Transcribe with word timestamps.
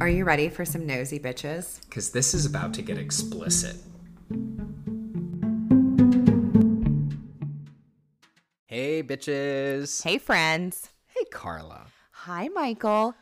Are 0.00 0.08
you 0.08 0.24
ready 0.24 0.48
for 0.48 0.64
some 0.64 0.86
nosy 0.86 1.18
bitches? 1.18 1.78
Because 1.82 2.10
this 2.10 2.32
is 2.32 2.46
about 2.46 2.72
to 2.72 2.80
get 2.80 2.96
explicit. 2.96 3.76
Hey, 8.64 9.02
bitches. 9.02 10.02
Hey, 10.02 10.16
friends. 10.16 10.88
Hey, 11.08 11.26
Karla. 11.30 11.88
Hi, 12.12 12.48
Michael. 12.48 13.14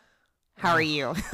How 0.56 0.72
are 0.72 0.82
you? 0.82 1.16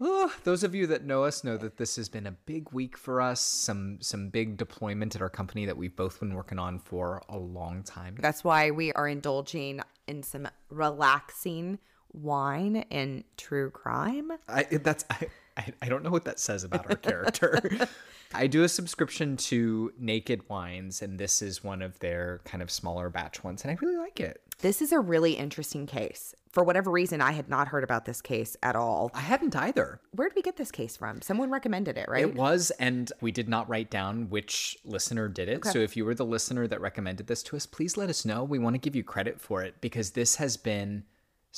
Oh, 0.00 0.32
those 0.44 0.62
of 0.62 0.76
you 0.76 0.86
that 0.86 1.04
know 1.04 1.24
us 1.24 1.42
know 1.42 1.56
that 1.56 1.76
this 1.76 1.96
has 1.96 2.08
been 2.08 2.28
a 2.28 2.30
big 2.30 2.70
week 2.70 2.96
for 2.96 3.20
us. 3.20 3.40
Some 3.40 3.98
some 4.00 4.28
big 4.28 4.56
deployment 4.56 5.16
at 5.16 5.22
our 5.22 5.28
company 5.28 5.66
that 5.66 5.76
we've 5.76 5.96
both 5.96 6.20
been 6.20 6.34
working 6.34 6.60
on 6.60 6.78
for 6.78 7.20
a 7.28 7.36
long 7.36 7.82
time. 7.82 8.14
That's 8.20 8.44
why 8.44 8.70
we 8.70 8.92
are 8.92 9.08
indulging 9.08 9.80
in 10.06 10.22
some 10.22 10.46
relaxing 10.70 11.80
wine 12.12 12.84
and 12.90 13.24
true 13.36 13.70
crime. 13.70 14.32
I 14.48 14.64
that's 14.64 15.04
I, 15.10 15.28
I, 15.56 15.72
I 15.82 15.88
don't 15.88 16.02
know 16.02 16.10
what 16.10 16.24
that 16.24 16.38
says 16.40 16.64
about 16.64 16.88
our 16.90 16.96
character. 16.96 17.88
I 18.34 18.46
do 18.46 18.62
a 18.62 18.68
subscription 18.68 19.36
to 19.38 19.92
Naked 19.98 20.48
Wines, 20.48 21.00
and 21.00 21.18
this 21.18 21.40
is 21.40 21.64
one 21.64 21.80
of 21.80 21.98
their 22.00 22.40
kind 22.44 22.62
of 22.62 22.70
smaller 22.70 23.08
batch 23.08 23.42
ones, 23.42 23.62
and 23.62 23.70
I 23.70 23.78
really 23.80 23.96
like 23.96 24.20
it. 24.20 24.42
This 24.60 24.82
is 24.82 24.92
a 24.92 25.00
really 25.00 25.32
interesting 25.32 25.86
case. 25.86 26.34
For 26.50 26.64
whatever 26.64 26.90
reason, 26.90 27.20
I 27.20 27.32
had 27.32 27.48
not 27.48 27.68
heard 27.68 27.84
about 27.84 28.04
this 28.04 28.20
case 28.20 28.56
at 28.62 28.74
all. 28.74 29.10
I 29.14 29.20
hadn't 29.20 29.54
either. 29.54 30.00
Where 30.12 30.28
did 30.28 30.36
we 30.36 30.42
get 30.42 30.56
this 30.56 30.70
case 30.70 30.96
from? 30.96 31.22
Someone 31.22 31.50
recommended 31.50 31.96
it, 31.96 32.06
right? 32.08 32.22
It 32.22 32.34
was, 32.34 32.70
and 32.72 33.10
we 33.20 33.30
did 33.30 33.48
not 33.48 33.68
write 33.68 33.90
down 33.90 34.28
which 34.30 34.76
listener 34.84 35.28
did 35.28 35.48
it. 35.48 35.64
So 35.64 35.78
if 35.78 35.96
you 35.96 36.04
were 36.04 36.14
the 36.14 36.26
listener 36.26 36.66
that 36.66 36.80
recommended 36.80 37.28
this 37.28 37.42
to 37.44 37.56
us, 37.56 37.66
please 37.66 37.96
let 37.96 38.10
us 38.10 38.24
know. 38.24 38.42
We 38.44 38.58
want 38.58 38.74
to 38.74 38.78
give 38.78 38.96
you 38.96 39.04
credit 39.04 39.40
for 39.40 39.62
it 39.62 39.80
because 39.80 40.10
this 40.10 40.36
has 40.36 40.56
been 40.56 41.04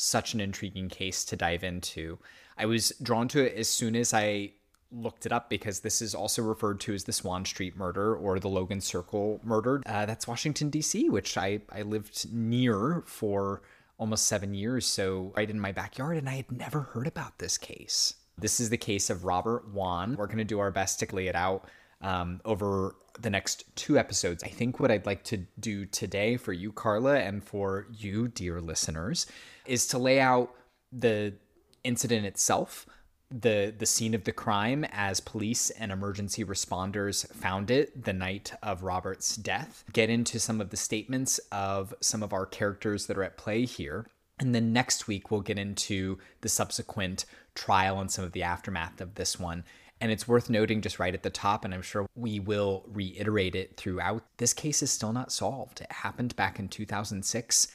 such 0.01 0.35
an 0.35 0.41
intriguing 0.41 0.89
case 0.89 1.25
to 1.27 1.37
dive 1.37 1.65
into. 1.65 2.19
I 2.57 2.67
was 2.67 2.93
drawn 3.03 3.29
to 3.29 3.45
it 3.45 3.57
as 3.57 3.69
soon 3.69 3.97
as 3.97 4.13
I 4.13 4.53
looked 4.93 5.25
it 5.25 5.33
up 5.33 5.49
because 5.49 5.81
this 5.81 6.03
is 6.03 6.15
also 6.15 6.43
referred 6.43 6.81
to 6.81 6.95
as 6.95 7.05
the 7.05 7.13
Swann 7.13 7.45
Street 7.45 7.77
murder 7.77 8.15
or 8.15 8.39
the 8.41 8.49
Logan 8.49 8.81
Circle 8.81 9.41
murder. 9.45 9.83
Uh, 9.87 10.07
that's 10.07 10.27
Washington, 10.27 10.69
D.C., 10.69 11.09
which 11.09 11.37
I, 11.37 11.61
I 11.71 11.83
lived 11.83 12.33
near 12.33 13.03
for 13.07 13.63
almost 13.99 14.27
seven 14.27 14.55
years, 14.55 14.87
so 14.87 15.33
right 15.37 15.51
in 15.51 15.61
my 15.61 15.73
backyard, 15.73 16.17
and 16.17 16.29
I 16.29 16.37
had 16.37 16.51
never 16.51 16.81
heard 16.81 17.07
about 17.07 17.39
this 17.39 17.59
case. 17.59 18.15
This 18.39 18.59
is 18.59 18.71
the 18.71 18.79
case 18.79 19.11
of 19.11 19.25
Robert 19.25 19.69
Wone. 19.73 20.17
We're 20.17 20.27
going 20.27 20.39
to 20.39 20.45
do 20.45 20.59
our 20.59 20.71
best 20.71 20.99
to 21.01 21.15
lay 21.15 21.27
it 21.27 21.37
out 21.37 21.69
um, 22.01 22.41
over 22.47 22.97
the 23.23 23.31
next 23.31 23.65
two 23.77 23.99
episodes. 23.99 24.43
I 24.43 24.49
think 24.49 24.81
what 24.81 24.91
I'd 24.91 25.07
like 25.07 25.25
to 25.25 25.39
do 25.59 25.87
today 25.87 26.37
for 26.37 26.53
you, 26.53 26.73
Karla, 26.73 27.19
and 27.19 27.43
for 27.43 27.87
you, 27.93 28.29
dear 28.29 28.61
listeners, 28.61 29.27
is 29.67 29.87
to 29.89 29.99
lay 29.99 30.21
out 30.21 30.55
the 30.93 31.35
incident 31.85 32.27
itself 32.27 32.87
the 33.31 33.73
the 33.79 33.87
scene 33.87 34.15
of 34.15 34.25
the 34.25 34.33
crime 34.33 34.85
as 34.91 35.21
police 35.21 35.71
and 35.71 35.93
emergency 35.93 36.45
responders 36.45 37.33
found 37.33 37.71
it 37.71 38.05
the 38.05 38.13
night 38.13 38.53
of 38.63 38.83
Robert's 38.83 39.37
death. 39.37 39.85
Get 39.93 40.11
into 40.11 40.41
some 40.41 40.61
of 40.61 40.71
the 40.71 40.77
statements 40.77 41.39
of 41.53 41.95
some 42.01 42.23
of 42.23 42.33
our 42.33 42.47
characters 42.47 43.07
that 43.07 43.17
are 43.17 43.25
at 43.25 43.37
play 43.37 43.65
here. 43.65 44.07
And 44.41 44.55
then 44.55 44.73
next 44.73 45.07
week 45.07 45.31
we'll 45.31 45.43
get 45.43 45.59
into 45.59 46.19
the 46.41 46.49
subsequent 46.49 47.25
trial 47.55 48.01
and 48.01 48.11
some 48.11 48.25
of 48.25 48.33
the 48.33 48.43
aftermath 48.43 49.01
of 49.01 49.15
this 49.15 49.39
one. 49.39 49.65
And 50.01 50.11
it's 50.11 50.27
worth 50.27 50.49
noting 50.49 50.81
just 50.81 50.99
right 50.99 51.13
at 51.13 51.23
the 51.23 51.31
top, 51.31 51.65
and 51.65 51.75
I'm 51.75 51.83
sure 51.83 52.07
we 52.15 52.41
will 52.41 52.85
reiterate 52.89 53.55
it 53.55 53.77
throughout. 53.77 54.25
This 54.39 54.55
case 54.55 54.83
is 54.83 54.91
still 54.91 55.13
not 55.13 55.31
solved. 55.31 55.83
It 55.83 55.93
happened 55.93 56.35
back 56.37 56.59
in 56.59 56.69
2006 56.69 57.69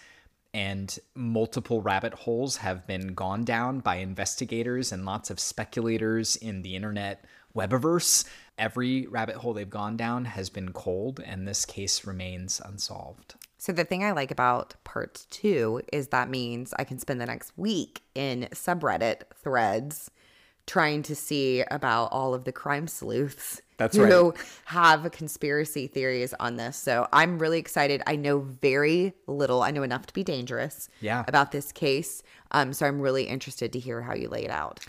and 0.56 0.98
multiple 1.16 1.82
rabbit 1.82 2.14
holes 2.14 2.56
have 2.56 2.88
been 2.88 3.14
gone 3.14 3.44
down 3.44 3.82
by 3.82 3.98
investigators 3.98 4.94
and 4.94 5.04
lots 5.04 5.30
of 5.30 5.38
speculators 5.38 6.38
in 6.38 6.62
the 6.62 6.78
internet 6.78 7.26
webiverse. 7.54 8.24
Every 8.58 9.06
rabbit 9.08 9.36
hole 9.36 9.54
they've 9.54 9.70
gone 9.70 9.98
down 9.98 10.24
has 10.24 10.50
been 10.50 10.72
cold, 10.72 11.20
and 11.20 11.46
this 11.46 11.66
case 11.66 12.06
remains 12.06 12.62
unsolved. 12.64 13.36
So, 13.58 13.74
the 13.74 13.84
thing 13.84 14.06
I 14.06 14.12
like 14.12 14.32
about 14.32 14.76
part 14.86 15.26
two 15.30 15.82
is 15.92 16.08
that 16.08 16.30
means 16.30 16.74
I 16.80 16.86
can 16.86 17.00
spend 17.00 17.20
the 17.20 17.26
next 17.26 17.52
week 17.58 18.04
in 18.16 18.48
subreddit 18.54 19.24
threads 19.36 20.10
trying 20.68 21.04
to 21.04 21.16
see 21.16 21.64
about 21.70 22.06
all 22.12 22.34
of 22.34 22.44
the 22.44 22.52
crime 22.52 22.88
sleuths 22.88 23.62
That's 23.78 23.96
who 23.96 24.04
right. 24.04 24.34
have 24.66 25.12
conspiracy 25.12 25.88
theories 25.88 26.34
on 26.40 26.56
this. 26.56 26.76
So 26.76 27.08
I'm 27.14 27.38
really 27.38 27.60
excited. 27.60 28.02
I 28.08 28.16
know 28.16 28.40
very 28.40 29.14
little. 29.28 29.62
I 29.62 29.72
know 29.72 29.84
enough 29.84 30.08
to 30.08 30.14
be 30.14 30.24
dangerous 30.24 30.90
Yeah. 31.02 31.24
about 31.28 31.52
this 31.52 31.72
case. 31.72 32.24
Um, 32.52 32.74
so 32.74 32.86
I'm 32.88 33.00
really 33.00 33.26
interested 33.26 33.74
to 33.74 33.80
hear 33.80 34.02
how 34.02 34.16
you 34.16 34.28
lay 34.28 34.44
it 34.44 34.52
out. 34.52 34.80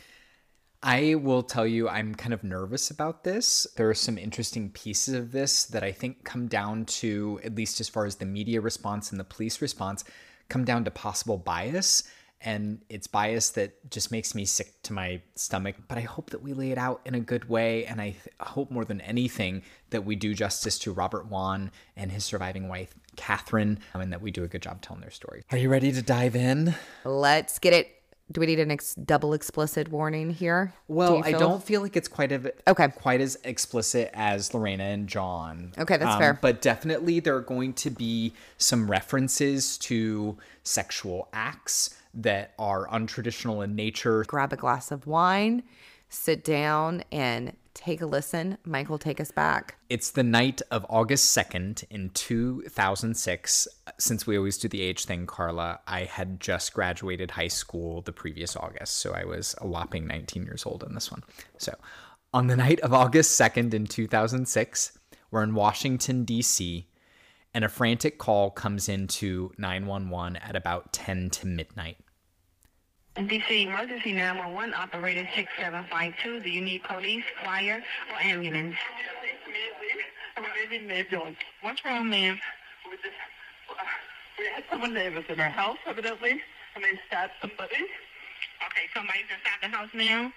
I 0.82 1.16
will 1.16 1.42
tell 1.42 1.66
you, 1.66 1.88
I'm 1.88 2.14
kind 2.14 2.32
of 2.32 2.44
nervous 2.44 2.90
about 2.90 3.24
this. 3.24 3.66
There 3.76 3.88
are 3.90 3.94
some 3.94 4.18
interesting 4.18 4.70
pieces 4.70 5.14
of 5.14 5.32
this 5.32 5.64
that 5.64 5.82
I 5.82 5.90
think 5.90 6.24
come 6.24 6.46
down 6.46 6.84
to, 6.86 7.40
at 7.42 7.54
least 7.54 7.80
as 7.80 7.88
far 7.88 8.06
as 8.06 8.16
the 8.16 8.26
media 8.26 8.60
response 8.60 9.10
and 9.10 9.18
the 9.18 9.24
police 9.24 9.60
response, 9.60 10.04
come 10.48 10.64
down 10.64 10.84
to 10.84 10.90
possible 10.90 11.38
bias. 11.38 12.04
And 12.40 12.82
it's 12.88 13.06
bias 13.06 13.50
that 13.50 13.90
just 13.90 14.12
makes 14.12 14.34
me 14.34 14.44
sick 14.44 14.82
to 14.82 14.92
my 14.92 15.22
stomach. 15.34 15.76
But 15.88 15.98
I 15.98 16.02
hope 16.02 16.30
that 16.30 16.42
we 16.42 16.52
lay 16.52 16.70
it 16.70 16.78
out 16.78 17.00
in 17.04 17.14
a 17.14 17.20
good 17.20 17.48
way. 17.48 17.86
And 17.86 18.00
I 18.00 18.10
th- 18.10 18.34
hope 18.40 18.70
more 18.70 18.84
than 18.84 19.00
anything 19.00 19.62
that 19.90 20.04
we 20.04 20.16
do 20.16 20.34
justice 20.34 20.78
to 20.80 20.92
Robert 20.92 21.28
Wone 21.28 21.70
and 21.96 22.12
his 22.12 22.24
surviving 22.24 22.68
wife, 22.68 22.94
Catherine, 23.16 23.78
um, 23.94 24.00
and 24.00 24.12
that 24.12 24.20
we 24.20 24.30
do 24.30 24.44
a 24.44 24.48
good 24.48 24.62
job 24.62 24.82
telling 24.82 25.00
their 25.00 25.10
story. 25.10 25.44
Are 25.50 25.58
you 25.58 25.68
ready 25.68 25.90
to 25.92 26.02
dive 26.02 26.36
in? 26.36 26.74
Let's 27.04 27.58
get 27.58 27.72
it. 27.72 27.95
Do 28.32 28.40
we 28.40 28.46
need 28.46 28.58
an 28.58 28.72
ex- 28.72 28.94
double 28.96 29.34
explicit 29.34 29.88
warning 29.90 30.30
here? 30.30 30.72
Well, 30.88 31.18
you 31.18 31.22
I 31.24 31.32
don't 31.32 31.62
feel 31.62 31.80
like 31.80 31.96
it's 31.96 32.08
quite 32.08 32.32
of 32.32 32.50
Okay. 32.66 32.88
quite 32.88 33.20
as 33.20 33.38
explicit 33.44 34.10
as 34.14 34.52
Lorena 34.52 34.82
and 34.84 35.06
John. 35.08 35.72
Um, 35.76 35.82
Okay, 35.82 35.96
that's 35.96 36.16
fair. 36.18 36.36
But 36.42 36.60
definitely 36.60 37.20
there 37.20 37.36
are 37.36 37.40
going 37.40 37.72
to 37.74 37.90
be 37.90 38.32
some 38.58 38.90
references 38.90 39.78
to 39.78 40.36
sexual 40.64 41.28
acts 41.32 41.94
that 42.14 42.52
are 42.58 42.88
untraditional 42.88 43.62
in 43.62 43.76
nature. 43.76 44.24
grab 44.26 44.52
a 44.52 44.56
glass 44.56 44.90
of 44.90 45.06
wine, 45.06 45.62
sit 46.08 46.42
down, 46.42 47.04
and 47.12 47.52
take 47.76 48.00
a 48.00 48.06
listen. 48.06 48.58
Michael, 48.64 48.98
take 48.98 49.20
us 49.20 49.30
back. 49.30 49.76
It's 49.88 50.10
the 50.10 50.22
night 50.22 50.62
of 50.70 50.84
August 50.88 51.36
2nd 51.36 51.84
in 51.90 52.10
2006. 52.10 53.68
Since 53.98 54.26
we 54.26 54.36
always 54.36 54.58
do 54.58 54.68
the 54.68 54.82
age 54.82 55.04
thing, 55.04 55.26
Karla, 55.26 55.80
I 55.86 56.04
had 56.04 56.40
just 56.40 56.72
graduated 56.72 57.30
high 57.30 57.48
school 57.48 58.02
the 58.02 58.12
previous 58.12 58.56
August. 58.56 58.96
So 58.96 59.12
I 59.12 59.24
was 59.24 59.54
a 59.60 59.66
whopping 59.66 60.06
19 60.06 60.44
years 60.44 60.66
old 60.66 60.82
in 60.82 60.94
this 60.94 61.10
one. 61.10 61.22
So 61.58 61.74
on 62.32 62.48
the 62.48 62.56
night 62.56 62.80
of 62.80 62.92
August 62.92 63.38
2nd 63.38 63.74
in 63.74 63.86
2006, 63.86 64.98
we're 65.30 65.42
in 65.42 65.54
Washington, 65.54 66.24
D.C., 66.24 66.88
and 67.54 67.64
a 67.64 67.68
frantic 67.68 68.18
call 68.18 68.50
comes 68.50 68.88
into 68.88 69.52
911 69.56 70.36
at 70.36 70.56
about 70.56 70.92
10 70.92 71.30
to 71.30 71.46
midnight. 71.46 71.96
DC 73.16 73.66
Emergency 73.66 74.12
911 74.12 74.74
operator 74.74 75.26
6752. 75.34 76.40
Do 76.40 76.50
you 76.50 76.60
need 76.60 76.82
police, 76.84 77.24
fire, 77.42 77.82
or 78.12 78.22
ambulance? 78.22 78.76
What's 81.62 81.82
wrong, 81.84 82.10
ma'am? 82.10 82.38
We 82.90 82.96
just, 82.96 83.16
we 84.38 84.44
had 84.54 84.64
someone 84.70 84.92
name 84.92 85.16
us 85.16 85.24
in 85.30 85.40
our 85.40 85.48
house, 85.48 85.78
evidently, 85.86 86.42
and 86.74 86.84
they 86.84 87.00
stabbed 87.06 87.32
somebody. 87.40 87.74
Okay, 87.74 88.84
somebody's 88.94 89.24
inside 89.32 89.62
the 89.62 89.68
house 89.68 89.88
now. 89.94 90.30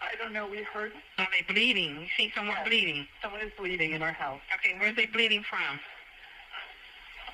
I 0.00 0.16
don't 0.16 0.32
know, 0.32 0.46
we 0.46 0.62
heard 0.62 0.92
Are 1.18 1.28
they 1.30 1.52
bleeding? 1.52 2.00
You 2.00 2.06
see 2.16 2.32
someone 2.34 2.56
bleeding? 2.64 3.06
someone 3.22 3.42
is 3.42 3.52
bleeding 3.58 3.92
in 3.92 4.02
our 4.02 4.12
house. 4.12 4.40
Okay, 4.54 4.74
where's 4.78 4.96
they 4.96 5.06
bleeding 5.06 5.42
from? 5.42 5.78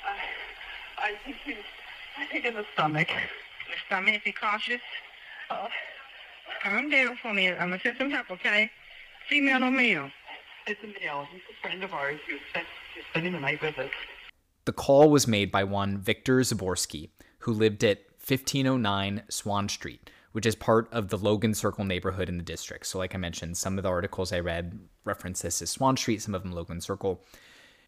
I, 0.05 1.07
I 1.07 1.15
think 1.25 1.37
he's, 1.45 1.55
I 2.19 2.27
think 2.27 2.45
in 2.45 2.55
the 2.55 2.65
stomach. 2.75 3.09
The 3.73 3.79
stomach. 3.87 4.23
Be 4.25 4.33
cautious. 4.33 4.81
Uh, 5.51 5.69
Calm 6.63 6.91
down 6.91 7.17
for 7.21 7.33
me. 7.33 7.49
I'm 7.49 7.71
gonna 7.71 7.81
send 7.83 7.97
some 7.99 8.11
help. 8.11 8.31
Okay? 8.31 8.71
Female 9.29 9.65
or 9.65 9.71
male? 9.71 10.11
it's 10.67 10.81
a 10.83 10.87
male. 10.87 11.27
He's 11.33 11.41
a 11.51 11.61
friend 11.61 11.83
of 11.83 11.93
ours 11.93 12.21
who's 12.29 12.41
spent, 12.51 12.67
who's 12.95 13.05
spending 13.11 13.33
the 13.33 13.41
night 13.41 13.61
with 13.61 13.79
us. 13.79 13.91
The 14.65 14.73
call 14.73 15.11
was 15.11 15.27
made 15.27 15.51
by 15.51 15.65
one 15.65 15.99
Victor 15.99 16.39
Zaborsky, 16.39 17.11
who 17.41 17.53
lived 17.53 17.83
at 17.83 17.99
1509 18.27 19.25
Swann 19.29 19.69
Street, 19.69 20.11
which 20.33 20.47
is 20.47 20.55
part 20.55 20.89
of 20.93 21.09
the 21.09 21.19
Logan 21.19 21.55
Circle 21.55 21.85
neighborhood 21.85 22.29
in 22.29 22.37
the 22.37 22.45
district. 22.45 22.87
So, 22.87 22.99
like 22.99 23.15
I 23.15 23.19
mentioned, 23.19 23.57
some 23.57 23.77
of 23.77 23.83
the 23.83 23.91
articles 23.91 24.33
I 24.33 24.39
read 24.39 24.79
reference 25.05 25.43
this 25.43 25.61
as 25.63 25.71
Swann 25.71 25.97
Street, 25.97 26.23
some 26.23 26.35
of 26.35 26.43
them 26.43 26.53
Logan 26.53 26.81
Circle. 26.81 27.25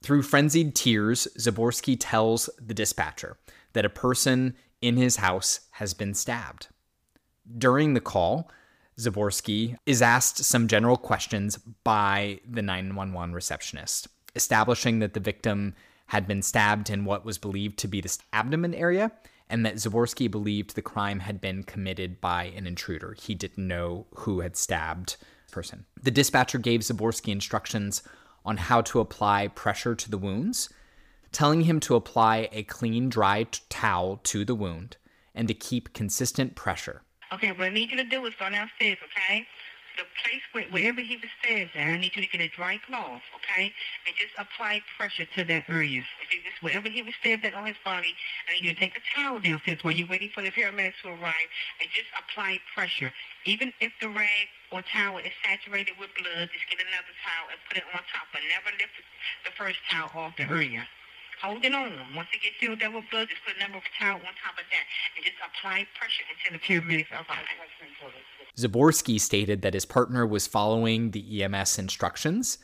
Through 0.02 0.22
frenzied 0.22 0.74
tears, 0.74 1.28
Zaborsky 1.38 1.96
tells 1.98 2.50
the 2.60 2.74
dispatcher 2.74 3.36
that 3.72 3.84
a 3.84 3.90
person 3.90 4.56
in 4.84 4.98
his 4.98 5.16
house 5.16 5.60
has 5.72 5.94
been 5.94 6.12
stabbed. 6.12 6.68
During 7.56 7.94
the 7.94 8.00
call, 8.00 8.50
Zaborsky 8.98 9.76
is 9.86 10.02
asked 10.02 10.44
some 10.44 10.68
general 10.68 10.98
questions 10.98 11.56
by 11.84 12.40
the 12.46 12.60
911 12.60 13.34
receptionist, 13.34 14.08
establishing 14.36 14.98
that 14.98 15.14
the 15.14 15.20
victim 15.20 15.74
had 16.08 16.28
been 16.28 16.42
stabbed 16.42 16.90
in 16.90 17.06
what 17.06 17.24
was 17.24 17.38
believed 17.38 17.78
to 17.78 17.88
be 17.88 18.02
the 18.02 18.18
abdomen 18.34 18.74
area 18.74 19.10
and 19.48 19.64
that 19.64 19.76
Zaborsky 19.76 20.30
believed 20.30 20.74
the 20.74 20.82
crime 20.82 21.20
had 21.20 21.40
been 21.40 21.62
committed 21.62 22.20
by 22.20 22.44
an 22.56 22.66
intruder. 22.66 23.16
He 23.18 23.34
didn't 23.34 23.66
know 23.66 24.06
who 24.14 24.40
had 24.40 24.54
stabbed 24.54 25.16
the 25.46 25.52
person. 25.52 25.86
The 26.02 26.10
dispatcher 26.10 26.58
gave 26.58 26.80
Zaborsky 26.80 27.32
instructions 27.32 28.02
on 28.44 28.58
how 28.58 28.82
to 28.82 29.00
apply 29.00 29.48
pressure 29.48 29.94
to 29.94 30.10
the 30.10 30.18
wounds, 30.18 30.68
telling 31.34 31.62
him 31.62 31.80
to 31.80 31.96
apply 31.96 32.48
a 32.52 32.62
clean, 32.62 33.10
dry 33.10 33.42
t- 33.42 33.60
towel 33.68 34.20
to 34.22 34.44
the 34.44 34.54
wound 34.54 34.96
and 35.34 35.48
to 35.48 35.54
keep 35.54 35.92
consistent 35.92 36.54
pressure. 36.54 37.02
Okay, 37.32 37.50
what 37.50 37.66
I 37.66 37.68
need 37.70 37.90
you 37.90 37.96
to 37.96 38.04
do 38.04 38.24
is 38.24 38.34
go 38.38 38.48
downstairs, 38.48 38.98
okay? 39.02 39.44
The 39.98 40.06
place 40.22 40.42
where, 40.52 40.64
wherever 40.70 41.00
he 41.00 41.16
was 41.16 41.30
at, 41.50 41.70
I 41.74 41.98
need 41.98 42.14
you 42.14 42.22
to 42.22 42.30
get 42.30 42.40
a 42.40 42.48
dry 42.48 42.78
cloth, 42.86 43.22
okay? 43.38 43.72
And 44.06 44.14
just 44.14 44.34
apply 44.38 44.82
pressure 44.96 45.26
to 45.36 45.44
that 45.44 45.64
area. 45.68 46.02
Okay, 46.26 46.38
just 46.42 46.62
wherever 46.62 46.88
he 46.88 47.02
was 47.02 47.14
at 47.24 47.54
on 47.54 47.66
his 47.66 47.78
body, 47.84 48.14
I 48.48 48.54
need 48.54 48.64
you 48.70 48.74
to 48.74 48.78
take 48.78 48.94
a 48.96 49.02
towel 49.14 49.38
downstairs 49.40 49.82
while 49.82 49.94
you're 49.94 50.08
waiting 50.08 50.30
for 50.34 50.42
the 50.42 50.50
paramedics 50.50 51.02
to 51.02 51.08
arrive 51.10 51.50
and 51.82 51.90
just 51.90 52.10
apply 52.14 52.58
pressure. 52.74 53.12
Even 53.44 53.72
if 53.80 53.92
the 54.00 54.08
rag 54.08 54.46
or 54.70 54.82
towel 54.82 55.18
is 55.18 55.34
saturated 55.42 55.94
with 55.98 56.10
blood, 56.14 56.50
just 56.54 56.66
get 56.70 56.78
another 56.78 57.14
towel 57.22 57.46
and 57.50 57.58
put 57.66 57.78
it 57.78 57.86
on 57.90 58.02
top, 58.10 58.26
but 58.30 58.42
never 58.50 58.70
lift 58.78 58.94
the 59.46 59.52
first 59.58 59.78
towel 59.90 60.10
off 60.14 60.36
the 60.36 60.46
area. 60.46 60.86
Hold 61.42 61.64
it 61.64 61.74
on. 61.74 61.92
Once 62.14 62.28
it 62.32 62.42
gets 62.42 62.56
filled 62.58 62.82
up 62.82 62.94
with 62.94 63.04
blood, 63.10 63.28
just 63.28 63.42
put 63.44 63.56
another 63.56 63.82
towel 63.98 64.16
on 64.16 64.22
top 64.22 64.56
of 64.58 64.64
that 64.70 64.84
and 65.16 65.24
just 65.24 65.36
apply 65.44 65.86
pressure 65.98 66.24
until 66.30 66.58
the 66.58 66.62
paramedics 66.64 67.10
arrive. 67.12 67.44
Zaborsky 68.56 69.20
stated 69.20 69.62
that 69.62 69.74
his 69.74 69.84
partner 69.84 70.26
was 70.26 70.46
following 70.46 71.10
the 71.10 71.42
EMS 71.42 71.78
instructions, 71.78 72.58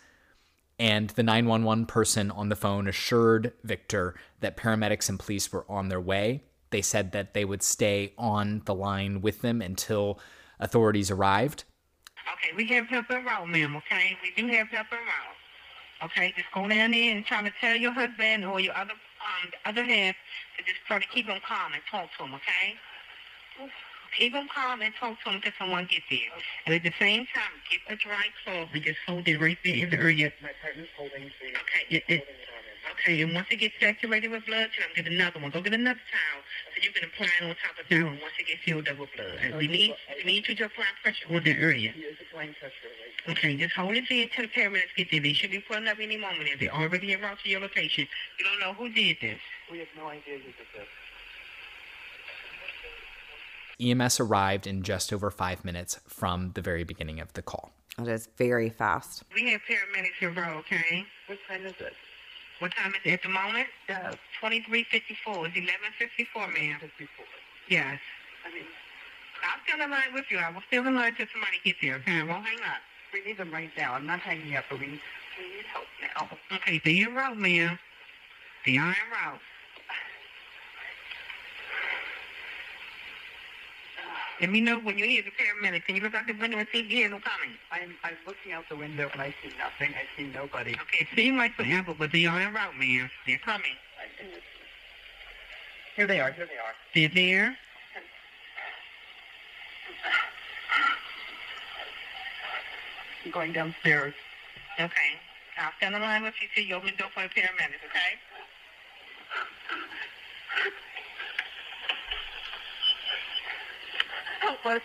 and 0.78 1.10
the 1.10 1.22
911 1.22 1.86
person 1.86 2.30
on 2.30 2.48
the 2.48 2.56
phone 2.56 2.88
assured 2.88 3.52
Victor 3.64 4.14
that 4.40 4.56
paramedics 4.56 5.08
and 5.08 5.18
police 5.18 5.52
were 5.52 5.66
on 5.68 5.88
their 5.88 6.00
way. 6.00 6.44
They 6.70 6.82
said 6.82 7.12
that 7.12 7.34
they 7.34 7.44
would 7.44 7.62
stay 7.62 8.14
on 8.16 8.62
the 8.64 8.74
line 8.74 9.20
with 9.20 9.42
them 9.42 9.60
until 9.60 10.20
authorities 10.58 11.10
arrived. 11.10 11.64
Okay, 12.32 12.54
we 12.56 12.66
have 12.68 12.86
help 12.86 13.10
around, 13.10 13.50
ma'am, 13.50 13.76
okay? 13.76 14.16
We 14.22 14.32
do 14.40 14.48
have 14.48 14.68
help 14.68 14.92
around. 14.92 15.36
Okay, 16.02 16.32
just 16.36 16.50
go 16.54 16.66
down 16.66 16.92
there 16.92 17.14
and 17.14 17.24
try 17.26 17.42
to 17.42 17.52
tell 17.60 17.76
your 17.76 17.92
husband 17.92 18.44
or 18.44 18.58
your 18.58 18.74
other 18.74 18.92
um 18.92 19.50
the 19.52 19.68
other 19.68 19.84
half 19.84 20.16
to 20.56 20.64
just 20.64 20.80
try 20.86 20.98
to 20.98 21.06
keep 21.08 21.26
him 21.26 21.40
calm 21.46 21.72
and 21.72 21.82
talk 21.90 22.08
to 22.16 22.24
him, 22.24 22.34
okay? 22.34 22.74
Keep 24.16 24.32
him 24.32 24.48
calm 24.52 24.80
and 24.80 24.94
talk 24.98 25.20
to 25.22 25.28
him 25.28 25.36
until 25.36 25.52
someone 25.58 25.86
gets 25.90 26.04
there. 26.10 26.32
And 26.66 26.74
at 26.74 26.82
the 26.82 26.92
same 26.98 27.26
time, 27.34 27.52
get 27.70 27.80
a 27.92 27.96
dry 27.96 28.26
cloth 28.42 28.68
and 28.72 28.82
just 28.82 28.98
hold 29.06 29.28
it 29.28 29.38
right 29.38 29.58
there 29.62 29.76
in 29.76 29.90
the 29.90 29.98
area. 29.98 30.32
My 30.42 30.50
partner's 30.62 30.88
holding 30.96 31.28
the. 31.28 31.48
Okay, 31.52 31.84
it, 31.90 32.02
it, 32.08 32.26
okay, 32.96 33.20
and 33.22 33.34
once 33.34 33.46
it 33.50 33.56
gets 33.56 33.74
saturated 33.78 34.30
with 34.30 34.46
blood, 34.46 34.70
tell 34.74 34.88
him 34.88 34.96
get 34.96 35.06
another 35.06 35.38
one. 35.38 35.50
Go 35.50 35.60
get 35.60 35.74
another 35.74 36.00
towel 36.10 36.42
so 36.74 36.82
you 36.82 36.90
can 36.90 37.04
apply 37.04 37.28
it 37.28 37.44
on 37.44 37.54
top 37.60 37.76
of 37.78 37.86
the 37.88 37.94
towel 37.94 38.08
once 38.08 38.34
it 38.40 38.46
gets 38.48 38.62
filled 38.64 38.88
up 38.88 38.98
with 38.98 39.10
blood. 39.14 39.36
And 39.42 39.54
we 39.56 39.68
need 39.68 39.94
we 40.16 40.24
need 40.24 40.48
you 40.48 40.54
to 40.56 40.64
apply 40.64 40.86
pressure 41.02 41.28
on 41.28 41.44
the 41.44 41.52
area. 41.52 41.92
He 41.92 42.00
is 42.00 42.16
applying 42.18 42.54
pressure 42.58 42.88
right 42.88 43.09
Okay, 43.28 43.56
just 43.56 43.74
hold 43.74 43.94
it 43.96 44.04
there 44.08 44.22
until 44.22 44.44
the 44.44 44.48
paramedics 44.48 44.94
get 44.96 45.10
there. 45.10 45.20
They 45.20 45.32
should 45.32 45.50
be 45.50 45.60
pulling 45.60 45.86
up 45.88 45.98
any 46.00 46.16
moment. 46.16 46.48
If 46.52 46.60
they're 46.60 46.74
already 46.74 47.12
en 47.12 47.20
route 47.20 47.38
to 47.44 47.48
your 47.48 47.60
location, 47.60 48.06
you 48.38 48.44
don't 48.44 48.60
know 48.60 48.72
who 48.72 48.88
did 48.88 49.18
this. 49.20 49.38
We 49.70 49.78
have 49.78 49.88
no 49.96 50.06
idea 50.08 50.38
who 50.38 50.44
did 50.44 50.54
this. 50.74 50.86
EMS 53.80 54.20
arrived 54.20 54.66
in 54.66 54.82
just 54.82 55.12
over 55.12 55.30
five 55.30 55.64
minutes 55.64 56.00
from 56.06 56.52
the 56.54 56.60
very 56.60 56.84
beginning 56.84 57.20
of 57.20 57.32
the 57.32 57.42
call. 57.42 57.72
It 57.98 58.08
is 58.08 58.28
very 58.36 58.70
fast. 58.70 59.24
We 59.34 59.50
have 59.50 59.60
paramedics 59.62 60.20
in 60.20 60.34
row, 60.34 60.58
okay? 60.58 61.04
What 61.26 61.38
time 61.48 61.66
is 61.66 61.74
it? 61.80 61.92
What 62.58 62.72
time 62.76 62.92
is 62.94 63.00
it 63.04 63.12
at 63.12 63.22
the 63.22 63.28
moment? 63.28 63.68
Uh, 63.88 64.12
yes. 64.12 64.16
2354. 64.40 65.32
It's 65.48 65.56
1154, 65.56 66.48
ma'am. 66.48 66.76
54. 66.80 67.24
Yes. 67.68 67.98
I 68.44 68.52
mean, 68.52 68.64
I'll 69.44 69.60
still 69.64 69.80
in 69.80 69.90
line 69.90 70.12
with 70.12 70.26
you. 70.30 70.38
I 70.38 70.50
will 70.50 70.62
still 70.68 70.86
in 70.86 70.94
line 70.94 71.14
till 71.14 71.26
somebody 71.32 71.56
gets 71.64 71.80
here, 71.80 71.96
okay? 71.96 72.20
I 72.20 72.24
won't 72.24 72.44
hang 72.44 72.60
up. 72.60 72.84
We 73.12 73.22
need 73.24 73.38
them 73.38 73.52
right 73.52 73.70
now. 73.76 73.94
I'm 73.94 74.06
not 74.06 74.20
hanging 74.20 74.54
up, 74.56 74.64
but 74.70 74.78
we, 74.78 74.86
we 74.86 74.92
need 74.92 75.66
help 75.72 75.86
now. 76.00 76.28
Okay, 76.56 76.80
they 76.84 77.02
en 77.02 77.14
route, 77.14 77.36
ma'am. 77.36 77.78
Are 78.66 78.70
en 78.70 78.76
route. 78.76 79.40
Let 84.40 84.50
me 84.50 84.60
know 84.62 84.78
when 84.78 84.96
you 84.96 85.04
hear 85.04 85.22
the 85.22 85.30
paramedics. 85.30 85.84
Can 85.84 85.96
you 85.96 86.02
look 86.02 86.14
out 86.14 86.26
the 86.26 86.32
window 86.32 86.56
and 86.56 86.66
see 86.72 86.80
if 86.80 86.90
you 86.90 86.96
hear 86.96 87.10
them 87.10 87.20
coming? 87.20 87.54
I'm, 87.70 87.94
I'm 88.02 88.16
looking 88.26 88.52
out 88.52 88.64
the 88.70 88.76
window 88.76 89.10
and 89.12 89.20
I 89.20 89.34
see 89.42 89.50
nothing. 89.58 89.94
I 89.94 90.04
see 90.16 90.28
nobody. 90.28 90.72
Okay, 90.72 91.00
it 91.00 91.08
seems 91.14 91.36
like 91.36 91.52
forever, 91.52 91.94
but 91.98 92.10
they 92.10 92.24
are 92.24 92.40
en 92.40 92.54
route, 92.54 92.74
ma'am. 92.78 93.10
They're 93.26 93.38
coming. 93.38 93.76
Here 95.94 96.06
they 96.06 96.20
are. 96.20 96.32
Here 96.32 96.46
they 96.46 96.56
are. 96.56 96.74
They're 96.94 97.10
there. 97.14 97.54
Going 103.28 103.52
downstairs. 103.52 104.14
Okay. 104.80 105.20
I'll 105.58 105.72
stand 105.76 105.94
in 105.94 106.00
line 106.00 106.22
with 106.22 106.34
you 106.40 106.48
till 106.54 106.64
you 106.64 106.74
open 106.74 106.90
the 106.92 106.96
door 106.96 107.08
for 107.12 107.22
the 107.22 107.28
paramedics, 107.28 107.84
okay? 107.84 108.16
Help 114.40 114.64
us. 114.66 114.80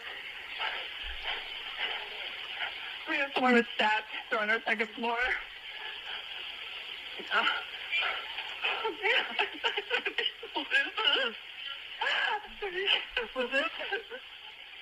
We 3.09 3.15
have 3.15 3.29
someone 3.33 3.53
with 3.53 3.65
stats. 3.79 4.03
They're 4.29 4.39
on 4.39 4.49
our 4.49 4.59
second 4.65 4.89
floor. 4.89 5.15
Uh, 7.33 7.43
what 10.53 10.67
is 10.67 10.71
this? 11.21 11.35
What 13.33 13.45
is 13.45 13.51
this? 13.51 13.69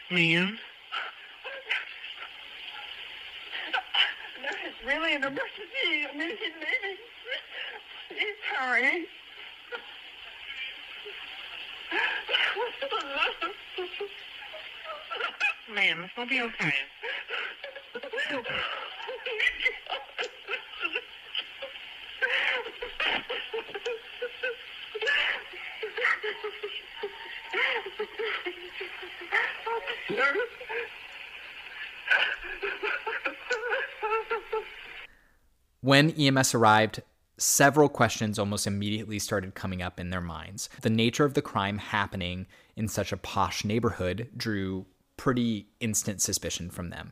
Ma'am. 0.10 0.58
It's 4.66 4.86
really 4.86 5.16
an 5.16 5.24
emergency. 5.24 6.08
I 6.12 6.18
mean, 6.18 6.30
he's. 6.30 6.98
He's 8.10 8.40
hurrying. 8.58 9.06
Ma'am, 15.74 16.04
it's 16.04 16.14
gonna 16.16 16.30
be 16.30 16.42
okay. 16.42 16.74
When 35.84 36.12
EMS 36.12 36.56
arrived, 36.56 37.02
several 37.38 37.90
questions 37.90 38.40
almost 38.40 38.66
immediately 38.66 39.20
started 39.20 39.54
coming 39.54 39.82
up 39.82 40.00
in 40.00 40.12
their 40.12 40.22
minds. 40.22 40.70
The 40.82 40.90
nature 40.90 41.26
of 41.26 41.34
the 41.34 41.42
crime 41.42 41.78
happening 41.78 42.48
in 42.78 42.88
such 42.88 43.12
a 43.12 43.18
posh 43.18 43.66
neighborhood 43.66 44.30
drew 44.38 44.86
pretty 45.18 45.68
instant 45.82 46.22
suspicion 46.22 46.70
from 46.70 46.90
them. 46.90 47.12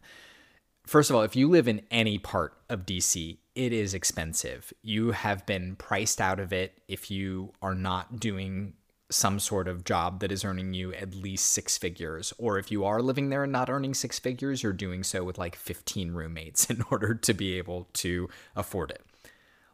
First 0.88 1.10
of 1.10 1.18
all, 1.18 1.22
if 1.24 1.36
you 1.36 1.50
live 1.50 1.68
in 1.68 1.82
any 1.92 2.18
part 2.18 2.54
of 2.70 2.86
DC, 2.86 3.40
it 3.56 3.74
is 3.74 3.94
expensive. 3.94 4.72
You 4.82 5.12
have 5.12 5.46
been 5.46 5.76
priced 5.76 6.22
out 6.22 6.40
of 6.40 6.54
it 6.54 6.80
if 6.88 7.12
you 7.12 7.52
are 7.62 7.76
not 7.76 8.22
doing 8.22 8.76
some 9.12 9.40
sort 9.40 9.68
of 9.68 9.84
job 9.84 10.20
that 10.20 10.32
is 10.32 10.44
earning 10.44 10.74
you 10.74 10.94
at 10.94 11.14
least 11.14 11.52
six 11.52 11.78
figures. 11.78 12.34
Or 12.38 12.58
if 12.58 12.72
you 12.72 12.86
are 12.86 13.02
living 13.02 13.30
there 13.30 13.44
and 13.44 13.52
not 13.52 13.70
earning 13.70 13.94
six 13.94 14.20
figures, 14.20 14.64
you're 14.64 14.74
doing 14.74 15.04
so 15.04 15.24
with 15.24 15.38
like 15.38 15.56
15 15.56 16.12
roommates 16.12 16.66
in 16.70 16.84
order 16.90 17.14
to 17.14 17.34
be 17.34 17.58
able 17.58 17.88
to 17.94 18.30
afford 18.56 18.92
it. 18.92 19.04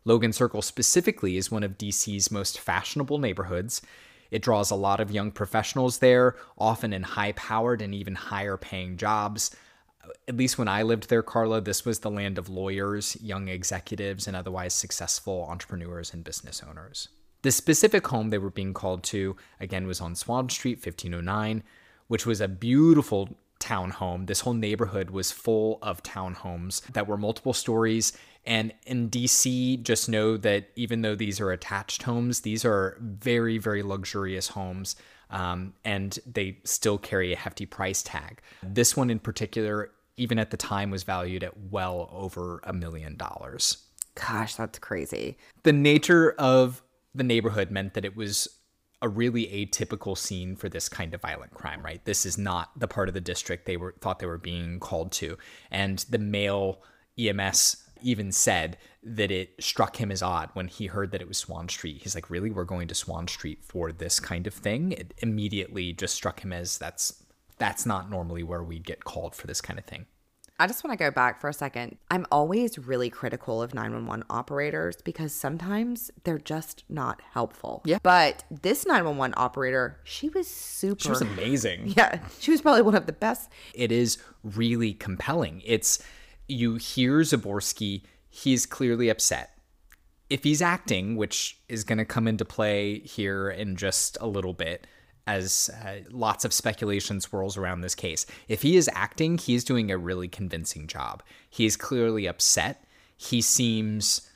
Logan 0.05 0.31
Circle 0.31 0.61
specifically 0.61 1.35
is 1.35 1.51
one 1.51 1.63
of 1.63 1.77
DC's 1.77 2.31
most 2.31 2.59
fashionable 2.59 3.17
neighborhoods. 3.17 3.81
It 4.31 4.41
draws 4.41 4.71
a 4.71 4.75
lot 4.75 4.99
of 4.99 5.11
young 5.11 5.31
professionals 5.31 5.99
there, 5.99 6.35
often 6.57 6.93
in 6.93 7.03
high 7.03 7.33
powered 7.33 7.81
and 7.81 7.93
even 7.93 8.15
higher 8.15 8.57
paying 8.57 8.97
jobs. 8.97 9.55
At 10.27 10.37
least 10.37 10.57
when 10.57 10.69
I 10.69 10.83
lived 10.83 11.09
there, 11.09 11.23
Karla, 11.23 11.59
this 11.59 11.85
was 11.85 11.99
the 11.99 12.11
land 12.11 12.37
of 12.37 12.47
lawyers, 12.47 13.17
young 13.21 13.49
executives, 13.49 14.27
and 14.27 14.35
otherwise 14.35 14.73
successful 14.73 15.45
entrepreneurs 15.49 16.13
and 16.13 16.23
business 16.23 16.61
owners. 16.67 17.09
The 17.47 17.51
specific 17.51 18.05
home 18.05 18.29
they 18.29 18.39
were 18.39 18.49
being 18.49 18.73
called 18.73 19.03
to, 19.03 19.37
again, 19.61 19.87
was 19.87 20.01
on 20.01 20.15
Swann 20.15 20.49
Street, 20.49 20.85
1509, 20.85 21.63
which 22.09 22.25
was 22.25 22.41
a 22.41 22.47
beautiful 22.49 23.37
townhome. 23.61 24.27
This 24.27 24.41
whole 24.41 24.53
neighborhood 24.53 25.11
was 25.11 25.31
full 25.31 25.79
of 25.81 26.03
townhomes 26.03 26.81
that 26.91 27.07
were 27.07 27.15
multiple 27.15 27.53
stories. 27.53 28.11
And 28.45 28.73
in 28.85 29.09
DC, 29.09 29.81
just 29.81 30.09
know 30.09 30.35
that 30.35 30.71
even 30.75 31.03
though 31.03 31.15
these 31.15 31.39
are 31.39 31.51
attached 31.51 32.03
homes, 32.03 32.41
these 32.41 32.65
are 32.65 32.97
very, 32.99 33.57
very 33.59 33.81
luxurious 33.81 34.49
homes. 34.49 34.97
Um, 35.29 35.73
and 35.85 36.19
they 36.25 36.57
still 36.65 36.97
carry 36.97 37.31
a 37.31 37.37
hefty 37.37 37.65
price 37.65 38.03
tag. 38.03 38.41
This 38.61 38.97
one 38.97 39.09
in 39.09 39.19
particular, 39.19 39.91
even 40.17 40.37
at 40.37 40.51
the 40.51 40.57
time, 40.57 40.91
was 40.91 41.03
valued 41.03 41.45
at 41.45 41.57
well 41.71 42.09
over 42.11 42.59
a 42.65 42.73
million 42.73 43.15
dollars. 43.15 43.85
Gosh, 44.15 44.55
that's 44.55 44.79
crazy. 44.79 45.37
The 45.63 45.71
nature 45.71 46.31
of 46.39 46.81
the 47.17 47.23
neighborhood 47.23 47.71
meant 47.71 47.93
that 47.95 48.05
it 48.05 48.15
was 48.15 48.47
a 49.01 49.09
really 49.09 49.45
atypical 49.47 50.17
scene 50.17 50.55
for 50.55 50.69
this 50.69 50.89
kind 50.89 51.13
of 51.13 51.21
violent 51.21 51.53
crime, 51.53 51.83
right? 51.83 52.03
This 52.05 52.25
is 52.25 52.37
not 52.37 52.77
the 52.79 52.87
part 52.87 53.07
of 53.07 53.13
the 53.13 53.21
district 53.21 53.65
they 53.65 53.77
were 53.77 53.95
thought 54.01 54.19
they 54.19 54.25
were 54.25 54.37
being 54.37 54.79
called 54.79 55.11
to. 55.13 55.37
And 55.69 55.99
the 56.09 56.17
male 56.17 56.81
EMS 57.17 57.83
even 58.01 58.31
said 58.31 58.77
that 59.03 59.31
it 59.31 59.51
struck 59.59 59.97
him 59.97 60.11
as 60.11 60.21
odd 60.21 60.49
when 60.53 60.67
he 60.67 60.87
heard 60.87 61.11
that 61.11 61.21
it 61.21 61.27
was 61.27 61.37
Swann 61.37 61.69
Street. 61.69 62.01
He's 62.01 62.15
like, 62.15 62.29
"Really? 62.29 62.51
We're 62.51 62.63
going 62.63 62.87
to 62.87 62.95
Swann 62.95 63.27
Street 63.27 63.63
for 63.63 63.91
this 63.91 64.19
kind 64.19 64.47
of 64.47 64.53
thing?" 64.53 64.91
It 64.91 65.13
immediately 65.19 65.93
just 65.93 66.15
struck 66.15 66.43
him 66.43 66.53
as 66.53 66.77
that's 66.77 67.23
that's 67.59 67.85
not 67.85 68.09
normally 68.09 68.43
where 68.43 68.63
we 68.63 68.79
get 68.79 69.03
called 69.03 69.35
for 69.35 69.47
this 69.47 69.61
kind 69.61 69.79
of 69.79 69.85
thing. 69.85 70.05
I 70.59 70.65
just 70.65 70.83
want 70.83 70.97
to 70.97 71.03
go 71.03 71.11
back 71.11 71.39
for 71.39 71.49
a 71.49 71.53
second. 71.53 71.97
I'm 72.09 72.25
always 72.31 72.79
really 72.79 73.11
critical 73.11 73.61
of 73.61 73.75
911 73.75 74.25
operators 74.29 74.95
because 75.03 75.31
sometimes 75.31 76.09
they're 76.23 76.39
just 76.39 76.83
not 76.89 77.21
helpful. 77.31 77.83
Yeah. 77.85 77.99
But 78.01 78.43
this 78.49 78.85
911 78.85 79.35
operator, 79.37 79.99
she 80.03 80.29
was 80.29 80.47
super. 80.47 81.01
She 81.01 81.09
was 81.09 81.21
amazing. 81.21 81.93
Yeah. 81.97 82.19
She 82.39 82.51
was 82.51 82.61
probably 82.61 82.81
one 82.81 82.95
of 82.95 83.05
the 83.05 83.13
best. 83.13 83.49
It 83.73 83.91
is 83.91 84.17
really 84.43 84.93
compelling. 84.93 85.61
It's 85.65 86.03
you 86.47 86.75
hear 86.75 87.19
Zaborsky, 87.19 88.03
he's 88.29 88.65
clearly 88.65 89.09
upset. 89.09 89.51
If 90.29 90.43
he's 90.43 90.61
acting, 90.61 91.15
which 91.15 91.59
is 91.69 91.83
going 91.83 91.97
to 91.97 92.05
come 92.05 92.27
into 92.27 92.45
play 92.45 92.99
here 92.99 93.49
in 93.49 93.75
just 93.77 94.17
a 94.21 94.27
little 94.27 94.53
bit, 94.53 94.85
as 95.27 95.69
uh, 95.85 95.97
lots 96.09 96.45
of 96.45 96.53
speculation 96.53 97.21
swirls 97.21 97.57
around 97.57 97.81
this 97.81 97.93
case. 97.93 98.25
If 98.47 98.61
he 98.61 98.77
is 98.77 98.89
acting, 98.93 99.37
he's 99.37 99.63
doing 99.63 99.91
a 99.91 99.97
really 99.97 100.27
convincing 100.27 100.87
job. 100.87 101.21
He 101.49 101.65
is 101.65 101.75
clearly 101.75 102.25
upset. 102.25 102.83
He 103.17 103.41
seems 103.41 104.29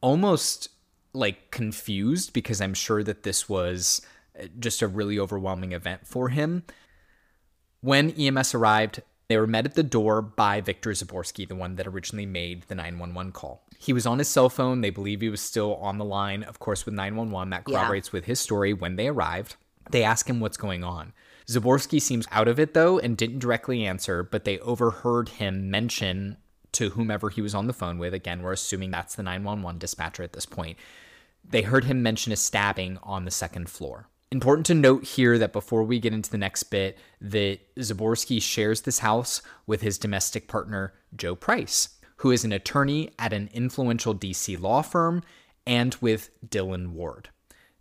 almost 0.00 0.70
like 1.12 1.50
confused 1.50 2.32
because 2.32 2.60
I'm 2.60 2.74
sure 2.74 3.02
that 3.02 3.22
this 3.22 3.48
was 3.48 4.00
uh, 4.38 4.46
just 4.58 4.82
a 4.82 4.88
really 4.88 5.18
overwhelming 5.18 5.72
event 5.72 6.06
for 6.06 6.30
him. 6.30 6.64
When 7.80 8.10
EMS 8.12 8.54
arrived, 8.54 9.02
they 9.28 9.36
were 9.36 9.46
met 9.46 9.66
at 9.66 9.74
the 9.74 9.82
door 9.82 10.22
by 10.22 10.60
Victor 10.62 10.90
Zaborsky, 10.90 11.46
the 11.46 11.54
one 11.54 11.76
that 11.76 11.86
originally 11.86 12.26
made 12.26 12.62
the 12.62 12.74
911 12.74 13.32
call. 13.32 13.62
He 13.78 13.92
was 13.92 14.06
on 14.06 14.18
his 14.18 14.28
cell 14.28 14.48
phone. 14.48 14.80
They 14.80 14.90
believe 14.90 15.20
he 15.20 15.28
was 15.28 15.42
still 15.42 15.76
on 15.76 15.98
the 15.98 16.04
line, 16.04 16.42
of 16.42 16.58
course, 16.58 16.86
with 16.86 16.94
911. 16.94 17.50
That 17.50 17.64
corroborates 17.64 18.08
yeah. 18.08 18.12
with 18.12 18.24
his 18.24 18.40
story 18.40 18.72
when 18.72 18.96
they 18.96 19.08
arrived. 19.08 19.56
They 19.90 20.04
ask 20.04 20.28
him 20.28 20.40
what's 20.40 20.56
going 20.56 20.84
on. 20.84 21.12
Zaborsky 21.48 22.00
seems 22.00 22.26
out 22.30 22.48
of 22.48 22.60
it 22.60 22.74
though 22.74 22.98
and 22.98 23.16
didn't 23.16 23.38
directly 23.38 23.86
answer, 23.86 24.22
but 24.22 24.44
they 24.44 24.58
overheard 24.58 25.30
him 25.30 25.70
mention 25.70 26.36
to 26.72 26.90
whomever 26.90 27.30
he 27.30 27.40
was 27.40 27.54
on 27.54 27.66
the 27.66 27.72
phone 27.72 27.98
with. 27.98 28.12
Again, 28.12 28.42
we're 28.42 28.52
assuming 28.52 28.90
that's 28.90 29.14
the 29.14 29.22
911 29.22 29.78
dispatcher 29.78 30.22
at 30.22 30.34
this 30.34 30.46
point. 30.46 30.78
They 31.42 31.62
heard 31.62 31.84
him 31.84 32.02
mention 32.02 32.32
a 32.32 32.36
stabbing 32.36 32.98
on 33.02 33.24
the 33.24 33.30
second 33.30 33.70
floor. 33.70 34.08
Important 34.30 34.66
to 34.66 34.74
note 34.74 35.04
here 35.04 35.38
that 35.38 35.54
before 35.54 35.82
we 35.84 35.98
get 35.98 36.12
into 36.12 36.30
the 36.30 36.36
next 36.36 36.64
bit, 36.64 36.98
that 37.22 37.60
Zaborsky 37.76 38.42
shares 38.42 38.82
this 38.82 38.98
house 38.98 39.40
with 39.66 39.80
his 39.80 39.96
domestic 39.96 40.48
partner, 40.48 40.92
Joe 41.16 41.34
Price, 41.34 41.88
who 42.16 42.30
is 42.30 42.44
an 42.44 42.52
attorney 42.52 43.10
at 43.18 43.32
an 43.32 43.48
influential 43.54 44.14
DC 44.14 44.60
law 44.60 44.82
firm, 44.82 45.22
and 45.66 45.96
with 46.02 46.28
Dylan 46.46 46.88
Ward. 46.88 47.30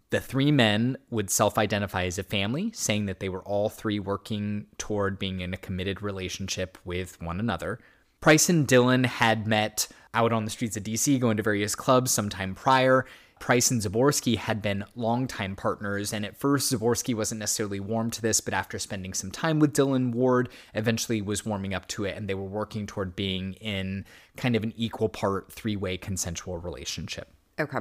The 0.09 0.21
three 0.21 0.51
men 0.51 0.97
would 1.09 1.29
self 1.29 1.57
identify 1.57 2.05
as 2.05 2.17
a 2.17 2.23
family, 2.23 2.71
saying 2.73 3.07
that 3.07 3.19
they 3.19 3.29
were 3.29 3.43
all 3.43 3.69
three 3.69 3.99
working 3.99 4.67
toward 4.77 5.19
being 5.19 5.41
in 5.41 5.53
a 5.53 5.57
committed 5.57 6.01
relationship 6.01 6.77
with 6.85 7.21
one 7.21 7.39
another. 7.39 7.79
Price 8.21 8.49
and 8.49 8.67
Dylan 8.67 9.05
had 9.05 9.47
met 9.47 9.87
out 10.13 10.33
on 10.33 10.45
the 10.45 10.51
streets 10.51 10.77
of 10.77 10.83
DC, 10.83 11.19
going 11.19 11.37
to 11.37 11.43
various 11.43 11.75
clubs 11.75 12.11
sometime 12.11 12.55
prior. 12.55 13.05
Price 13.39 13.69
and 13.69 13.81
Zaborsky 13.81 14.37
had 14.37 14.61
been 14.61 14.83
longtime 14.95 15.55
partners, 15.55 16.11
and 16.11 16.25
at 16.25 16.37
first 16.37 16.73
Zaborsky 16.73 17.13
wasn't 17.13 17.39
necessarily 17.39 17.79
warm 17.79 18.09
to 18.11 18.21
this, 18.21 18.41
but 18.41 18.53
after 18.53 18.79
spending 18.79 19.13
some 19.13 19.29
time 19.29 19.59
with 19.59 19.73
Dylan 19.73 20.11
Ward, 20.11 20.49
eventually 20.73 21.21
was 21.21 21.45
warming 21.45 21.73
up 21.73 21.87
to 21.89 22.05
it, 22.05 22.17
and 22.17 22.27
they 22.27 22.33
were 22.33 22.43
working 22.43 22.87
toward 22.87 23.15
being 23.15 23.53
in 23.55 24.05
kind 24.37 24.55
of 24.55 24.63
an 24.63 24.73
equal 24.75 25.09
part 25.09 25.51
three 25.51 25.75
way 25.75 25.97
consensual 25.97 26.57
relationship. 26.57 27.29
Okay. 27.59 27.79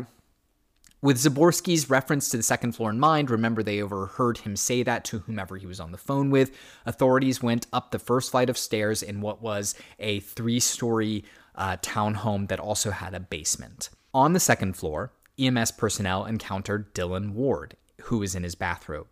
With 1.06 1.18
Zaborsky's 1.18 1.88
reference 1.88 2.30
to 2.30 2.36
the 2.36 2.42
second 2.42 2.72
floor 2.72 2.90
in 2.90 2.98
mind, 2.98 3.30
remember 3.30 3.62
they 3.62 3.80
overheard 3.80 4.38
him 4.38 4.56
say 4.56 4.82
that 4.82 5.04
to 5.04 5.20
whomever 5.20 5.56
he 5.56 5.64
was 5.64 5.78
on 5.78 5.92
the 5.92 5.98
phone 5.98 6.30
with. 6.30 6.50
Authorities 6.84 7.40
went 7.40 7.68
up 7.72 7.92
the 7.92 8.00
first 8.00 8.32
flight 8.32 8.50
of 8.50 8.58
stairs 8.58 9.04
in 9.04 9.20
what 9.20 9.40
was 9.40 9.76
a 10.00 10.18
three 10.18 10.58
story 10.58 11.22
uh, 11.54 11.76
townhome 11.76 12.48
that 12.48 12.58
also 12.58 12.90
had 12.90 13.14
a 13.14 13.20
basement. 13.20 13.88
On 14.12 14.32
the 14.32 14.40
second 14.40 14.76
floor, 14.76 15.12
EMS 15.38 15.70
personnel 15.70 16.24
encountered 16.24 16.92
Dylan 16.92 17.34
Ward, 17.34 17.76
who 18.00 18.18
was 18.18 18.34
in 18.34 18.42
his 18.42 18.56
bathrobe. 18.56 19.06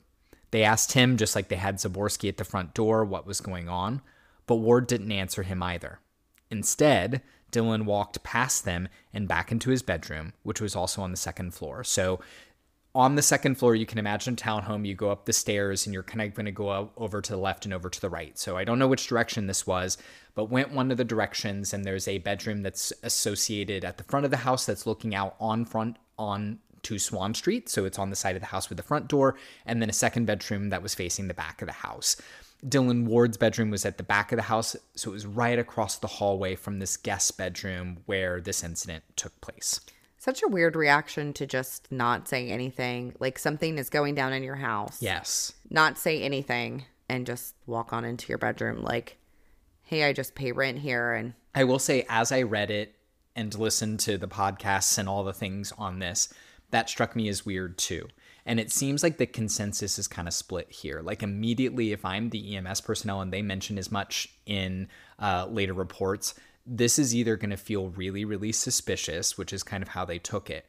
They 0.50 0.64
asked 0.64 0.94
him, 0.94 1.16
just 1.16 1.36
like 1.36 1.46
they 1.46 1.54
had 1.54 1.76
Zaborsky 1.76 2.28
at 2.28 2.38
the 2.38 2.44
front 2.44 2.74
door, 2.74 3.04
what 3.04 3.24
was 3.24 3.40
going 3.40 3.68
on, 3.68 4.02
but 4.48 4.56
Ward 4.56 4.88
didn't 4.88 5.12
answer 5.12 5.44
him 5.44 5.62
either. 5.62 6.00
Instead, 6.50 7.22
Dylan 7.54 7.84
walked 7.84 8.22
past 8.24 8.64
them 8.64 8.88
and 9.12 9.28
back 9.28 9.52
into 9.52 9.70
his 9.70 9.82
bedroom, 9.82 10.32
which 10.42 10.60
was 10.60 10.74
also 10.74 11.00
on 11.00 11.12
the 11.12 11.16
second 11.16 11.54
floor. 11.54 11.84
So 11.84 12.20
on 12.96 13.14
the 13.14 13.22
second 13.22 13.56
floor, 13.56 13.74
you 13.74 13.86
can 13.86 13.98
imagine 13.98 14.34
a 14.34 14.36
townhome. 14.36 14.86
You 14.86 14.94
go 14.94 15.10
up 15.10 15.24
the 15.24 15.32
stairs 15.32 15.86
and 15.86 15.94
you're 15.94 16.02
kind 16.02 16.22
of 16.22 16.34
going 16.34 16.46
to 16.46 16.52
go 16.52 16.90
over 16.96 17.20
to 17.20 17.32
the 17.32 17.38
left 17.38 17.64
and 17.64 17.74
over 17.74 17.88
to 17.88 18.00
the 18.00 18.10
right. 18.10 18.38
So 18.38 18.56
I 18.56 18.64
don't 18.64 18.78
know 18.78 18.86
which 18.86 19.06
direction 19.06 19.46
this 19.46 19.66
was, 19.66 19.98
but 20.34 20.50
went 20.50 20.72
one 20.72 20.90
of 20.90 20.96
the 20.96 21.04
directions, 21.04 21.72
and 21.72 21.84
there's 21.84 22.06
a 22.06 22.18
bedroom 22.18 22.62
that's 22.62 22.92
associated 23.02 23.84
at 23.84 23.98
the 23.98 24.04
front 24.04 24.24
of 24.24 24.30
the 24.30 24.38
house 24.38 24.66
that's 24.66 24.86
looking 24.86 25.14
out 25.14 25.34
on 25.40 25.64
front 25.64 25.96
on 26.18 26.58
to 26.82 26.98
Swann 26.98 27.34
Street. 27.34 27.68
So 27.68 27.84
it's 27.84 27.98
on 27.98 28.10
the 28.10 28.16
side 28.16 28.36
of 28.36 28.42
the 28.42 28.46
house 28.46 28.68
with 28.68 28.76
the 28.76 28.84
front 28.84 29.08
door, 29.08 29.36
and 29.66 29.80
then 29.80 29.90
a 29.90 29.94
second 29.94 30.26
bedroom 30.26 30.68
that 30.68 30.82
was 30.82 30.94
facing 30.94 31.28
the 31.28 31.34
back 31.34 31.62
of 31.62 31.66
the 31.66 31.72
house. 31.72 32.16
Dylan 32.66 33.04
Ward's 33.04 33.36
bedroom 33.36 33.70
was 33.70 33.84
at 33.84 33.98
the 33.98 34.02
back 34.02 34.32
of 34.32 34.36
the 34.36 34.42
house, 34.42 34.74
so 34.94 35.10
it 35.10 35.12
was 35.12 35.26
right 35.26 35.58
across 35.58 35.98
the 35.98 36.06
hallway 36.06 36.54
from 36.54 36.78
this 36.78 36.96
guest 36.96 37.36
bedroom 37.36 37.98
where 38.06 38.40
this 38.40 38.64
incident 38.64 39.04
took 39.16 39.38
place. 39.40 39.80
Such 40.16 40.42
a 40.42 40.48
weird 40.48 40.74
reaction 40.74 41.34
to 41.34 41.46
just 41.46 41.92
not 41.92 42.26
say 42.26 42.48
anything. 42.48 43.14
Like 43.20 43.38
something 43.38 43.76
is 43.76 43.90
going 43.90 44.14
down 44.14 44.32
in 44.32 44.42
your 44.42 44.56
house. 44.56 45.02
Yes. 45.02 45.52
Not 45.68 45.98
say 45.98 46.22
anything 46.22 46.84
and 47.10 47.26
just 47.26 47.54
walk 47.66 47.92
on 47.92 48.06
into 48.06 48.28
your 48.28 48.38
bedroom 48.38 48.82
like, 48.82 49.18
hey, 49.82 50.04
I 50.04 50.14
just 50.14 50.34
pay 50.34 50.52
rent 50.52 50.78
here. 50.78 51.12
And 51.12 51.34
I 51.54 51.64
will 51.64 51.78
say, 51.78 52.06
as 52.08 52.32
I 52.32 52.40
read 52.40 52.70
it 52.70 52.94
and 53.36 53.54
listened 53.54 54.00
to 54.00 54.16
the 54.16 54.28
podcasts 54.28 54.96
and 54.96 55.08
all 55.10 55.24
the 55.24 55.34
things 55.34 55.72
on 55.76 55.98
this, 55.98 56.32
that 56.70 56.88
struck 56.88 57.14
me 57.14 57.28
as 57.28 57.44
weird 57.44 57.76
too. 57.76 58.08
And 58.46 58.60
it 58.60 58.70
seems 58.70 59.02
like 59.02 59.16
the 59.16 59.26
consensus 59.26 59.98
is 59.98 60.06
kind 60.06 60.28
of 60.28 60.34
split 60.34 60.70
here. 60.70 61.00
Like 61.00 61.22
immediately, 61.22 61.92
if 61.92 62.04
I'm 62.04 62.30
the 62.30 62.56
EMS 62.56 62.82
personnel 62.82 63.20
and 63.20 63.32
they 63.32 63.42
mention 63.42 63.78
as 63.78 63.90
much 63.90 64.28
in 64.44 64.88
uh, 65.18 65.46
later 65.50 65.72
reports, 65.72 66.34
this 66.66 66.98
is 66.98 67.14
either 67.14 67.36
going 67.36 67.50
to 67.50 67.56
feel 67.56 67.88
really, 67.88 68.24
really 68.24 68.52
suspicious, 68.52 69.38
which 69.38 69.52
is 69.52 69.62
kind 69.62 69.82
of 69.82 69.88
how 69.88 70.04
they 70.04 70.18
took 70.18 70.50
it, 70.50 70.66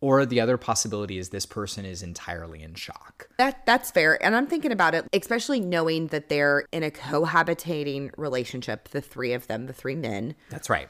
or 0.00 0.24
the 0.24 0.40
other 0.40 0.56
possibility 0.56 1.18
is 1.18 1.30
this 1.30 1.46
person 1.46 1.84
is 1.84 2.02
entirely 2.02 2.62
in 2.62 2.74
shock. 2.74 3.28
That 3.38 3.64
that's 3.66 3.90
fair. 3.90 4.22
And 4.22 4.36
I'm 4.36 4.46
thinking 4.46 4.72
about 4.72 4.94
it, 4.94 5.06
especially 5.12 5.60
knowing 5.60 6.08
that 6.08 6.28
they're 6.28 6.64
in 6.72 6.82
a 6.82 6.90
cohabitating 6.90 8.10
relationship, 8.16 8.88
the 8.88 9.00
three 9.00 9.32
of 9.32 9.46
them, 9.46 9.66
the 9.66 9.72
three 9.72 9.96
men. 9.96 10.34
That's 10.50 10.70
right. 10.70 10.88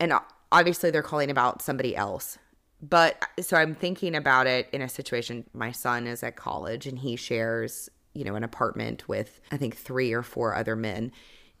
And 0.00 0.12
obviously 0.50 0.90
they're 0.90 1.02
calling 1.02 1.30
about 1.30 1.62
somebody 1.62 1.96
else 1.96 2.38
but 2.82 3.22
so 3.40 3.56
I'm 3.56 3.74
thinking 3.74 4.14
about 4.14 4.46
it 4.46 4.68
in 4.72 4.82
a 4.82 4.88
situation. 4.88 5.44
My 5.52 5.72
son 5.72 6.06
is 6.06 6.22
at 6.22 6.36
college 6.36 6.86
and 6.86 6.98
he 6.98 7.16
shares, 7.16 7.88
you 8.14 8.24
know, 8.24 8.34
an 8.34 8.44
apartment 8.44 9.08
with 9.08 9.40
I 9.50 9.56
think 9.56 9.76
three 9.76 10.12
or 10.12 10.22
four 10.22 10.54
other 10.54 10.76
men. 10.76 11.12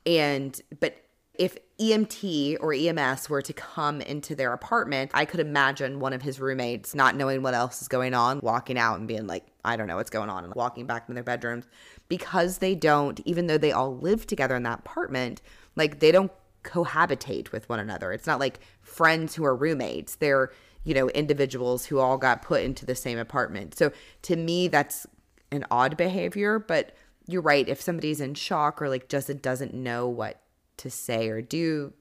And, 0.04 0.60
but 0.78 0.96
if 1.34 1.58
EMT 1.78 2.58
or 2.60 2.72
EMS 2.72 3.28
were 3.28 3.42
to 3.42 3.52
come 3.52 4.00
into 4.00 4.34
their 4.34 4.52
apartment, 4.52 5.10
I 5.14 5.24
could 5.24 5.40
imagine 5.40 6.00
one 6.00 6.12
of 6.12 6.22
his 6.22 6.40
roommates 6.40 6.94
not 6.94 7.14
knowing 7.14 7.42
what 7.42 7.54
else 7.54 7.82
is 7.82 7.88
going 7.88 8.14
on, 8.14 8.40
walking 8.42 8.78
out 8.78 8.98
and 8.98 9.08
being 9.08 9.26
like, 9.26 9.44
I 9.64 9.76
don't 9.76 9.86
know 9.86 9.96
what's 9.96 10.10
going 10.10 10.30
on, 10.30 10.44
and 10.44 10.54
walking 10.54 10.86
back 10.86 11.06
to 11.06 11.12
their 11.12 11.22
bedrooms 11.22 11.66
because 12.08 12.58
they 12.58 12.74
don't, 12.74 13.20
even 13.24 13.46
though 13.46 13.58
they 13.58 13.72
all 13.72 13.96
live 13.96 14.26
together 14.26 14.54
in 14.56 14.62
that 14.62 14.80
apartment, 14.80 15.42
like 15.74 16.00
they 16.00 16.12
don't 16.12 16.32
cohabitate 16.62 17.52
with 17.52 17.68
one 17.68 17.80
another. 17.80 18.12
It's 18.12 18.26
not 18.26 18.40
like 18.40 18.60
friends 18.80 19.34
who 19.34 19.44
are 19.44 19.54
roommates. 19.54 20.16
They're 20.16 20.50
you 20.86 20.94
know, 20.94 21.08
individuals 21.10 21.84
who 21.84 21.98
all 21.98 22.16
got 22.16 22.42
put 22.42 22.62
into 22.62 22.86
the 22.86 22.94
same 22.94 23.18
apartment. 23.18 23.76
So 23.76 23.90
to 24.22 24.36
me, 24.36 24.68
that's 24.68 25.04
an 25.50 25.66
odd 25.68 25.96
behavior, 25.96 26.60
but 26.60 26.94
you're 27.26 27.42
right. 27.42 27.68
If 27.68 27.82
somebody's 27.82 28.20
in 28.20 28.34
shock 28.34 28.80
or 28.80 28.88
like 28.88 29.08
just 29.08 29.42
doesn't 29.42 29.74
know 29.74 30.08
what 30.08 30.40
to 30.76 30.88
say 30.88 31.28
or 31.28 31.42
do, 31.42 31.92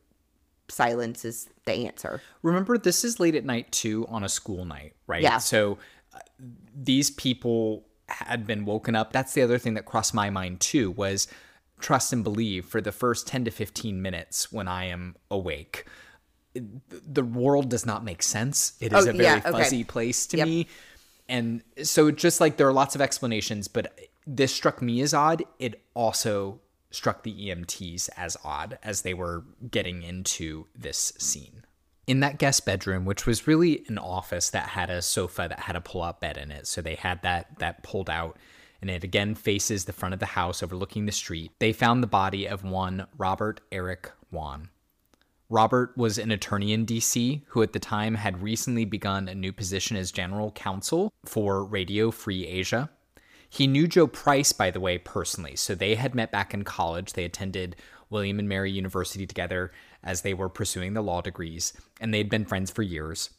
silence 0.70 1.26
is 1.26 1.50
the 1.66 1.88
answer. 1.88 2.22
Remember, 2.44 2.78
this 2.78 3.04
is 3.04 3.20
late 3.20 3.34
at 3.34 3.44
night 3.44 3.72
too 3.72 4.06
on 4.08 4.24
a 4.24 4.30
school 4.30 4.66
night, 4.66 4.94
right? 5.08 5.24
Yeah. 5.24 5.40
So 5.40 5.80
uh, 6.14 6.20
these 6.76 7.10
people 7.10 7.88
had 8.08 8.46
been 8.46 8.66
woken 8.66 8.96
up. 8.96 9.12
That's 9.12 9.34
the 9.34 9.42
other 9.42 9.58
thing 9.58 9.74
that 9.74 9.86
crossed 9.86 10.14
my 10.14 10.30
mind 10.30 10.60
too 10.60 10.92
was 10.92 11.28
trust 11.80 12.14
and 12.14 12.24
believe 12.24 12.66
for 12.68 12.82
the 12.82 12.92
first 12.92 13.26
10 13.26 13.46
to 13.46 13.52
15 13.52 14.00
minutes 14.00 14.52
when 14.52 14.68
I 14.68 14.86
am 14.86 15.16
awake 15.32 15.86
the 16.90 17.24
world 17.24 17.70
does 17.70 17.86
not 17.86 18.04
make 18.04 18.24
sense. 18.24 18.74
It 18.80 18.94
is 18.94 19.08
oh, 19.08 19.10
a 19.10 19.14
very 19.14 19.24
yeah, 19.24 19.42
okay. 19.46 19.52
fuzzy 19.52 19.84
place 19.84 20.28
to 20.28 20.38
yep. 20.38 20.48
me. 20.48 20.68
And 21.28 21.64
so 21.84 22.12
just 22.12 22.40
like 22.40 22.58
there 22.58 22.68
are 22.68 22.74
lots 22.74 22.96
of 22.96 23.02
explanations, 23.02 23.68
but 23.68 23.98
this 24.28 24.54
struck 24.54 24.82
me 24.82 25.02
as 25.02 25.14
odd. 25.14 25.44
It 25.60 25.82
also 25.94 26.60
struck 26.92 27.24
the 27.24 27.50
EMTs 27.50 28.10
as 28.16 28.38
odd 28.44 28.78
as 28.84 29.02
they 29.02 29.14
were 29.14 29.44
getting 29.70 30.04
into 30.04 30.68
this 30.76 31.14
scene. 31.18 31.64
In 32.08 32.20
that 32.20 32.38
guest 32.38 32.66
bedroom, 32.66 33.06
which 33.06 33.26
was 33.26 33.48
really 33.48 33.84
an 33.88 33.98
office 33.98 34.52
that 34.52 34.70
had 34.70 34.92
a 34.92 35.02
sofa 35.02 35.48
that 35.50 35.62
had 35.62 35.76
a 35.76 35.82
pull-out 35.82 36.22
bed 36.22 36.38
in 36.38 36.52
it, 36.52 36.68
so 36.68 36.82
they 36.82 36.96
had 36.96 37.24
that 37.24 37.58
that 37.58 37.82
pulled 37.82 38.10
out 38.12 38.38
and 38.82 38.92
it 38.92 39.04
again 39.04 39.34
faces 39.34 39.86
the 39.86 39.94
front 39.94 40.14
of 40.14 40.20
the 40.20 40.28
house 40.28 40.62
overlooking 40.62 41.08
the 41.08 41.12
street. 41.12 41.52
They 41.58 41.74
found 41.74 42.04
the 42.04 42.08
body 42.08 42.48
of 42.48 42.64
one 42.64 43.08
Robert 43.18 43.62
Eric 43.72 44.12
Wone. 44.30 44.70
Robert 45.50 45.96
was 45.96 46.18
an 46.18 46.32
attorney 46.32 46.74
in 46.74 46.86
DC 46.86 47.42
who 47.48 47.62
at 47.62 47.74
the 47.74 47.80
time 47.80 48.16
had 48.16 48.42
recently 48.42 48.84
begun 48.84 49.28
a 49.28 49.36
new 49.36 49.54
position 49.54 49.96
as 49.96 50.12
general 50.12 50.52
counsel 50.52 51.14
for 51.24 51.64
Radio 51.64 52.10
Free 52.10 52.48
Asia. 52.48 52.90
He 53.48 53.68
knew 53.68 53.88
Joe 53.88 54.08
Price, 54.08 54.52
by 54.52 54.72
the 54.72 54.80
way, 54.80 54.98
personally. 54.98 55.56
So 55.56 55.76
they 55.76 55.96
had 55.96 56.16
met 56.16 56.32
back 56.32 56.54
in 56.54 56.64
college. 56.64 57.14
They 57.14 57.26
attended 57.26 57.76
William 58.10 58.40
and 58.40 58.50
Mary 58.50 58.72
University 58.72 59.28
together 59.28 59.72
as 60.04 60.22
they 60.22 60.34
were 60.34 60.50
pursuing 60.50 60.94
the 60.94 61.02
law 61.02 61.22
degrees, 61.22 61.74
and 62.02 62.14
they'd 62.14 62.30
been 62.30 62.46
friends 62.46 62.72
for 62.72 62.82
years. 62.82 63.30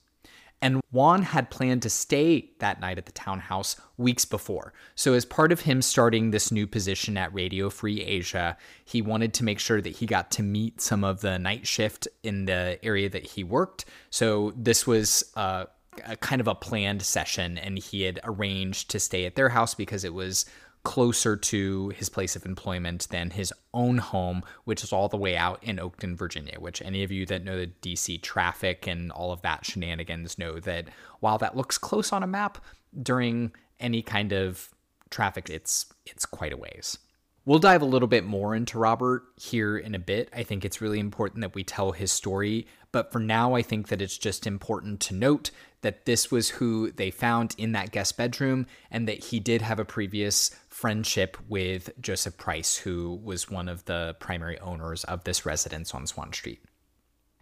And 0.62 0.80
Wone 0.90 1.22
had 1.22 1.50
planned 1.50 1.82
to 1.82 1.90
stay 1.90 2.50
that 2.60 2.80
night 2.80 2.98
at 2.98 3.06
the 3.06 3.12
townhouse 3.12 3.76
weeks 3.98 4.24
before. 4.24 4.72
So, 4.94 5.12
as 5.12 5.24
part 5.24 5.52
of 5.52 5.60
him 5.60 5.82
starting 5.82 6.30
this 6.30 6.50
new 6.50 6.66
position 6.66 7.16
at 7.16 7.32
Radio 7.34 7.68
Free 7.68 8.00
Asia, 8.02 8.56
he 8.84 9.02
wanted 9.02 9.34
to 9.34 9.44
make 9.44 9.58
sure 9.58 9.82
that 9.82 9.96
he 9.96 10.06
got 10.06 10.30
to 10.32 10.42
meet 10.42 10.80
some 10.80 11.04
of 11.04 11.20
the 11.20 11.38
night 11.38 11.66
shift 11.66 12.08
in 12.22 12.46
the 12.46 12.78
area 12.82 13.10
that 13.10 13.26
he 13.26 13.44
worked. 13.44 13.84
So, 14.10 14.54
this 14.56 14.86
was 14.86 15.30
uh, 15.36 15.66
a 16.04 16.16
kind 16.16 16.40
of 16.40 16.48
a 16.48 16.54
planned 16.54 17.02
session, 17.02 17.58
and 17.58 17.78
he 17.78 18.02
had 18.02 18.20
arranged 18.24 18.90
to 18.90 19.00
stay 19.00 19.26
at 19.26 19.34
their 19.34 19.50
house 19.50 19.74
because 19.74 20.04
it 20.04 20.14
was 20.14 20.46
closer 20.86 21.34
to 21.34 21.88
his 21.96 22.08
place 22.08 22.36
of 22.36 22.46
employment 22.46 23.08
than 23.10 23.30
his 23.30 23.52
own 23.74 23.98
home, 23.98 24.44
which 24.62 24.84
is 24.84 24.92
all 24.92 25.08
the 25.08 25.16
way 25.16 25.36
out 25.36 25.58
in 25.60 25.78
Oakton, 25.78 26.16
Virginia. 26.16 26.60
Which 26.60 26.80
any 26.80 27.02
of 27.02 27.10
you 27.10 27.26
that 27.26 27.42
know 27.42 27.58
the 27.58 27.66
DC 27.82 28.22
traffic 28.22 28.86
and 28.86 29.10
all 29.10 29.32
of 29.32 29.42
that 29.42 29.66
shenanigans 29.66 30.38
know 30.38 30.60
that 30.60 30.86
while 31.18 31.38
that 31.38 31.56
looks 31.56 31.76
close 31.76 32.12
on 32.12 32.22
a 32.22 32.26
map, 32.28 32.58
during 33.02 33.50
any 33.80 34.00
kind 34.00 34.32
of 34.32 34.70
traffic, 35.10 35.50
it's 35.50 35.86
it's 36.06 36.24
quite 36.24 36.52
a 36.52 36.56
ways. 36.56 36.98
We'll 37.44 37.58
dive 37.58 37.82
a 37.82 37.84
little 37.84 38.08
bit 38.08 38.24
more 38.24 38.54
into 38.54 38.78
Robert 38.78 39.24
here 39.34 39.76
in 39.76 39.92
a 39.92 39.98
bit. 39.98 40.28
I 40.32 40.44
think 40.44 40.64
it's 40.64 40.80
really 40.80 41.00
important 41.00 41.40
that 41.40 41.56
we 41.56 41.64
tell 41.64 41.90
his 41.90 42.12
story, 42.12 42.68
but 42.96 43.12
for 43.12 43.18
now, 43.18 43.52
I 43.52 43.60
think 43.60 43.88
that 43.88 44.00
it's 44.00 44.16
just 44.16 44.46
important 44.46 45.00
to 45.00 45.14
note 45.14 45.50
that 45.82 46.06
this 46.06 46.30
was 46.30 46.48
who 46.48 46.90
they 46.92 47.10
found 47.10 47.54
in 47.58 47.72
that 47.72 47.90
guest 47.90 48.16
bedroom 48.16 48.64
and 48.90 49.06
that 49.06 49.22
he 49.22 49.38
did 49.38 49.60
have 49.60 49.78
a 49.78 49.84
previous 49.84 50.50
friendship 50.70 51.36
with 51.46 51.90
Joseph 52.00 52.38
Price, 52.38 52.74
who 52.74 53.20
was 53.22 53.50
one 53.50 53.68
of 53.68 53.84
the 53.84 54.16
primary 54.18 54.58
owners 54.60 55.04
of 55.04 55.24
this 55.24 55.44
residence 55.44 55.92
on 55.92 56.06
Swann 56.06 56.32
Street. 56.32 56.62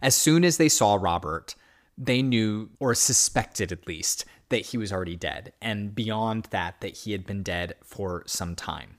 As 0.01 0.13
soon 0.13 0.43
as 0.43 0.57
they 0.57 0.67
saw 0.67 0.95
Robert, 0.95 1.55
they 1.97 2.21
knew, 2.21 2.69
or 2.81 2.93
suspected 2.93 3.71
at 3.71 3.87
least, 3.87 4.25
that 4.49 4.65
he 4.65 4.77
was 4.77 4.91
already 4.91 5.15
dead, 5.15 5.53
and 5.61 5.95
beyond 5.95 6.49
that, 6.51 6.81
that 6.81 6.97
he 6.97 7.13
had 7.13 7.25
been 7.25 7.43
dead 7.43 7.75
for 7.81 8.23
some 8.27 8.55
time. 8.55 8.97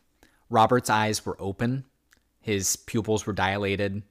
Robert's 0.49 0.89
eyes 0.89 1.27
were 1.27 1.37
open, 1.39 1.85
his 2.41 2.77
pupils 2.77 3.27
were 3.27 3.35
dilated, 3.35 4.05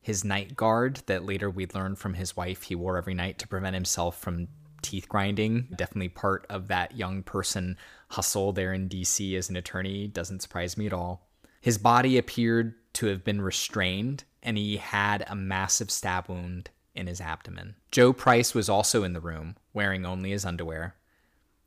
his 0.00 0.24
night 0.24 0.56
guard 0.56 1.02
that 1.06 1.24
later 1.24 1.50
we'd 1.50 1.74
learn 1.74 1.96
from 1.96 2.14
his 2.14 2.36
wife 2.36 2.64
he 2.64 2.74
wore 2.74 2.96
every 2.96 3.14
night 3.14 3.38
to 3.38 3.48
prevent 3.48 3.74
himself 3.74 4.18
from 4.18 4.48
teeth 4.82 5.08
grinding. 5.08 5.68
Definitely 5.76 6.10
part 6.10 6.46
of 6.48 6.68
that 6.68 6.96
young 6.96 7.22
person 7.22 7.76
hustle 8.10 8.52
there 8.52 8.72
in 8.72 8.88
DC 8.88 9.36
as 9.36 9.50
an 9.50 9.56
attorney. 9.56 10.06
Doesn't 10.06 10.40
surprise 10.40 10.76
me 10.76 10.86
at 10.86 10.92
all. 10.92 11.28
His 11.60 11.78
body 11.78 12.16
appeared 12.16 12.74
to 12.94 13.06
have 13.06 13.24
been 13.24 13.40
restrained, 13.40 14.24
and 14.42 14.56
he 14.56 14.76
had 14.76 15.24
a 15.28 15.34
massive 15.34 15.90
stab 15.90 16.28
wound 16.28 16.70
in 16.94 17.06
his 17.06 17.20
abdomen. 17.20 17.74
Joe 17.90 18.12
Price 18.12 18.54
was 18.54 18.68
also 18.68 19.04
in 19.04 19.12
the 19.12 19.20
room, 19.20 19.56
wearing 19.72 20.06
only 20.06 20.30
his 20.30 20.44
underwear. 20.44 20.94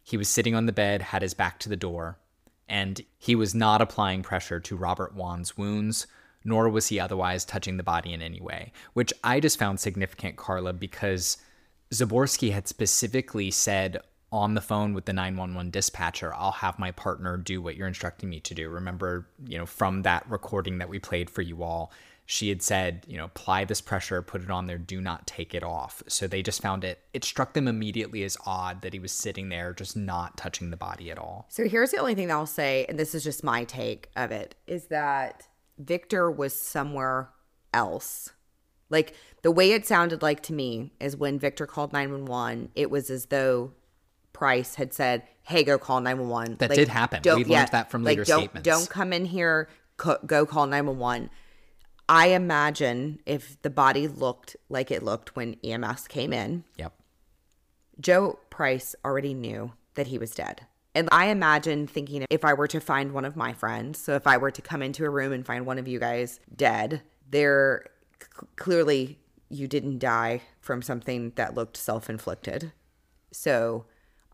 He 0.03 0.17
was 0.17 0.29
sitting 0.29 0.55
on 0.55 0.65
the 0.65 0.71
bed, 0.71 1.01
had 1.01 1.21
his 1.21 1.33
back 1.33 1.59
to 1.59 1.69
the 1.69 1.77
door, 1.77 2.17
and 2.67 3.01
he 3.17 3.35
was 3.35 3.53
not 3.53 3.81
applying 3.81 4.23
pressure 4.23 4.59
to 4.61 4.75
Robert 4.75 5.13
Wone's 5.13 5.57
wounds 5.57 6.07
nor 6.43 6.69
was 6.69 6.87
he 6.87 6.99
otherwise 6.99 7.45
touching 7.45 7.77
the 7.77 7.83
body 7.83 8.13
in 8.13 8.21
any 8.21 8.41
way, 8.41 8.71
which 8.93 9.13
I 9.23 9.39
just 9.39 9.59
found 9.59 9.79
significant, 9.79 10.37
Karla, 10.37 10.73
because 10.73 11.37
Zaborsky 11.93 12.51
had 12.51 12.67
specifically 12.67 13.51
said 13.51 13.99
on 14.31 14.53
the 14.53 14.61
phone 14.61 14.93
with 14.93 15.05
the 15.05 15.13
911 15.13 15.71
dispatcher, 15.71 16.33
I'll 16.33 16.51
have 16.51 16.79
my 16.79 16.91
partner 16.91 17.35
do 17.37 17.61
what 17.61 17.75
you're 17.75 17.87
instructing 17.87 18.29
me 18.29 18.39
to 18.41 18.53
do. 18.53 18.69
Remember, 18.69 19.27
you 19.45 19.57
know, 19.57 19.65
from 19.65 20.03
that 20.03 20.29
recording 20.29 20.77
that 20.77 20.89
we 20.89 20.99
played 20.99 21.29
for 21.29 21.41
you 21.41 21.63
all, 21.63 21.91
she 22.25 22.47
had 22.47 22.61
said, 22.61 23.03
you 23.09 23.17
know, 23.17 23.25
apply 23.25 23.65
this 23.65 23.81
pressure, 23.81 24.21
put 24.21 24.41
it 24.41 24.49
on 24.49 24.67
there, 24.67 24.77
do 24.77 25.01
not 25.01 25.27
take 25.27 25.53
it 25.53 25.63
off. 25.63 26.01
So 26.07 26.27
they 26.27 26.41
just 26.41 26.61
found 26.61 26.85
it, 26.85 26.99
it 27.13 27.25
struck 27.25 27.53
them 27.53 27.67
immediately 27.67 28.23
as 28.23 28.37
odd 28.45 28.83
that 28.83 28.93
he 28.93 28.99
was 28.99 29.11
sitting 29.11 29.49
there 29.49 29.73
just 29.73 29.97
not 29.97 30.37
touching 30.37 30.69
the 30.69 30.77
body 30.77 31.11
at 31.11 31.17
all. 31.17 31.47
So 31.49 31.67
here's 31.67 31.91
the 31.91 31.97
only 31.97 32.15
thing 32.15 32.29
that 32.29 32.35
I'll 32.35 32.45
say, 32.45 32.85
and 32.87 32.97
this 32.97 33.13
is 33.13 33.25
just 33.25 33.43
my 33.43 33.65
take 33.65 34.09
of 34.15 34.31
it, 34.31 34.55
is 34.65 34.85
that 34.85 35.45
Victor 35.81 36.29
was 36.29 36.55
somewhere 36.55 37.29
else. 37.73 38.31
Like 38.89 39.15
the 39.41 39.51
way 39.51 39.71
it 39.71 39.85
sounded 39.85 40.21
like 40.21 40.41
to 40.43 40.53
me 40.53 40.93
is 40.99 41.15
when 41.15 41.39
Victor 41.39 41.65
called 41.65 41.93
911, 41.93 42.69
it 42.75 42.91
was 42.91 43.09
as 43.09 43.27
though 43.27 43.71
Price 44.33 44.75
had 44.75 44.93
said, 44.93 45.23
"Hey, 45.43 45.63
go 45.63 45.77
call 45.77 46.01
911." 46.01 46.57
That 46.57 46.69
like, 46.69 46.77
did 46.77 46.87
happen. 46.87 47.21
We 47.23 47.31
learned 47.31 47.47
yeah, 47.47 47.65
that 47.65 47.91
from 47.91 48.03
later 48.03 48.21
like, 48.21 48.27
don't, 48.27 48.39
statements. 48.39 48.65
Don't 48.65 48.89
come 48.89 49.13
in 49.13 49.25
here. 49.25 49.69
Co- 49.97 50.19
go 50.25 50.45
call 50.45 50.67
911. 50.67 51.29
I 52.09 52.27
imagine 52.27 53.19
if 53.25 53.61
the 53.61 53.69
body 53.69 54.07
looked 54.07 54.55
like 54.67 54.91
it 54.91 55.03
looked 55.03 55.35
when 55.35 55.55
EMS 55.63 56.07
came 56.07 56.33
in. 56.33 56.63
Yep. 56.77 56.93
Joe 57.99 58.39
Price 58.49 58.95
already 59.05 59.33
knew 59.33 59.73
that 59.95 60.07
he 60.07 60.17
was 60.17 60.31
dead. 60.31 60.65
And 60.93 61.07
I 61.11 61.27
imagine 61.27 61.87
thinking 61.87 62.25
if 62.29 62.43
I 62.43 62.53
were 62.53 62.67
to 62.67 62.81
find 62.81 63.13
one 63.13 63.25
of 63.25 63.35
my 63.35 63.53
friends, 63.53 63.99
so 63.99 64.13
if 64.15 64.27
I 64.27 64.37
were 64.37 64.51
to 64.51 64.61
come 64.61 64.81
into 64.81 65.05
a 65.05 65.09
room 65.09 65.31
and 65.31 65.45
find 65.45 65.65
one 65.65 65.79
of 65.79 65.87
you 65.87 65.99
guys 65.99 66.39
dead, 66.53 67.01
there 67.29 67.85
c- 68.21 68.47
clearly 68.57 69.17
you 69.49 69.67
didn't 69.67 69.99
die 69.99 70.41
from 70.59 70.81
something 70.81 71.31
that 71.35 71.55
looked 71.55 71.77
self 71.77 72.09
inflicted. 72.09 72.73
So 73.31 73.85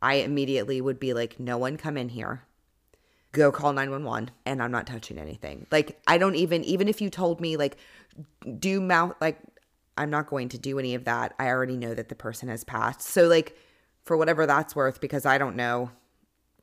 I 0.02 0.16
immediately 0.16 0.82
would 0.82 1.00
be 1.00 1.14
like, 1.14 1.40
no 1.40 1.58
one 1.58 1.78
come 1.78 1.98
in 1.98 2.10
here. 2.10 2.44
Go 3.34 3.52
call 3.52 3.74
911 3.74 4.32
and 4.46 4.64
I'm 4.64 4.72
not 4.72 4.88
touching 4.88 5.20
anything. 5.20 5.68
Like, 5.72 6.00
I 6.08 6.18
don't 6.18 6.36
even, 6.36 6.64
even 6.64 6.88
if 6.88 7.02
you 7.02 7.10
told 7.12 7.40
me, 7.40 7.56
like, 7.56 7.78
do 8.60 8.82
mouth, 8.82 9.14
like, 9.22 9.40
I'm 9.96 10.10
not 10.10 10.28
going 10.28 10.50
to 10.50 10.58
do 10.58 10.80
any 10.80 10.96
of 10.96 11.06
that. 11.06 11.34
I 11.38 11.50
already 11.50 11.78
know 11.78 11.94
that 11.94 12.10
the 12.10 12.16
person 12.16 12.50
has 12.50 12.64
passed. 12.64 13.02
So, 13.02 13.28
like, 13.28 13.56
for 14.04 14.18
whatever 14.18 14.46
that's 14.46 14.76
worth, 14.76 15.02
because 15.02 15.26
I 15.26 15.38
don't 15.38 15.56
know 15.56 15.92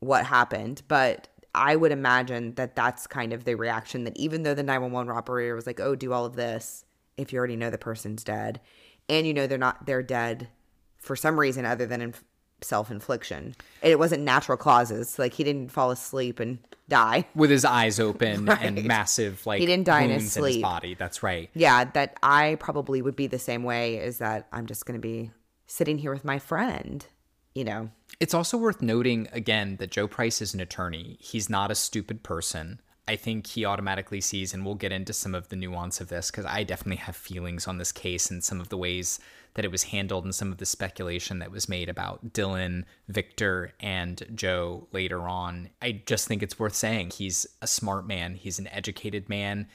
what 0.05 0.27
happened, 0.27 0.83
but 0.89 1.29
I 1.55 1.77
would 1.77 1.93
imagine 1.93 2.55
that 2.55 2.75
that's 2.75 3.07
kind 3.07 3.33
of 3.33 3.45
the 3.45 3.55
reaction 3.55 4.05
that 4.05 4.17
even 4.17 4.43
though 4.43 4.55
the 4.55 4.63
911 4.63 5.15
operator 5.17 5.55
was 5.55 5.67
like, 5.67 5.81
"Oh, 5.81 5.95
do 5.95 6.13
all 6.13 6.25
of 6.25 6.37
this 6.37 6.85
if 7.17 7.33
you 7.33 7.39
already 7.39 7.57
know 7.57 7.71
the 7.71 7.79
person's 7.79 8.25
dead." 8.25 8.61
And 9.09 9.27
you 9.27 9.35
know 9.35 9.47
they're 9.47 9.59
not 9.59 9.87
they're 9.87 10.03
dead 10.03 10.49
for 10.99 11.15
some 11.15 11.39
reason 11.39 11.65
other 11.65 11.87
than 11.87 12.01
in 12.01 12.15
self-infliction. 12.63 13.55
It 13.83 13.99
wasn't 13.99 14.23
natural 14.23 14.59
causes. 14.59 15.19
Like 15.19 15.35
he 15.35 15.45
didn't 15.45 15.71
fall 15.71 15.91
asleep 15.91 16.41
and 16.41 16.59
die 16.89 17.27
with 17.35 17.51
his 17.51 17.65
eyes 17.65 18.01
open 18.01 18.45
right. 18.47 18.61
and 18.61 18.85
massive 18.85 19.47
like 19.47 19.61
he 19.61 19.67
didn't 19.67 19.87
die 19.87 20.03
in 20.03 20.11
his 20.11 20.33
sleep. 20.33 20.55
In 20.55 20.59
his 20.59 20.63
body. 20.63 20.95
That's 20.95 21.23
right. 21.23 21.51
Yeah, 21.55 21.85
that 21.85 22.17
I 22.23 22.57
probably 22.59 23.01
would 23.01 23.17
be 23.17 23.27
the 23.27 23.39
same 23.39 23.63
way. 23.63 23.97
Is 23.97 24.19
that 24.19 24.49
I'm 24.53 24.67
just 24.67 24.87
going 24.87 25.01
to 25.01 25.07
be 25.07 25.31
sitting 25.67 25.99
here 25.99 26.13
with 26.13 26.25
my 26.25 26.39
friend 26.39 27.07
you 27.55 27.65
know. 27.65 27.91
It's 28.21 28.35
also 28.35 28.57
worth 28.57 28.83
noting 28.83 29.29
again 29.33 29.77
that 29.77 29.91
Joe 29.91 30.07
Price 30.07 30.41
is 30.41 30.55
an 30.55 30.61
attorney. 30.61 31.17
He's 31.21 31.51
not 31.51 31.71
a 31.71 31.75
stupid 31.75 32.23
person. 32.23 32.81
I 33.07 33.17
think 33.17 33.47
he 33.47 33.65
automatically 33.65 34.21
sees, 34.21 34.55
and 34.55 34.65
we'll 34.65 34.77
get 34.77 34.93
into 34.93 35.13
some 35.13 35.35
of 35.35 35.49
the 35.49 35.57
nuance 35.57 36.01
of 36.01 36.09
this 36.09 36.31
because 36.31 36.47
I 36.47 36.63
definitely 36.65 36.97
have 37.05 37.17
feelings 37.17 37.69
on 37.69 37.77
this 37.77 37.93
case 37.93 38.31
and 38.31 38.43
some 38.43 38.61
of 38.61 38.71
the 38.71 38.79
ways 38.79 39.21
that 39.55 39.65
it 39.65 39.71
was 39.71 39.85
handled 39.85 40.25
and 40.25 40.35
some 40.35 40.51
of 40.51 40.59
the 40.59 40.67
speculation 40.67 41.39
that 41.39 41.51
was 41.51 41.69
made 41.69 41.89
about 41.89 42.33
Dylan, 42.33 42.85
Victor, 43.09 43.73
and 43.79 44.23
Joe 44.35 44.89
later 44.93 45.29
on. 45.29 45.69
I 45.83 46.03
just 46.07 46.27
think 46.27 46.43
it's 46.43 46.59
worth 46.59 46.75
saying 46.75 47.11
he's 47.11 47.47
a 47.61 47.67
smart 47.67 48.07
man, 48.07 48.37
he's 48.37 48.59
an 48.59 48.69
educated 48.69 49.29
man, 49.29 49.69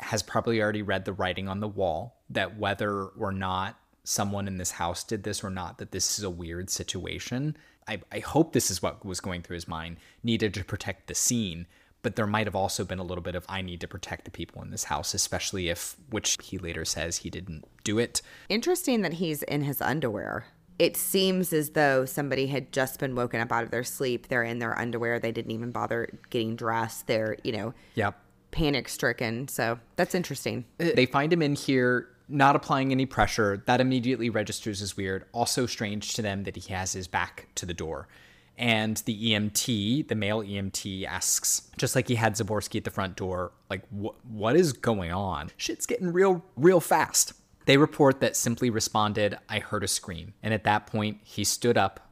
has 0.00 0.22
probably 0.22 0.60
already 0.60 0.82
read 0.82 1.04
the 1.04 1.12
writing 1.12 1.48
on 1.48 1.60
the 1.60 1.68
wall 1.68 2.22
that 2.30 2.58
whether 2.58 3.04
or 3.04 3.30
not 3.30 3.78
someone 4.10 4.48
in 4.48 4.58
this 4.58 4.72
house 4.72 5.04
did 5.04 5.22
this 5.22 5.44
or 5.44 5.50
not, 5.50 5.78
that 5.78 5.92
this 5.92 6.18
is 6.18 6.24
a 6.24 6.30
weird 6.30 6.68
situation. 6.68 7.56
I, 7.86 8.00
I 8.10 8.18
hope 8.18 8.52
this 8.52 8.70
is 8.70 8.82
what 8.82 9.04
was 9.04 9.20
going 9.20 9.42
through 9.42 9.54
his 9.54 9.68
mind. 9.68 9.98
Needed 10.24 10.52
to 10.54 10.64
protect 10.64 11.06
the 11.06 11.14
scene, 11.14 11.66
but 12.02 12.16
there 12.16 12.26
might 12.26 12.46
have 12.48 12.56
also 12.56 12.84
been 12.84 12.98
a 12.98 13.04
little 13.04 13.22
bit 13.22 13.34
of 13.36 13.44
I 13.48 13.62
need 13.62 13.80
to 13.82 13.88
protect 13.88 14.24
the 14.24 14.30
people 14.32 14.62
in 14.62 14.70
this 14.70 14.84
house, 14.84 15.14
especially 15.14 15.68
if, 15.68 15.94
which 16.10 16.36
he 16.42 16.58
later 16.58 16.84
says 16.84 17.18
he 17.18 17.30
didn't 17.30 17.64
do 17.84 17.98
it. 17.98 18.20
Interesting 18.48 19.02
that 19.02 19.14
he's 19.14 19.42
in 19.44 19.62
his 19.62 19.80
underwear. 19.80 20.46
it 20.80 20.96
seems 20.96 21.52
as 21.52 21.70
though 21.70 22.04
somebody 22.06 22.46
had 22.46 22.72
just 22.72 22.98
been 22.98 23.14
woken 23.14 23.38
up 23.40 23.52
out 23.52 23.62
of 23.64 23.70
their 23.70 23.84
sleep. 23.84 24.26
They're 24.28 24.42
in 24.42 24.58
their 24.60 24.76
underwear. 24.78 25.18
They 25.20 25.30
didn't 25.30 25.50
even 25.52 25.70
bother 25.72 26.08
getting 26.30 26.56
dressed. 26.56 27.06
They're, 27.06 27.36
you 27.44 27.52
know, 27.52 27.74
Yep. 27.96 28.18
panic 28.50 28.88
stricken. 28.88 29.46
So 29.48 29.78
that's 29.96 30.14
interesting. 30.14 30.64
They 30.78 31.04
find 31.06 31.30
him 31.32 31.42
in 31.42 31.54
here 31.54 32.08
not 32.30 32.56
applying 32.56 32.92
any 32.92 33.06
pressure. 33.06 33.62
That 33.66 33.80
immediately 33.80 34.30
registers 34.30 34.80
as 34.82 34.96
weird. 34.96 35.24
Also 35.32 35.66
strange 35.66 36.14
to 36.14 36.22
them 36.22 36.44
that 36.44 36.56
he 36.56 36.72
has 36.72 36.92
his 36.92 37.08
back 37.08 37.48
to 37.56 37.66
the 37.66 37.74
door. 37.74 38.08
And 38.56 38.98
the 39.06 39.32
EMT, 39.32 40.08
the 40.08 40.14
male 40.14 40.42
EMT, 40.42 41.06
asks, 41.06 41.70
just 41.78 41.96
like 41.96 42.08
he 42.08 42.14
had 42.16 42.34
Zaborsky 42.34 42.76
at 42.76 42.84
the 42.84 42.90
front 42.90 43.16
door, 43.16 43.52
like, 43.70 43.82
"Wh- 43.88 44.14
what 44.30 44.54
is 44.54 44.74
going 44.74 45.12
on? 45.12 45.50
Shit's 45.56 45.86
getting 45.86 46.12
real, 46.12 46.44
real 46.56 46.80
fast. 46.80 47.32
They 47.64 47.78
report 47.78 48.20
that 48.20 48.36
simply 48.36 48.68
responded, 48.68 49.38
I 49.48 49.60
heard 49.60 49.84
a 49.84 49.88
scream. 49.88 50.34
And 50.42 50.52
at 50.52 50.64
that 50.64 50.86
point, 50.86 51.20
he 51.22 51.44
stood 51.44 51.78
up, 51.78 52.10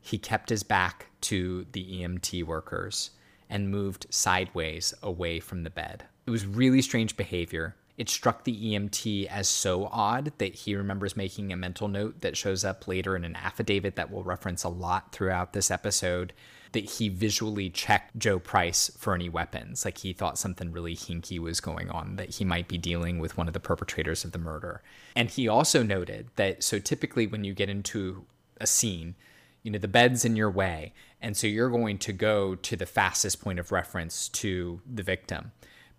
he 0.00 0.18
kept 0.18 0.50
his 0.50 0.62
back 0.62 1.06
to 1.22 1.66
the 1.72 2.02
EMT 2.02 2.44
workers 2.44 3.10
and 3.48 3.70
moved 3.70 4.06
sideways 4.10 4.94
away 5.02 5.40
from 5.40 5.62
the 5.62 5.70
bed. 5.70 6.04
It 6.26 6.30
was 6.30 6.46
really 6.46 6.82
strange 6.82 7.16
behavior. 7.16 7.74
It 7.98 8.08
struck 8.08 8.44
the 8.44 8.72
EMT 8.72 9.26
as 9.26 9.48
so 9.48 9.86
odd 9.92 10.32
that 10.38 10.54
he 10.54 10.74
remembers 10.74 11.16
making 11.16 11.52
a 11.52 11.56
mental 11.56 11.88
note 11.88 12.22
that 12.22 12.36
shows 12.36 12.64
up 12.64 12.88
later 12.88 13.14
in 13.14 13.24
an 13.24 13.36
affidavit 13.36 13.96
that 13.96 14.10
we'll 14.10 14.22
reference 14.22 14.64
a 14.64 14.68
lot 14.68 15.12
throughout 15.12 15.52
this 15.52 15.70
episode 15.70 16.32
that 16.72 16.84
he 16.84 17.08
visually 17.08 17.70
checked 17.70 18.18
Joe 18.18 18.38
Price 18.38 18.90
for 18.98 19.14
any 19.14 19.28
weapons. 19.28 19.84
Like 19.84 19.98
he 19.98 20.12
thought 20.12 20.38
something 20.38 20.72
really 20.72 20.96
hinky 20.96 21.38
was 21.38 21.60
going 21.60 21.90
on, 21.90 22.16
that 22.16 22.36
he 22.36 22.44
might 22.44 22.66
be 22.66 22.78
dealing 22.78 23.18
with 23.18 23.36
one 23.36 23.46
of 23.46 23.54
the 23.54 23.60
perpetrators 23.60 24.24
of 24.24 24.32
the 24.32 24.38
murder. 24.38 24.82
And 25.14 25.28
he 25.28 25.46
also 25.46 25.82
noted 25.82 26.28
that 26.36 26.62
so 26.64 26.78
typically 26.78 27.26
when 27.26 27.44
you 27.44 27.54
get 27.54 27.68
into 27.68 28.24
a 28.58 28.66
scene, 28.66 29.14
you 29.62 29.70
know, 29.70 29.78
the 29.78 29.88
bed's 29.88 30.24
in 30.24 30.34
your 30.34 30.50
way. 30.50 30.92
And 31.20 31.36
so 31.36 31.46
you're 31.46 31.70
going 31.70 31.98
to 31.98 32.12
go 32.12 32.54
to 32.56 32.76
the 32.76 32.86
fastest 32.86 33.40
point 33.40 33.58
of 33.58 33.70
reference 33.70 34.28
to 34.30 34.80
the 34.90 35.02
victim. 35.02 35.52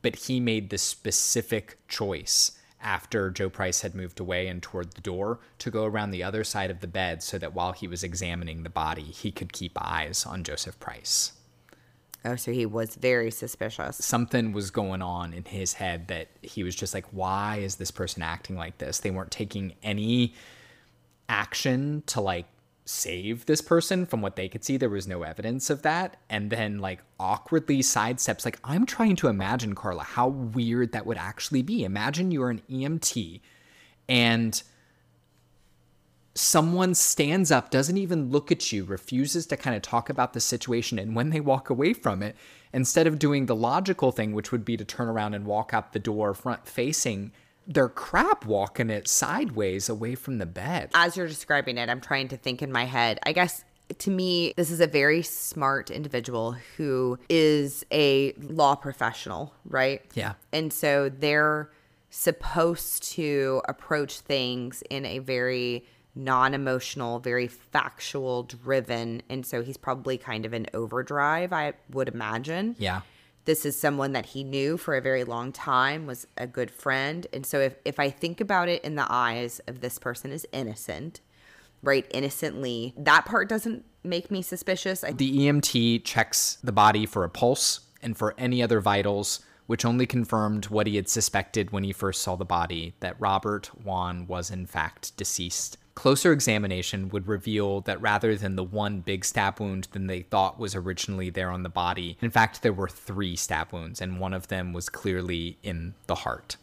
But 0.03 0.15
he 0.15 0.39
made 0.39 0.69
the 0.69 0.77
specific 0.77 1.79
choice 1.87 2.51
after 2.79 3.31
Joe 3.31 3.49
Price 3.49 3.81
had 3.81 3.95
moved 3.95 4.19
away 4.19 4.47
and 4.47 4.61
toward 4.61 4.91
the 4.91 5.01
door 5.01 5.39
to 5.59 5.71
go 5.71 5.85
around 5.85 6.11
the 6.11 6.21
other 6.21 6.43
side 6.43 6.69
of 6.69 6.81
the 6.81 6.87
bed 6.87 7.23
so 7.23 7.39
that 7.39 7.53
while 7.53 7.71
he 7.71 7.87
was 7.87 8.03
examining 8.03 8.61
the 8.61 8.69
body, 8.69 9.03
he 9.03 9.31
could 9.31 9.53
keep 9.53 9.71
eyes 9.81 10.25
on 10.25 10.43
Joseph 10.43 10.79
Price. 10.79 11.31
Oh, 12.25 12.35
so 12.35 12.51
he 12.51 12.65
was 12.65 12.95
very 12.95 13.31
suspicious. 13.31 13.97
Something 13.97 14.53
was 14.53 14.71
going 14.71 15.01
on 15.01 15.33
in 15.33 15.43
his 15.45 15.73
head 15.73 16.07
that 16.07 16.29
he 16.41 16.63
was 16.63 16.75
just 16.75 16.93
like, 16.93 17.05
why 17.11 17.57
is 17.57 17.75
this 17.75 17.91
person 17.91 18.21
acting 18.21 18.55
like 18.55 18.77
this? 18.77 18.99
They 18.99 19.11
weren't 19.11 19.31
taking 19.31 19.73
any 19.83 20.33
action 21.27 22.03
to 22.07 22.21
like 22.21 22.45
save 22.85 23.45
this 23.45 23.61
person 23.61 24.05
from 24.05 24.21
what 24.21 24.35
they 24.35 24.49
could 24.49 24.63
see. 24.63 24.77
There 24.77 24.89
was 24.89 25.07
no 25.07 25.23
evidence 25.23 25.69
of 25.69 25.81
that. 25.83 26.17
And 26.29 26.49
then 26.49 26.79
like 26.79 27.01
awkwardly 27.19 27.79
sidesteps 27.79 28.43
like 28.43 28.59
i'm 28.65 28.85
trying 28.85 29.15
to 29.15 29.29
imagine 29.29 29.73
karla 29.73 30.03
how 30.03 30.27
weird 30.27 30.91
that 30.91 31.05
would 31.05 31.17
actually 31.17 31.61
be. 31.61 31.83
Imagine 31.83 32.31
you're 32.31 32.49
an 32.49 32.61
emt 32.69 33.39
and 34.09 34.61
someone 36.35 36.95
stands 36.95 37.51
up 37.51 37.69
doesn't 37.69 37.97
even 37.97 38.31
look 38.31 38.51
at 38.51 38.71
you 38.71 38.83
refuses 38.83 39.45
to 39.45 39.55
kind 39.55 39.75
of 39.75 39.81
talk 39.81 40.09
about 40.09 40.33
the 40.33 40.39
situation. 40.39 40.97
And 40.97 41.15
when 41.15 41.29
they 41.29 41.39
walk 41.39 41.69
away 41.69 41.93
from 41.93 42.23
it 42.23 42.35
instead 42.73 43.05
of 43.05 43.19
doing 43.19 43.45
the 43.45 43.55
logical 43.55 44.11
thing 44.11 44.33
which 44.33 44.51
would 44.51 44.65
be 44.65 44.75
to 44.75 44.83
turn 44.83 45.07
around 45.07 45.35
and 45.35 45.45
walk 45.45 45.73
out 45.73 45.93
the 45.93 45.99
door 45.99 46.33
front 46.33 46.67
facing 46.67 47.31
they're 47.67 47.89
crap 47.89 48.45
walking 48.45 48.89
it 48.89 49.07
sideways 49.07 49.89
away 49.89 50.15
from 50.15 50.37
the 50.37 50.45
bed. 50.45 50.89
As 50.93 51.15
you're 51.15 51.27
describing 51.27 51.77
it, 51.77 51.89
I'm 51.89 52.01
trying 52.01 52.27
to 52.29 52.37
think 52.37 52.61
in 52.61 52.71
my 52.71 52.85
head. 52.85 53.19
I 53.23 53.31
guess 53.31 53.63
to 53.99 54.11
me, 54.11 54.53
this 54.57 54.71
is 54.71 54.79
a 54.79 54.87
very 54.87 55.21
smart 55.21 55.91
individual 55.91 56.55
who 56.77 57.17
is 57.29 57.85
a 57.91 58.33
law 58.33 58.75
professional, 58.75 59.53
right? 59.65 60.01
Yeah. 60.13 60.33
And 60.51 60.71
so 60.71 61.09
they're 61.09 61.69
supposed 62.09 63.03
to 63.13 63.61
approach 63.67 64.19
things 64.19 64.83
in 64.89 65.05
a 65.05 65.19
very 65.19 65.85
non 66.15 66.53
emotional, 66.53 67.19
very 67.19 67.47
factual 67.47 68.43
driven. 68.43 69.21
And 69.29 69.45
so 69.45 69.63
he's 69.63 69.77
probably 69.77 70.17
kind 70.17 70.45
of 70.45 70.53
an 70.53 70.67
overdrive, 70.73 71.51
I 71.53 71.73
would 71.89 72.07
imagine. 72.07 72.75
Yeah. 72.77 73.01
This 73.45 73.65
is 73.65 73.77
someone 73.77 74.13
that 74.13 74.27
he 74.27 74.43
knew 74.43 74.77
for 74.77 74.95
a 74.95 75.01
very 75.01 75.23
long 75.23 75.51
time, 75.51 76.05
was 76.05 76.27
a 76.37 76.47
good 76.47 76.71
friend. 76.71 77.27
And 77.33 77.45
so 77.45 77.59
if, 77.59 77.75
if 77.83 77.99
I 77.99 78.09
think 78.09 78.39
about 78.39 78.69
it 78.69 78.83
in 78.83 78.95
the 78.95 79.05
eyes 79.09 79.59
of 79.67 79.81
this 79.81 79.99
person 79.99 80.31
is 80.31 80.47
innocent, 80.51 81.19
right? 81.81 82.05
Innocently, 82.11 82.93
that 82.97 83.25
part 83.25 83.49
doesn't 83.49 83.83
make 84.03 84.31
me 84.31 84.41
suspicious. 84.41 85.03
I 85.03 85.11
The 85.11 85.39
EMT 85.39 86.05
checks 86.05 86.57
the 86.63 86.71
body 86.71 87.05
for 87.05 87.23
a 87.23 87.29
pulse 87.29 87.81
and 88.01 88.17
for 88.17 88.33
any 88.37 88.63
other 88.63 88.79
vitals, 88.79 89.41
which 89.67 89.85
only 89.85 90.05
confirmed 90.05 90.65
what 90.65 90.87
he 90.87 90.95
had 90.95 91.09
suspected 91.09 91.71
when 91.71 91.83
he 91.83 91.91
first 91.91 92.21
saw 92.21 92.35
the 92.35 92.45
body 92.45 92.93
that 93.01 93.19
Robert 93.19 93.71
Wone 93.83 94.27
was 94.27 94.51
in 94.51 94.65
fact 94.65 95.15
deceased. 95.17 95.77
Closer 95.95 96.31
examination 96.31 97.09
would 97.09 97.27
reveal 97.27 97.81
that 97.81 98.01
rather 98.01 98.35
than 98.35 98.55
the 98.55 98.63
one 98.63 99.01
big 99.01 99.23
stab 99.23 99.59
wound 99.59 99.87
than 99.91 100.07
they 100.07 100.23
thought 100.23 100.59
was 100.59 100.75
originally 100.75 101.29
there 101.29 101.51
on 101.51 101.63
the 101.63 101.69
body, 101.69 102.17
in 102.21 102.31
fact, 102.31 102.61
there 102.61 102.73
were 102.73 102.89
three 102.89 103.35
stab 103.35 103.71
wounds, 103.71 104.01
and 104.01 104.19
one 104.19 104.33
of 104.33 104.47
them 104.47 104.73
was 104.73 104.89
clearly 104.89 105.57
in 105.61 105.93
the 106.07 106.15
heart. 106.15 106.57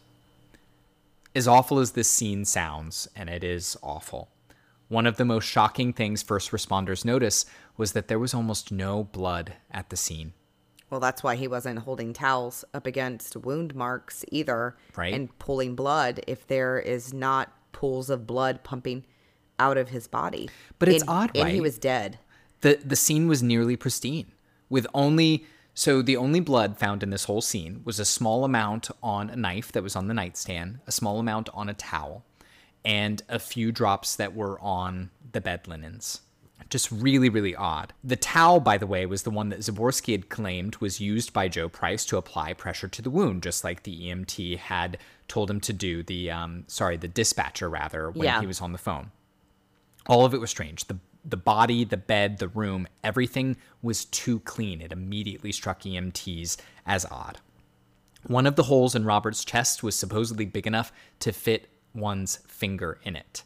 As 1.33 1.47
awful 1.47 1.79
as 1.79 1.91
this 1.91 2.09
scene 2.09 2.43
sounds, 2.43 3.07
and 3.15 3.29
it 3.29 3.43
is 3.43 3.77
awful, 3.81 4.29
one 4.89 5.07
of 5.07 5.15
the 5.15 5.23
most 5.23 5.45
shocking 5.45 5.93
things 5.93 6.21
first 6.21 6.51
responders 6.51 7.05
noticed 7.05 7.49
was 7.77 7.93
that 7.93 8.09
there 8.09 8.19
was 8.19 8.33
almost 8.33 8.73
no 8.73 9.05
blood 9.05 9.53
at 9.71 9.89
the 9.89 9.95
scene. 9.95 10.33
Well, 10.89 10.99
that's 10.99 11.23
why 11.23 11.37
he 11.37 11.47
wasn't 11.47 11.79
holding 11.79 12.11
towels 12.11 12.65
up 12.73 12.85
against 12.85 13.37
wound 13.37 13.73
marks 13.73 14.25
either. 14.29 14.75
Right. 14.97 15.13
And 15.13 15.39
pulling 15.39 15.75
blood 15.75 16.19
if 16.27 16.45
there 16.45 16.77
is 16.77 17.13
not 17.13 17.53
pools 17.71 18.09
of 18.09 18.27
blood 18.27 18.65
pumping 18.65 19.05
out 19.65 19.77
of 19.77 19.89
his 19.89 20.07
body. 20.07 20.49
But 20.79 20.89
it's 20.89 21.03
And- 21.03 21.09
odd, 21.09 21.31
And 21.37 21.49
he 21.49 21.61
was 21.61 21.77
dead. 21.77 22.17
the 22.61 22.79
the 22.91 22.95
scene 22.95 23.27
was 23.27 23.41
nearly 23.41 23.75
pristine 23.75 24.27
with 24.69 24.85
only 24.93 25.31
so 25.73 26.01
the 26.01 26.17
only 26.17 26.39
blood 26.51 26.77
found 26.77 27.01
in 27.03 27.09
this 27.09 27.25
whole 27.29 27.41
scene 27.41 27.81
was 27.85 27.97
a 27.99 28.05
small 28.05 28.43
amount 28.43 28.83
on 29.01 29.29
a 29.29 29.35
knife 29.35 29.71
that 29.71 29.81
was 29.87 29.95
on 29.95 30.07
the 30.07 30.13
nightstand 30.13 30.69
a 30.85 30.91
small 30.91 31.17
amount 31.19 31.47
on 31.59 31.69
a 31.69 31.73
towel 31.73 32.23
and 32.85 33.23
a 33.29 33.39
few 33.39 33.71
drops 33.71 34.15
that 34.15 34.35
were 34.35 34.59
on 34.59 35.09
the 35.31 35.41
bed 35.41 35.67
linens 35.67 36.21
just 36.69 36.91
really 36.91 37.29
really 37.29 37.55
odd 37.55 37.93
the 38.03 38.15
towel 38.15 38.59
by 38.59 38.77
the 38.77 38.87
way 38.93 39.05
was 39.05 39.23
the 39.23 39.29
one 39.39 39.49
that 39.49 39.59
zaborsky 39.59 40.11
had 40.17 40.29
claimed 40.29 40.75
was 40.77 40.99
used 41.01 41.33
by 41.33 41.47
joe 41.47 41.67
price 41.69 42.05
to 42.05 42.17
apply 42.17 42.53
pressure 42.53 42.87
to 42.87 43.01
the 43.01 43.09
wound 43.09 43.41
just 43.41 43.63
like 43.63 43.83
the 43.83 43.95
emt 44.09 44.57
had 44.57 44.97
told 45.27 45.49
him 45.49 45.59
to 45.59 45.73
do 45.73 46.03
the 46.03 46.29
um 46.29 46.63
sorry 46.67 46.95
the 46.97 47.07
dispatcher 47.07 47.67
rather 47.69 48.11
when 48.11 48.25
Yeah. 48.25 48.39
he 48.41 48.47
was 48.53 48.61
on 48.61 48.71
the 48.73 48.77
phone 48.89 49.09
all 50.07 50.25
of 50.25 50.33
it 50.33 50.39
was 50.39 50.49
strange. 50.49 50.85
The 50.85 50.97
the 51.23 51.37
body, 51.37 51.83
the 51.83 51.97
bed, 51.97 52.39
the 52.39 52.47
room, 52.47 52.87
everything 53.03 53.57
was 53.81 54.05
too 54.05 54.39
clean. 54.39 54.81
It 54.81 54.91
immediately 54.91 55.51
struck 55.51 55.81
EMTs 55.81 56.57
as 56.85 57.05
odd. 57.11 57.39
One 58.25 58.47
of 58.47 58.55
the 58.55 58.63
holes 58.63 58.95
in 58.95 59.05
Robert's 59.05 59.45
chest 59.45 59.83
was 59.83 59.95
supposedly 59.95 60.45
big 60.45 60.67
enough 60.67 60.91
to 61.19 61.31
fit 61.31 61.69
one's 61.93 62.37
finger 62.47 62.99
in 63.03 63.15
it. 63.15 63.43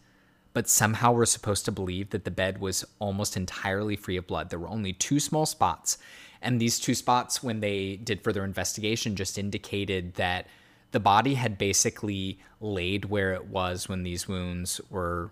But 0.54 0.70
somehow 0.70 1.12
we're 1.12 1.26
supposed 1.26 1.66
to 1.66 1.72
believe 1.72 2.12
that 2.12 2.24
the 2.24 2.32
bed 2.32 2.60
was 2.60 2.86
almost 3.00 3.36
entirely 3.36 3.96
free 3.96 4.18
of 4.18 4.28
blood. 4.28 4.50
There 4.50 4.60
were 4.60 4.70
only 4.70 4.94
two 4.94 5.20
small 5.20 5.46
spots. 5.46 5.98
And 6.42 6.62
these 6.62 6.80
two 6.80 6.96
spots, 6.96 7.44
when 7.44 7.60
they 7.60 7.98
did 7.98 8.24
further 8.24 8.44
investigation, 8.44 9.16
just 9.16 9.38
indicated 9.38 10.14
that 10.16 10.48
the 10.92 11.00
body 11.00 11.34
had 11.34 11.58
basically 11.58 12.40
laid 12.62 13.06
where 13.06 13.34
it 13.34 13.48
was 13.48 13.90
when 13.90 14.04
these 14.04 14.28
wounds 14.28 14.80
were 14.90 15.32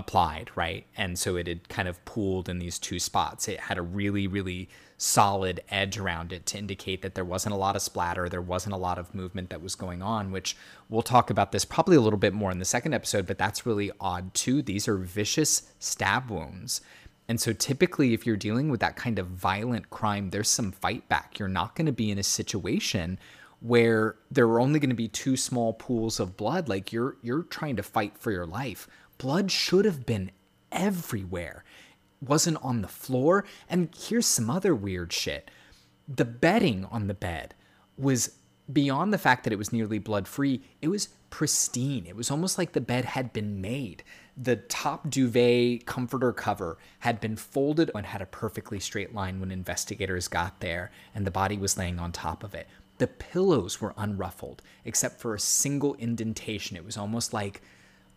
applied, 0.00 0.50
right? 0.56 0.86
And 0.96 1.16
so 1.16 1.36
it 1.36 1.46
had 1.46 1.68
kind 1.68 1.86
of 1.86 2.04
pooled 2.04 2.48
in 2.48 2.58
these 2.58 2.78
two 2.78 2.98
spots. 2.98 3.46
It 3.46 3.60
had 3.60 3.78
a 3.78 3.82
really, 3.82 4.26
really 4.26 4.68
solid 4.96 5.60
edge 5.68 5.96
around 5.96 6.32
it 6.32 6.44
to 6.46 6.58
indicate 6.58 7.02
that 7.02 7.14
there 7.14 7.24
wasn't 7.24 7.54
a 7.54 7.58
lot 7.58 7.76
of 7.76 7.82
splatter, 7.82 8.28
there 8.28 8.42
wasn't 8.42 8.74
a 8.74 8.78
lot 8.78 8.98
of 8.98 9.14
movement 9.14 9.50
that 9.50 9.62
was 9.62 9.74
going 9.74 10.02
on, 10.02 10.32
which 10.32 10.56
we'll 10.88 11.02
talk 11.02 11.30
about 11.30 11.52
this 11.52 11.64
probably 11.64 11.96
a 11.96 12.00
little 12.00 12.18
bit 12.18 12.34
more 12.34 12.50
in 12.50 12.58
the 12.58 12.64
second 12.64 12.92
episode, 12.92 13.26
but 13.26 13.38
that's 13.38 13.64
really 13.64 13.90
odd 14.00 14.34
too. 14.34 14.60
These 14.60 14.88
are 14.88 14.96
vicious 14.96 15.70
stab 15.78 16.30
wounds. 16.30 16.80
And 17.28 17.40
so 17.40 17.52
typically 17.52 18.12
if 18.12 18.26
you're 18.26 18.36
dealing 18.36 18.70
with 18.70 18.80
that 18.80 18.96
kind 18.96 19.18
of 19.18 19.28
violent 19.28 19.88
crime, 19.88 20.30
there's 20.30 20.48
some 20.48 20.72
fight 20.72 21.08
back. 21.08 21.38
You're 21.38 21.48
not 21.48 21.76
going 21.76 21.86
to 21.86 21.92
be 21.92 22.10
in 22.10 22.18
a 22.18 22.24
situation 22.24 23.18
where 23.60 24.16
there 24.30 24.46
are 24.48 24.60
only 24.60 24.80
going 24.80 24.90
to 24.90 24.96
be 24.96 25.08
two 25.08 25.36
small 25.36 25.74
pools 25.74 26.18
of 26.18 26.36
blood 26.36 26.68
like 26.68 26.92
you're 26.92 27.16
you're 27.22 27.42
trying 27.42 27.76
to 27.76 27.82
fight 27.82 28.16
for 28.18 28.32
your 28.32 28.46
life 28.46 28.88
blood 29.20 29.50
should 29.50 29.84
have 29.84 30.06
been 30.06 30.30
everywhere 30.72 31.64
wasn't 32.20 32.56
on 32.62 32.82
the 32.82 32.88
floor 32.88 33.44
and 33.68 33.88
here's 33.96 34.26
some 34.26 34.50
other 34.50 34.74
weird 34.74 35.12
shit 35.12 35.50
the 36.08 36.24
bedding 36.24 36.84
on 36.86 37.06
the 37.06 37.14
bed 37.14 37.54
was 37.96 38.36
beyond 38.72 39.12
the 39.12 39.18
fact 39.18 39.44
that 39.44 39.52
it 39.52 39.58
was 39.58 39.72
nearly 39.72 39.98
blood 39.98 40.26
free, 40.26 40.62
it 40.80 40.88
was 40.88 41.08
pristine. 41.30 42.06
It 42.06 42.16
was 42.16 42.30
almost 42.30 42.58
like 42.58 42.72
the 42.72 42.80
bed 42.80 43.04
had 43.04 43.32
been 43.32 43.60
made. 43.60 44.02
The 44.36 44.56
top 44.56 45.10
duvet 45.10 45.86
comforter 45.86 46.32
cover 46.32 46.78
had 47.00 47.20
been 47.20 47.36
folded 47.36 47.90
and 47.94 48.06
had 48.06 48.22
a 48.22 48.26
perfectly 48.26 48.80
straight 48.80 49.14
line 49.14 49.40
when 49.40 49.50
investigators 49.50 50.28
got 50.28 50.60
there, 50.60 50.90
and 51.14 51.26
the 51.26 51.30
body 51.30 51.56
was 51.56 51.76
laying 51.76 51.98
on 51.98 52.12
top 52.12 52.42
of 52.42 52.54
it. 52.54 52.68
The 52.98 53.06
pillows 53.06 53.80
were 53.80 53.94
unruffled, 53.96 54.62
except 54.84 55.20
for 55.20 55.34
a 55.34 55.40
single 55.40 55.94
indentation. 55.94 56.76
It 56.76 56.84
was 56.84 56.96
almost 56.96 57.32
like 57.32 57.62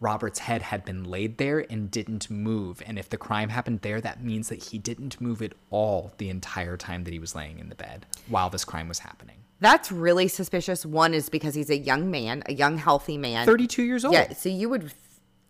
Robert's 0.03 0.39
head 0.39 0.61
had 0.61 0.83
been 0.83 1.05
laid 1.05 1.37
there 1.37 1.65
and 1.69 1.89
didn't 1.89 2.29
move. 2.29 2.83
And 2.85 2.99
if 2.99 3.09
the 3.09 3.17
crime 3.17 3.49
happened 3.49 3.81
there, 3.81 4.01
that 4.01 4.23
means 4.23 4.49
that 4.49 4.61
he 4.61 4.77
didn't 4.77 5.21
move 5.21 5.41
at 5.41 5.53
all 5.69 6.11
the 6.17 6.29
entire 6.29 6.75
time 6.75 7.05
that 7.05 7.13
he 7.13 7.19
was 7.19 7.33
laying 7.33 7.57
in 7.57 7.69
the 7.69 7.75
bed 7.75 8.05
while 8.27 8.49
this 8.49 8.65
crime 8.65 8.89
was 8.89 8.99
happening. 8.99 9.37
That's 9.61 9.91
really 9.91 10.27
suspicious. 10.27 10.85
One 10.85 11.13
is 11.13 11.29
because 11.29 11.55
he's 11.55 11.69
a 11.69 11.77
young 11.77 12.11
man, 12.11 12.43
a 12.47 12.53
young, 12.53 12.77
healthy 12.77 13.17
man. 13.17 13.45
32 13.45 13.83
years 13.83 14.03
old. 14.03 14.13
Yeah, 14.13 14.33
so 14.33 14.49
you 14.49 14.67
would 14.67 14.91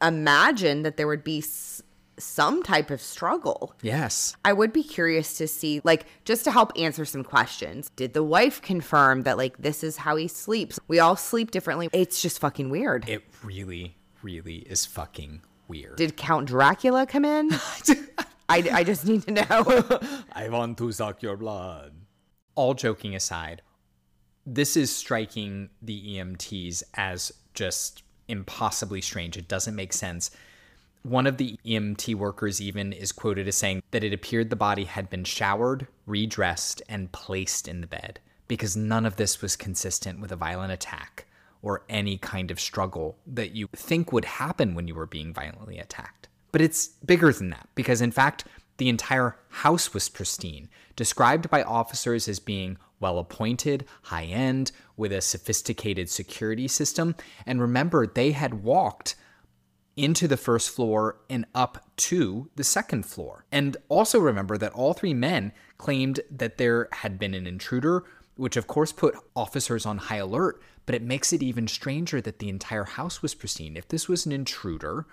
imagine 0.01 0.83
that 0.83 0.97
there 0.97 1.07
would 1.07 1.23
be 1.23 1.43
some 2.19 2.61
type 2.61 2.91
of 2.91 3.01
struggle. 3.01 3.75
Yes. 3.81 4.35
I 4.45 4.53
would 4.53 4.71
be 4.71 4.83
curious 4.83 5.35
to 5.39 5.47
see, 5.47 5.81
like, 5.83 6.05
just 6.25 6.43
to 6.43 6.51
help 6.51 6.71
answer 6.77 7.05
some 7.05 7.23
questions. 7.23 7.89
Did 7.95 8.13
the 8.13 8.21
wife 8.21 8.61
confirm 8.61 9.23
that, 9.23 9.37
like, 9.37 9.57
this 9.57 9.83
is 9.83 9.97
how 9.97 10.15
he 10.15 10.27
sleeps? 10.27 10.79
We 10.87 10.99
all 10.99 11.15
sleep 11.15 11.49
differently. 11.49 11.89
It's 11.91 12.21
just 12.21 12.37
fucking 12.37 12.69
weird. 12.69 13.09
It 13.09 13.23
really, 13.43 13.95
really 14.23 14.57
is 14.57 14.85
fucking 14.85 15.41
weird. 15.67 15.97
Did 15.97 16.17
Count 16.17 16.47
Dracula 16.47 17.05
come 17.05 17.25
in? 17.25 17.51
I, 18.49 18.69
I 18.71 18.83
just 18.83 19.05
need 19.05 19.23
to 19.23 19.31
know. 19.31 19.99
I 20.33 20.49
want 20.49 20.77
to 20.77 20.91
suck 20.91 21.21
your 21.21 21.37
blood. 21.37 21.93
All 22.55 22.73
joking 22.73 23.15
aside, 23.15 23.61
this 24.45 24.77
is 24.77 24.95
striking 24.95 25.69
the 25.81 26.17
EMTs 26.17 26.83
as 26.93 27.31
just 27.53 28.03
impossibly 28.27 29.01
strange. 29.01 29.37
It 29.37 29.47
doesn't 29.47 29.75
make 29.75 29.93
sense. 29.93 30.31
One 31.03 31.27
of 31.27 31.37
the 31.37 31.57
EMT 31.65 32.15
workers 32.15 32.61
even 32.61 32.93
is 32.93 33.11
quoted 33.11 33.47
as 33.47 33.55
saying 33.55 33.83
that 33.91 34.03
it 34.03 34.13
appeared 34.13 34.49
the 34.49 34.55
body 34.55 34.85
had 34.85 35.09
been 35.09 35.23
showered, 35.23 35.87
redressed, 36.05 36.81
and 36.87 37.11
placed 37.11 37.67
in 37.67 37.81
the 37.81 37.87
bed 37.87 38.19
because 38.47 38.77
none 38.77 39.05
of 39.05 39.15
this 39.15 39.41
was 39.41 39.55
consistent 39.55 40.19
with 40.19 40.31
a 40.31 40.37
violent 40.37 40.71
attack 40.71 41.25
or 41.63 41.83
any 41.89 42.17
kind 42.17 42.51
of 42.51 42.59
struggle 42.59 43.17
that 43.25 43.55
you 43.55 43.67
think 43.73 44.11
would 44.11 44.25
happen 44.25 44.75
when 44.75 44.87
you 44.87 44.93
were 44.93 45.07
being 45.07 45.33
violently 45.33 45.79
attacked. 45.79 46.27
But 46.51 46.61
it's 46.61 46.89
bigger 47.03 47.33
than 47.33 47.49
that 47.49 47.69
because, 47.73 48.01
in 48.01 48.11
fact, 48.11 48.43
the 48.77 48.89
entire 48.89 49.37
house 49.49 49.93
was 49.93 50.09
pristine, 50.09 50.69
described 50.95 51.49
by 51.49 51.63
officers 51.63 52.27
as 52.27 52.39
being 52.39 52.77
well 52.99 53.17
appointed, 53.17 53.85
high 54.03 54.25
end, 54.25 54.71
with 54.97 55.11
a 55.11 55.21
sophisticated 55.21 56.09
security 56.09 56.67
system. 56.67 57.15
And 57.45 57.59
remember, 57.59 58.05
they 58.05 58.31
had 58.31 58.63
walked 58.63 59.15
into 59.95 60.27
the 60.27 60.37
first 60.37 60.69
floor 60.69 61.17
and 61.29 61.45
up 61.53 61.85
to 61.95 62.49
the 62.55 62.63
second 62.63 63.05
floor. 63.05 63.45
And 63.51 63.77
also 63.89 64.19
remember 64.19 64.57
that 64.57 64.73
all 64.73 64.93
three 64.93 65.13
men 65.13 65.53
claimed 65.77 66.19
that 66.31 66.57
there 66.57 66.89
had 66.91 67.19
been 67.19 67.33
an 67.33 67.45
intruder, 67.45 68.03
which 68.35 68.57
of 68.57 68.67
course 68.67 68.91
put 68.91 69.15
officers 69.35 69.85
on 69.85 69.97
high 69.97 70.17
alert, 70.17 70.61
but 70.85 70.95
it 70.95 71.01
makes 71.01 71.31
it 71.31 71.43
even 71.43 71.67
stranger 71.67 72.21
that 72.21 72.39
the 72.39 72.49
entire 72.49 72.83
house 72.83 73.21
was 73.21 73.33
pristine. 73.33 73.77
If 73.77 73.87
this 73.87 74.07
was 74.07 74.25
an 74.25 74.31
intruder, 74.31 75.05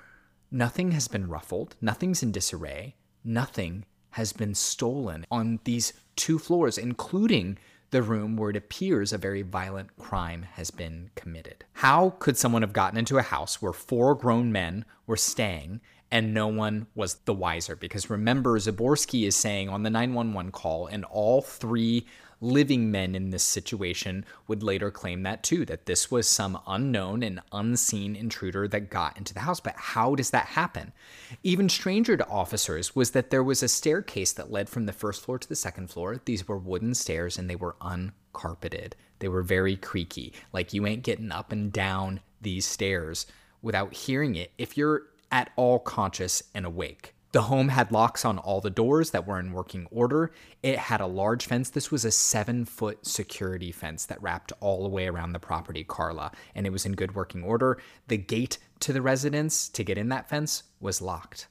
nothing 0.51 0.93
has 0.93 1.09
been 1.09 1.29
ruffled, 1.29 1.77
nothing's 1.81 2.23
in 2.23 2.33
disarray, 2.33 2.97
nothing 3.25 3.85
has 4.11 4.33
been 4.33 4.55
stolen 4.55 5.25
on 5.31 5.61
these 5.65 5.93
two 6.17 6.39
floors, 6.39 6.77
including 6.77 7.59
the 7.91 8.03
room 8.03 8.37
where 8.37 8.51
it 8.51 8.57
appears 8.57 9.13
a 9.13 9.19
very 9.19 9.43
violent 9.43 9.97
crime 9.99 10.43
has 10.53 10.71
been 10.71 11.11
committed. 11.15 11.65
How 11.75 12.11
could 12.19 12.37
someone 12.37 12.63
have 12.63 12.73
gotten 12.73 12.99
into 12.99 13.19
a 13.19 13.23
house 13.23 13.61
where 13.61 13.73
four 13.73 14.15
grown 14.15 14.53
men 14.53 14.85
were 15.07 15.17
staying 15.17 15.81
and 16.11 16.35
no 16.35 16.47
one 16.47 16.87
was 16.95 17.17
the 17.25 17.35
wiser? 17.35 17.77
Because 17.77 18.11
remember, 18.11 18.59
Zaborsky 18.59 19.27
is 19.27 19.37
saying 19.37 19.69
on 19.69 19.83
the 19.83 19.91
911 19.91 20.53
call, 20.53 20.87
and 20.87 21.05
all 21.05 21.43
three 21.43 22.07
living 22.41 22.91
men 22.91 23.15
in 23.15 23.31
this 23.31 23.43
situation 23.43 24.25
would 24.49 24.63
later 24.63 24.91
claim 24.91 25.23
that 25.23 25.43
too, 25.43 25.65
that 25.67 25.87
this 25.87 26.11
was 26.11 26.27
some 26.27 26.59
unknown 26.67 27.23
and 27.23 27.41
unseen 27.53 28.17
intruder 28.17 28.67
that 28.69 28.91
got 28.91 29.17
into 29.17 29.35
the 29.35 29.41
house. 29.41 29.61
But 29.61 29.75
how 29.77 30.15
does 30.15 30.31
that 30.31 30.47
happen? 30.47 30.93
Even 31.43 31.69
stranger 31.69 32.17
to 32.17 32.29
officers 32.29 32.97
was 32.97 33.11
that 33.11 33.31
there 33.31 33.45
was 33.45 33.63
a 33.63 33.69
staircase 33.69 34.33
that 34.33 34.51
led 34.51 34.69
from 34.69 34.87
the 34.87 34.93
first 34.93 35.23
floor 35.23 35.39
to 35.39 35.49
the 35.49 35.57
second 35.57 35.91
floor. 35.91 36.21
These 36.25 36.49
were 36.49 36.59
wooden 36.59 36.95
stairs 36.95 37.39
and 37.39 37.49
they 37.49 37.57
were 37.57 37.77
uncarpeted. 37.81 38.93
They 39.19 39.29
were 39.29 39.43
very 39.43 39.77
creaky. 39.77 40.33
Like 40.53 40.73
you 40.73 40.87
ain't 40.87 41.03
getting 41.03 41.31
up 41.33 41.53
and 41.53 41.73
down 41.73 42.21
these 42.41 42.67
stairs 42.67 43.27
without 43.63 43.93
hearing 43.93 44.35
it 44.35 44.53
if 44.57 44.77
you're 44.77 45.03
at 45.31 45.51
all 45.57 45.79
conscious 45.79 46.43
and 46.55 46.65
awake. 46.65 47.15
The 47.33 47.43
home 47.43 47.69
had 47.69 47.93
locks 47.93 48.25
on 48.25 48.39
all 48.39 48.61
the 48.61 48.71
doors 48.71 49.13
that 49.13 49.25
were 49.27 49.39
in 49.39 49.53
working 49.53 49.87
order. 49.93 50.33
It 50.65 50.79
had 50.79 51.01
a 51.01 51.07
large 51.07 51.47
fence. 51.47 51.71
This 51.71 51.91
was 51.91 52.05
a 52.05 52.11
seven 52.11 52.65
foot 52.65 53.07
security 53.07 53.71
fence 53.71 54.05
that 54.07 54.21
wrapped 54.21 54.53
all 54.59 54.83
the 54.83 54.89
way 54.89 55.07
around 55.07 55.33
the 55.33 55.39
property, 55.39 55.85
Karla, 55.85 56.33
and 56.57 56.67
it 56.67 56.73
was 56.73 56.85
in 56.85 56.93
good 56.93 57.15
working 57.15 57.45
order. 57.45 57.79
The 58.09 58.17
gate 58.17 58.59
to 58.81 58.93
the 58.93 59.03
residence 59.03 59.69
to 59.69 59.85
get 59.85 59.97
in 59.97 60.09
that 60.09 60.29
fence 60.29 60.65
was 60.81 61.01
locked. 61.01 61.47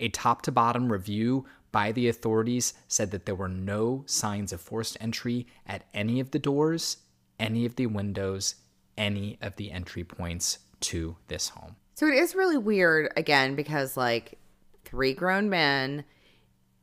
A 0.00 0.08
top 0.08 0.42
to 0.42 0.52
bottom 0.52 0.90
review 0.90 1.46
by 1.70 1.92
the 1.92 2.08
authorities 2.08 2.74
said 2.88 3.12
that 3.12 3.24
there 3.24 3.36
were 3.36 3.48
no 3.48 4.02
signs 4.06 4.52
of 4.52 4.60
forced 4.60 4.96
entry 5.00 5.46
at 5.66 5.84
any 5.94 6.18
of 6.18 6.32
the 6.32 6.40
doors, 6.40 6.96
any 7.38 7.64
of 7.64 7.76
the 7.76 7.86
windows, 7.86 8.56
any 8.98 9.38
of 9.40 9.54
the 9.54 9.70
entry 9.70 10.02
points 10.02 10.58
to 10.80 11.16
this 11.28 11.50
home. 11.50 11.76
So 11.94 12.08
it 12.08 12.14
is 12.14 12.34
really 12.34 12.58
weird 12.58 13.12
again 13.16 13.54
because 13.54 13.96
like 13.96 14.38
three 14.92 15.14
grown 15.14 15.48
men 15.48 16.04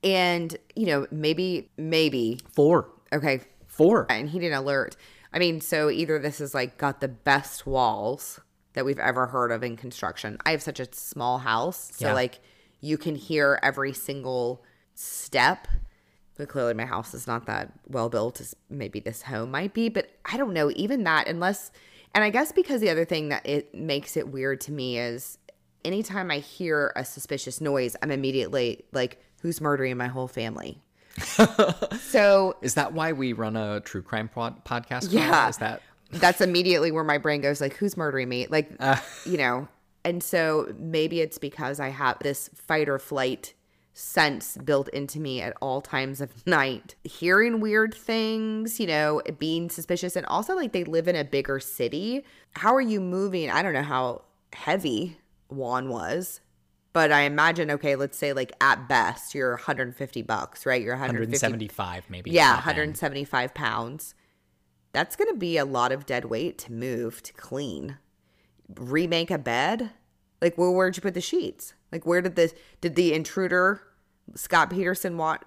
and 0.04 0.58
you 0.76 0.88
know 0.88 1.06
maybe 1.12 1.70
maybe 1.78 2.40
Four. 2.56 2.90
okay 3.14 3.42
Four. 3.68 4.08
and 4.10 4.28
he 4.30 4.40
didn't 4.40 4.58
alert. 4.58 4.96
I 5.32 5.38
mean, 5.38 5.62
so 5.62 5.92
either 5.92 6.18
this 6.18 6.42
is 6.42 6.56
like 6.56 6.78
got 6.80 7.02
the 7.02 7.08
best 7.08 7.68
walls 7.68 8.40
that 8.74 8.84
we've 8.84 8.98
ever 8.98 9.28
heard 9.28 9.52
of 9.52 9.64
in 9.64 9.78
construction. 9.78 10.40
I 10.44 10.52
have 10.52 10.64
such 10.64 10.80
a 10.80 10.92
small 10.92 11.38
house, 11.38 11.92
so 11.94 12.08
Yeah. 12.08 12.14
like 12.14 12.40
you 12.82 12.98
can 12.98 13.14
hear 13.16 13.60
every 13.62 13.94
single 13.94 14.64
step. 14.96 15.68
But 16.36 16.50
clearly, 16.50 16.74
my 16.74 16.86
house 16.86 17.14
is 17.14 17.28
not 17.28 17.46
that 17.46 17.72
well 17.88 18.10
built 18.10 18.42
as 18.42 18.56
maybe 18.72 19.00
this 19.00 19.22
home 19.22 19.52
might 19.52 19.74
be. 19.76 19.88
But 19.88 20.10
I 20.26 20.36
don't 20.38 20.54
know, 20.54 20.72
even 20.76 21.04
that, 21.04 21.28
unless, 21.28 21.72
and 22.16 22.24
I 22.24 22.32
guess 22.32 22.52
because 22.52 22.82
the 22.82 22.90
other 22.90 23.06
thing 23.06 23.30
that 23.30 23.46
it 23.46 23.76
makes 23.76 24.18
it 24.18 24.30
weird 24.30 24.62
to 24.62 24.72
me 24.72 24.98
is 24.98 25.38
anytime 25.86 26.32
I 26.32 26.40
hear 26.40 26.94
a 26.96 27.06
suspicious 27.06 27.62
noise, 27.62 27.96
I'm 28.02 28.12
immediately 28.12 28.86
like, 28.92 29.22
who's 29.42 29.62
murdering 29.62 29.98
my 29.98 30.08
whole 30.08 30.28
family? 30.28 30.82
so 32.00 32.56
Is 32.62 32.76
that 32.76 32.94
why 32.94 33.12
we 33.12 33.34
run 33.34 33.56
a 33.56 33.82
true 33.82 34.02
crime 34.02 34.30
pod- 34.30 34.64
podcast? 34.64 35.08
Yeah. 35.12 35.50
Is 35.50 35.58
that 35.58 35.82
that's 36.12 36.42
immediately 36.42 36.92
where 36.92 37.04
my 37.04 37.18
brain 37.18 37.42
goes 37.42 37.62
like 37.62 37.74
who's 37.76 37.96
murdering 37.96 38.30
me 38.30 38.48
like 38.50 38.72
uh. 38.80 38.98
you 39.26 39.38
know 39.38 39.68
and 40.04 40.24
so 40.24 40.74
maybe 40.78 41.22
it's 41.22 41.38
because 41.38 41.80
i 41.80 41.90
have 41.90 42.18
this 42.20 42.50
fight 42.56 42.90
or 42.90 42.98
flight 42.98 43.54
sense 43.94 44.58
built 44.58 44.88
into 44.90 45.20
me 45.20 45.42
at 45.42 45.56
all 45.62 45.82
times 45.82 46.22
of 46.22 46.46
night 46.48 46.96
hearing 47.04 47.60
weird 47.60 47.94
things 47.94 48.80
you 48.80 48.88
know 48.88 49.22
being 49.40 49.70
suspicious 49.70 50.16
and 50.16 50.26
also 50.28 50.56
like 50.56 50.72
they 50.72 50.84
live 50.84 51.08
in 51.08 51.16
a 51.16 51.24
bigger 51.24 51.60
city 51.60 52.24
how 52.54 52.74
are 52.74 52.82
you 52.82 53.02
moving 53.02 53.50
i 53.52 53.62
don't 53.62 53.74
know 53.74 53.84
how 53.84 54.22
heavy 54.54 55.18
wone 55.50 55.90
was 55.90 56.42
but 56.94 57.12
i 57.12 57.22
imagine 57.22 57.72
okay 57.72 57.96
let's 57.96 58.18
say 58.18 58.34
like 58.34 58.52
at 58.62 58.88
best 58.88 59.34
you're 59.34 59.52
150 59.52 60.22
bucks 60.22 60.66
right 60.66 60.82
you're 60.82 60.94
175 60.94 62.10
maybe? 62.10 62.32
yeah, 62.32 62.56
top 62.56 62.58
end. 62.58 62.66
175 62.68 63.54
pounds. 63.54 64.16
That's 64.92 65.16
going 65.16 65.32
to 65.32 65.38
be 65.38 65.58
a 65.58 65.66
lot 65.66 65.92
of 65.92 66.06
dead 66.06 66.26
weight 66.26 66.58
to 66.60 66.72
move 66.72 67.22
to 67.24 67.34
clean. 67.34 67.98
Remake 68.76 69.30
a 69.30 69.38
bed? 69.38 69.92
Like, 70.42 70.58
well, 70.58 70.74
where'd 70.74 70.96
you 70.96 71.02
put 71.02 71.14
the 71.14 71.22
sheets? 71.22 71.74
Like, 71.92 72.06
where 72.06 72.22
did 72.22 72.36
the 72.36 72.52
did 72.82 72.96
the 72.96 73.14
intruder 73.14 73.82
Scott 74.36 74.70
Peterson 74.70 75.18
want 75.18 75.42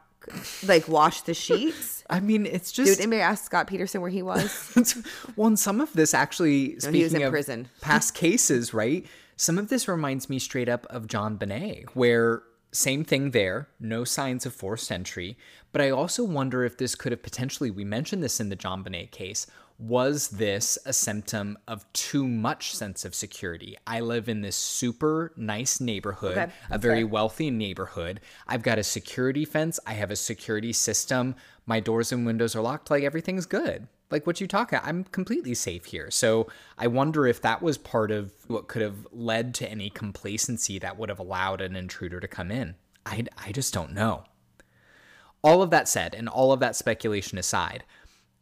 like 0.67 0.87
wash 0.87 1.23
the 1.23 1.35
sheets? 1.35 2.05
I 2.11 2.21
mean, 2.21 2.47
it's 2.47 2.73
Dude, 2.73 2.87
just 2.87 3.01
anybody 3.01 3.23
ask 3.23 3.45
Scott 3.45 3.67
Peterson 3.67 4.01
where 4.01 4.11
he 4.11 4.23
was? 4.23 5.03
well, 5.37 5.49
and 5.49 5.59
some 5.59 5.81
of 5.81 5.93
this 5.93 6.15
actually 6.15 6.79
speaking 6.79 7.03
was 7.03 7.15
in 7.15 7.23
of 7.23 7.31
prison. 7.31 7.69
past 7.81 8.15
cases, 8.15 8.75
right? 8.75 9.07
Some 9.43 9.59
of 9.59 9.67
this 9.67 9.89
reminds 9.89 10.31
me 10.31 10.39
straight 10.39 10.69
up 10.69 10.87
of 10.89 11.09
JonBenét, 11.09 11.89
where 11.95 12.45
same 12.71 13.03
thing 13.03 13.33
there, 13.33 13.67
no 13.81 14.05
signs 14.05 14.47
of 14.47 14.55
forced 14.55 14.93
entry. 14.93 15.37
But 15.73 15.83
I 15.83 15.91
also 15.91 16.23
wonder 16.23 16.65
if 16.65 16.79
this 16.79 16.95
could 16.95 17.11
have 17.11 17.25
potentially, 17.25 17.69
we 17.69 17.85
mentioned 17.85 18.23
this 18.23 18.39
in 18.39 18.51
the 18.51 18.57
JonBenét 18.57 19.11
case, 19.11 19.49
was 19.81 20.29
this 20.29 20.79
a 20.87 20.93
symptom 20.93 21.59
of 21.67 21.93
too 21.93 22.29
much 22.29 22.73
sense 22.73 23.05
of 23.05 23.17
security? 23.17 23.77
I 23.85 23.99
live 23.99 24.29
in 24.29 24.43
this 24.43 24.55
super 24.55 25.33
nice 25.37 25.81
neighborhood, 25.81 26.39
Okay, 26.39 26.53
a 26.71 26.79
very 26.79 27.03
wealthy 27.03 27.51
neighborhood. 27.51 28.21
I've 28.47 28.63
got 28.63 28.79
a 28.79 28.85
security 28.85 29.45
fence, 29.45 29.81
I 29.85 29.95
have 29.95 30.13
a 30.13 30.17
security 30.17 30.73
system, 30.73 31.35
my 31.67 31.81
doors 31.81 32.13
and 32.13 32.25
windows 32.25 32.55
are 32.55 32.63
locked, 32.63 32.93
like 32.93 33.03
everything's 33.03 33.47
good. 33.47 33.89
Like 34.13 34.27
what 34.27 34.41
you 34.41 34.47
talk 34.47 34.73
about, 34.73 34.87
I'm 34.87 35.05
completely 35.05 35.55
safe 35.55 35.87
here. 35.87 36.11
So 36.11 36.47
I 36.79 36.87
wonder 36.87 37.27
if 37.27 37.41
that 37.41 37.63
was 37.63 37.79
part 37.79 38.11
of 38.11 38.33
what 38.47 38.69
could 38.69 38.83
have 38.83 39.07
led 39.11 39.55
to 39.55 39.69
any 39.69 39.91
complacency 39.91 40.79
that 40.79 40.99
would 40.99 41.09
have 41.09 41.19
allowed 41.19 41.61
an 41.61 41.75
intruder 41.75 42.21
to 42.21 42.29
come 42.29 42.51
in. 42.51 42.77
I, 43.07 43.25
I 43.45 43.53
just 43.53 43.75
don't 43.75 43.93
know. 43.93 44.25
All 45.43 45.63
of 45.63 45.71
that 45.71 45.89
said, 45.89 46.15
and 46.15 46.29
all 46.29 46.53
of 46.53 46.61
that 46.61 46.77
speculation 46.77 47.39
aside, 47.39 47.83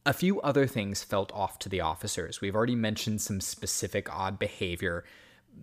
a 0.05 0.13
few 0.13 0.41
other 0.41 0.67
things 0.67 1.03
felt 1.03 1.33
off 1.33 1.59
to 1.61 1.69
the 1.69 1.81
officers. 1.81 2.41
We've 2.41 2.57
already 2.57 2.75
mentioned 2.75 3.21
some 3.23 3.41
specific 3.41 4.13
odd 4.15 4.39
behavior, 4.39 5.05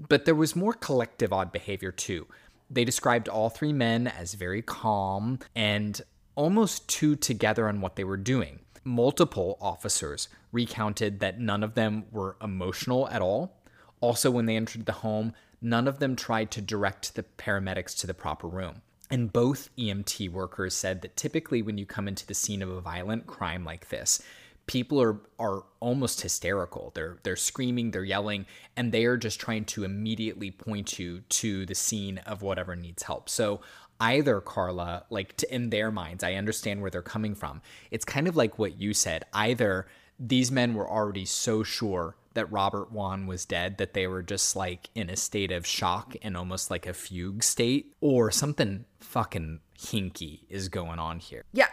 but 0.07 0.25
there 0.25 0.35
was 0.35 0.55
more 0.55 0.73
collective 0.73 1.33
odd 1.33 1.51
behavior 1.51 1.91
too. 1.91 2.27
They 2.69 2.85
described 2.85 3.29
all 3.29 3.49
three 3.49 3.73
men 3.73 4.07
as 4.07 4.33
very 4.33 4.61
calm 4.61 5.39
and 5.55 6.01
almost 6.35 6.87
too 6.87 7.15
together 7.15 7.67
on 7.67 7.81
what 7.81 7.95
they 7.95 8.03
were 8.03 8.17
doing. 8.17 8.59
Multiple 8.87 9.57
officers 9.59 10.29
recounted 10.53 11.19
that 11.19 11.41
none 11.41 11.61
of 11.61 11.73
them 11.73 12.05
were 12.09 12.37
emotional 12.41 13.09
at 13.09 13.21
all. 13.21 13.57
Also, 13.99 14.31
when 14.31 14.45
they 14.45 14.55
entered 14.55 14.85
the 14.85 14.93
home, 14.93 15.33
none 15.61 15.89
of 15.89 15.99
them 15.99 16.15
tried 16.15 16.51
to 16.51 16.61
direct 16.61 17.15
the 17.15 17.23
paramedics 17.37 17.99
to 17.99 18.07
the 18.07 18.13
proper 18.13 18.47
room. 18.47 18.81
And 19.11 19.33
both 19.33 19.69
EMT 19.77 20.31
workers 20.31 20.73
said 20.73 21.01
that 21.01 21.17
typically 21.17 21.61
when 21.61 21.77
you 21.77 21.85
come 21.85 22.07
into 22.07 22.25
the 22.25 22.33
scene 22.33 22.61
of 22.61 22.69
a 22.69 22.79
violent 22.79 23.27
crime 23.27 23.65
like 23.65 23.89
this, 23.89 24.21
people 24.67 25.01
are 25.01 25.19
are 25.37 25.63
almost 25.81 26.21
hysterical. 26.21 26.91
They're 26.95 27.17
they're 27.23 27.35
screaming, 27.35 27.91
they're 27.91 28.05
yelling, 28.05 28.45
and 28.77 28.93
they 28.93 29.03
are 29.03 29.17
just 29.17 29.41
trying 29.41 29.65
to 29.65 29.83
immediately 29.83 30.49
point 30.49 30.97
you 30.97 31.21
to 31.27 31.65
the 31.65 31.75
scene 31.75 32.19
of 32.19 32.41
whatever 32.41 32.73
needs 32.73 33.03
help. 33.03 33.27
So 33.27 33.59
either 33.99 34.41
Karla, 34.41 35.05
like 35.09 35.37
to, 35.37 35.53
in 35.53 35.69
their 35.69 35.91
minds, 35.91 36.23
I 36.23 36.33
understand 36.33 36.81
where 36.81 36.91
they're 36.91 37.01
coming 37.01 37.35
from. 37.35 37.61
It's 37.91 38.05
kind 38.05 38.27
of 38.27 38.35
like 38.35 38.59
what 38.59 38.79
you 38.79 38.93
said. 38.93 39.25
Either 39.33 39.87
these 40.19 40.51
men 40.51 40.73
were 40.73 40.89
already 40.89 41.25
so 41.25 41.63
sure 41.63 42.15
that 42.33 42.51
Robert 42.51 42.91
Wone 42.91 43.25
was 43.25 43.45
dead 43.45 43.77
that 43.79 43.93
they 43.93 44.05
were 44.05 44.21
just 44.21 44.55
like 44.55 44.89
in 44.93 45.09
a 45.09 45.15
state 45.15 45.51
of 45.51 45.65
shock 45.65 46.15
and 46.21 46.37
almost 46.37 46.69
like 46.69 46.85
a 46.85 46.93
fugue 46.93 47.43
state, 47.43 47.95
or 47.99 48.29
something 48.29 48.85
fucking 48.99 49.59
hinky 49.77 50.41
is 50.49 50.69
going 50.69 50.99
on 50.99 51.19
here. 51.19 51.43
Yeah. 51.51 51.67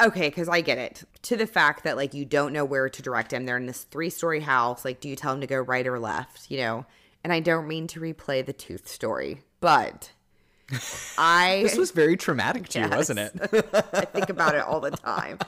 Okay, 0.00 0.28
because 0.28 0.48
I 0.48 0.60
get 0.60 0.78
it. 0.78 1.04
To 1.22 1.36
the 1.36 1.46
fact 1.46 1.84
that 1.84 1.96
like 1.96 2.14
you 2.14 2.24
don't 2.24 2.52
know 2.52 2.64
where 2.64 2.88
to 2.88 3.02
direct 3.02 3.32
him. 3.32 3.46
They're 3.46 3.56
in 3.56 3.66
this 3.66 3.82
three 3.84 4.10
story 4.10 4.40
house. 4.40 4.84
Like, 4.84 5.00
do 5.00 5.08
you 5.08 5.16
tell 5.16 5.34
him 5.34 5.40
to 5.40 5.46
go 5.46 5.58
right 5.58 5.86
or 5.86 5.98
left? 5.98 6.50
You 6.50 6.58
know? 6.58 6.86
And 7.24 7.32
I 7.32 7.40
don't 7.40 7.66
mean 7.66 7.88
to 7.88 8.00
replay 8.00 8.46
the 8.46 8.52
tooth 8.52 8.88
story, 8.88 9.42
but 9.60 10.12
I 11.18 11.60
This 11.62 11.76
was 11.76 11.90
very 11.90 12.16
traumatic 12.16 12.68
to 12.70 12.80
you, 12.80 12.88
wasn't 12.88 13.20
it? 13.20 13.32
I 13.92 14.04
think 14.04 14.28
about 14.28 14.54
it 14.54 14.62
all 14.62 14.80
the 14.80 14.90
time. 14.90 15.38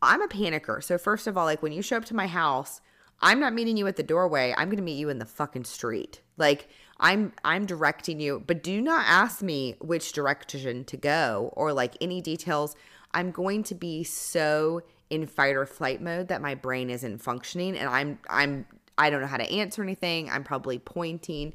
I'm 0.00 0.22
a 0.22 0.28
panicker. 0.28 0.82
So 0.82 0.98
first 0.98 1.26
of 1.26 1.36
all, 1.36 1.44
like 1.44 1.62
when 1.62 1.72
you 1.72 1.82
show 1.82 1.96
up 1.96 2.04
to 2.06 2.14
my 2.14 2.26
house, 2.26 2.80
I'm 3.20 3.40
not 3.40 3.52
meeting 3.54 3.76
you 3.76 3.86
at 3.86 3.96
the 3.96 4.02
doorway. 4.02 4.54
I'm 4.56 4.68
going 4.68 4.76
to 4.76 4.82
meet 4.82 4.98
you 4.98 5.08
in 5.08 5.18
the 5.18 5.24
fucking 5.24 5.64
street. 5.64 6.20
Like 6.36 6.68
I'm 7.00 7.32
I'm 7.44 7.66
directing 7.66 8.20
you, 8.20 8.42
but 8.46 8.62
do 8.62 8.80
not 8.80 9.04
ask 9.06 9.42
me 9.42 9.76
which 9.80 10.12
direction 10.12 10.84
to 10.84 10.96
go 10.96 11.50
or 11.54 11.72
like 11.72 11.96
any 12.00 12.20
details. 12.20 12.76
I'm 13.12 13.30
going 13.30 13.62
to 13.64 13.74
be 13.74 14.04
so 14.04 14.82
in 15.10 15.26
fight 15.26 15.54
or 15.54 15.66
flight 15.66 16.00
mode 16.00 16.28
that 16.28 16.42
my 16.42 16.54
brain 16.54 16.90
isn't 16.90 17.18
functioning 17.18 17.76
and 17.76 17.88
I'm 17.88 18.18
I'm 18.28 18.66
I 18.96 19.10
don't 19.10 19.20
know 19.20 19.26
how 19.26 19.38
to 19.38 19.50
answer 19.50 19.82
anything. 19.82 20.30
I'm 20.30 20.44
probably 20.44 20.78
pointing. 20.78 21.54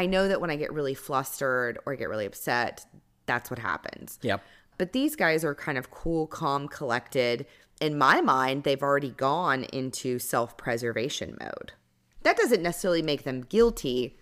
I 0.00 0.06
know 0.06 0.28
that 0.28 0.40
when 0.40 0.48
I 0.48 0.56
get 0.56 0.72
really 0.72 0.94
flustered 0.94 1.78
or 1.84 1.94
get 1.94 2.08
really 2.08 2.24
upset, 2.24 2.86
that's 3.26 3.50
what 3.50 3.58
happens. 3.58 4.18
Yep. 4.22 4.42
But 4.78 4.94
these 4.94 5.14
guys 5.14 5.44
are 5.44 5.54
kind 5.54 5.76
of 5.76 5.90
cool, 5.90 6.26
calm, 6.26 6.68
collected. 6.68 7.44
In 7.82 7.98
my 7.98 8.22
mind, 8.22 8.64
they've 8.64 8.82
already 8.82 9.10
gone 9.10 9.64
into 9.64 10.18
self 10.18 10.56
preservation 10.56 11.36
mode. 11.38 11.72
That 12.22 12.38
doesn't 12.38 12.62
necessarily 12.62 13.02
make 13.02 13.24
them 13.24 13.42
guilty, 13.42 14.16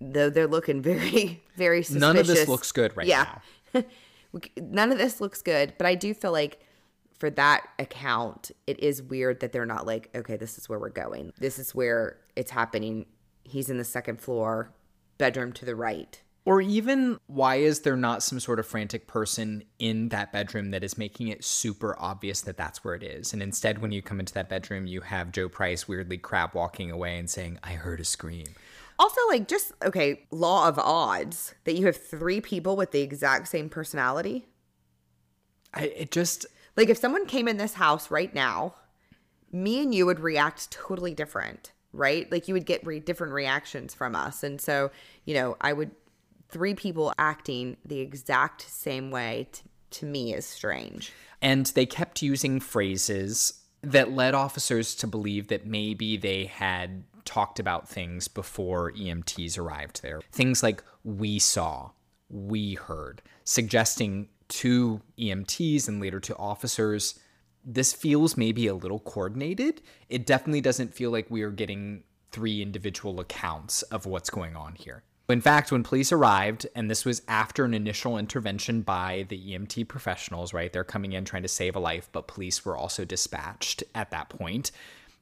though 0.00 0.30
they're 0.30 0.46
looking 0.46 0.80
very, 0.92 1.42
very 1.56 1.82
suspicious. 1.82 2.00
None 2.00 2.16
of 2.16 2.28
this 2.28 2.46
looks 2.46 2.70
good 2.70 2.96
right 2.96 3.08
yeah. 3.08 3.38
now. 3.74 3.82
None 4.60 4.92
of 4.92 4.98
this 4.98 5.20
looks 5.20 5.42
good, 5.42 5.74
but 5.76 5.88
I 5.88 5.96
do 5.96 6.14
feel 6.14 6.30
like 6.30 6.60
for 7.18 7.30
that 7.30 7.66
account, 7.80 8.52
it 8.68 8.78
is 8.78 9.02
weird 9.02 9.40
that 9.40 9.50
they're 9.50 9.66
not 9.66 9.88
like, 9.88 10.08
okay, 10.14 10.36
this 10.36 10.56
is 10.56 10.68
where 10.68 10.78
we're 10.78 10.88
going. 10.88 11.32
This 11.36 11.58
is 11.58 11.74
where 11.74 12.18
it's 12.36 12.52
happening. 12.52 13.06
He's 13.42 13.70
in 13.70 13.76
the 13.76 13.84
second 13.84 14.20
floor, 14.20 14.72
bedroom 15.20 15.52
to 15.52 15.64
the 15.64 15.76
right. 15.76 16.20
Or 16.44 16.60
even 16.60 17.20
why 17.26 17.56
is 17.56 17.82
there 17.82 17.96
not 17.96 18.22
some 18.22 18.40
sort 18.40 18.58
of 18.58 18.66
frantic 18.66 19.06
person 19.06 19.62
in 19.78 20.08
that 20.08 20.32
bedroom 20.32 20.70
that 20.70 20.82
is 20.82 20.98
making 20.98 21.28
it 21.28 21.44
super 21.44 21.94
obvious 21.98 22.40
that 22.40 22.56
that's 22.56 22.82
where 22.82 22.94
it 22.94 23.02
is? 23.02 23.32
And 23.32 23.42
instead, 23.42 23.78
when 23.78 23.92
you 23.92 24.02
come 24.02 24.18
into 24.18 24.32
that 24.34 24.48
bedroom, 24.48 24.86
you 24.86 25.02
have 25.02 25.32
Joe 25.32 25.48
Price 25.48 25.86
weirdly 25.86 26.18
crab 26.18 26.54
walking 26.54 26.90
away 26.90 27.18
and 27.18 27.28
saying, 27.30 27.58
I 27.62 27.74
heard 27.74 28.00
a 28.00 28.04
scream. 28.04 28.46
Also, 28.98 29.20
like, 29.28 29.48
just 29.48 29.72
okay, 29.84 30.26
law 30.30 30.66
of 30.66 30.78
odds 30.78 31.54
that 31.64 31.76
you 31.76 31.86
have 31.86 31.96
three 31.96 32.40
people 32.40 32.74
with 32.74 32.90
the 32.90 33.02
exact 33.02 33.48
same 33.48 33.68
personality. 33.68 34.46
I, 35.74 35.84
it 35.84 36.10
just, 36.10 36.46
Like, 36.76 36.88
if 36.88 36.98
someone 36.98 37.26
came 37.26 37.48
in 37.48 37.58
this 37.58 37.74
house 37.74 38.10
right 38.10 38.34
now, 38.34 38.74
me 39.52 39.82
and 39.82 39.94
you 39.94 40.06
would 40.06 40.20
react 40.20 40.70
totally 40.70 41.14
different, 41.14 41.72
right? 41.92 42.30
Like, 42.30 42.48
you 42.48 42.54
would 42.54 42.66
get 42.66 42.86
re- 42.86 43.00
different 43.00 43.32
reactions 43.32 43.94
from 43.94 44.14
us. 44.14 44.42
And 44.42 44.60
so, 44.60 44.90
you 45.24 45.34
know, 45.34 45.56
I 45.60 45.72
would, 45.72 45.90
three 46.48 46.74
people 46.74 47.12
acting 47.18 47.76
the 47.84 48.00
exact 48.00 48.62
same 48.62 49.10
way 49.10 49.48
t- 49.52 49.62
to 49.90 50.06
me 50.06 50.34
is 50.34 50.46
strange. 50.46 51.12
and 51.42 51.66
they 51.66 51.86
kept 51.86 52.22
using 52.22 52.60
phrases 52.60 53.54
that 53.82 54.12
led 54.12 54.34
officers 54.34 54.94
to 54.94 55.06
believe 55.06 55.48
that 55.48 55.66
maybe 55.66 56.16
they 56.18 56.44
had 56.44 57.02
talked 57.24 57.58
about 57.58 57.88
things 57.88 58.28
before 58.28 58.92
EMTs 58.92 59.58
arrived 59.58 60.02
there. 60.02 60.20
Things 60.32 60.62
like 60.62 60.82
we 61.02 61.38
saw, 61.38 61.90
we 62.28 62.74
heard, 62.74 63.22
suggesting 63.44 64.28
to 64.48 65.00
EMTs 65.18 65.88
and 65.88 66.00
later 66.00 66.20
to 66.20 66.36
officers 66.36 67.18
this 67.64 67.92
feels 67.92 68.36
maybe 68.36 68.66
a 68.66 68.74
little 68.74 69.00
coordinated. 69.00 69.82
It 70.08 70.26
definitely 70.26 70.60
doesn't 70.60 70.94
feel 70.94 71.10
like 71.10 71.30
we 71.30 71.42
are 71.42 71.50
getting 71.50 72.02
three 72.32 72.62
individual 72.62 73.20
accounts 73.20 73.82
of 73.82 74.06
what's 74.06 74.30
going 74.30 74.56
on 74.56 74.74
here. 74.74 75.02
In 75.28 75.40
fact, 75.40 75.70
when 75.70 75.84
police 75.84 76.10
arrived, 76.10 76.66
and 76.74 76.90
this 76.90 77.04
was 77.04 77.22
after 77.28 77.64
an 77.64 77.72
initial 77.72 78.18
intervention 78.18 78.82
by 78.82 79.26
the 79.28 79.52
EMT 79.52 79.86
professionals, 79.86 80.52
right? 80.52 80.72
They're 80.72 80.82
coming 80.82 81.12
in 81.12 81.24
trying 81.24 81.42
to 81.42 81.48
save 81.48 81.76
a 81.76 81.80
life, 81.80 82.08
but 82.10 82.26
police 82.26 82.64
were 82.64 82.76
also 82.76 83.04
dispatched 83.04 83.84
at 83.94 84.10
that 84.10 84.28
point. 84.28 84.72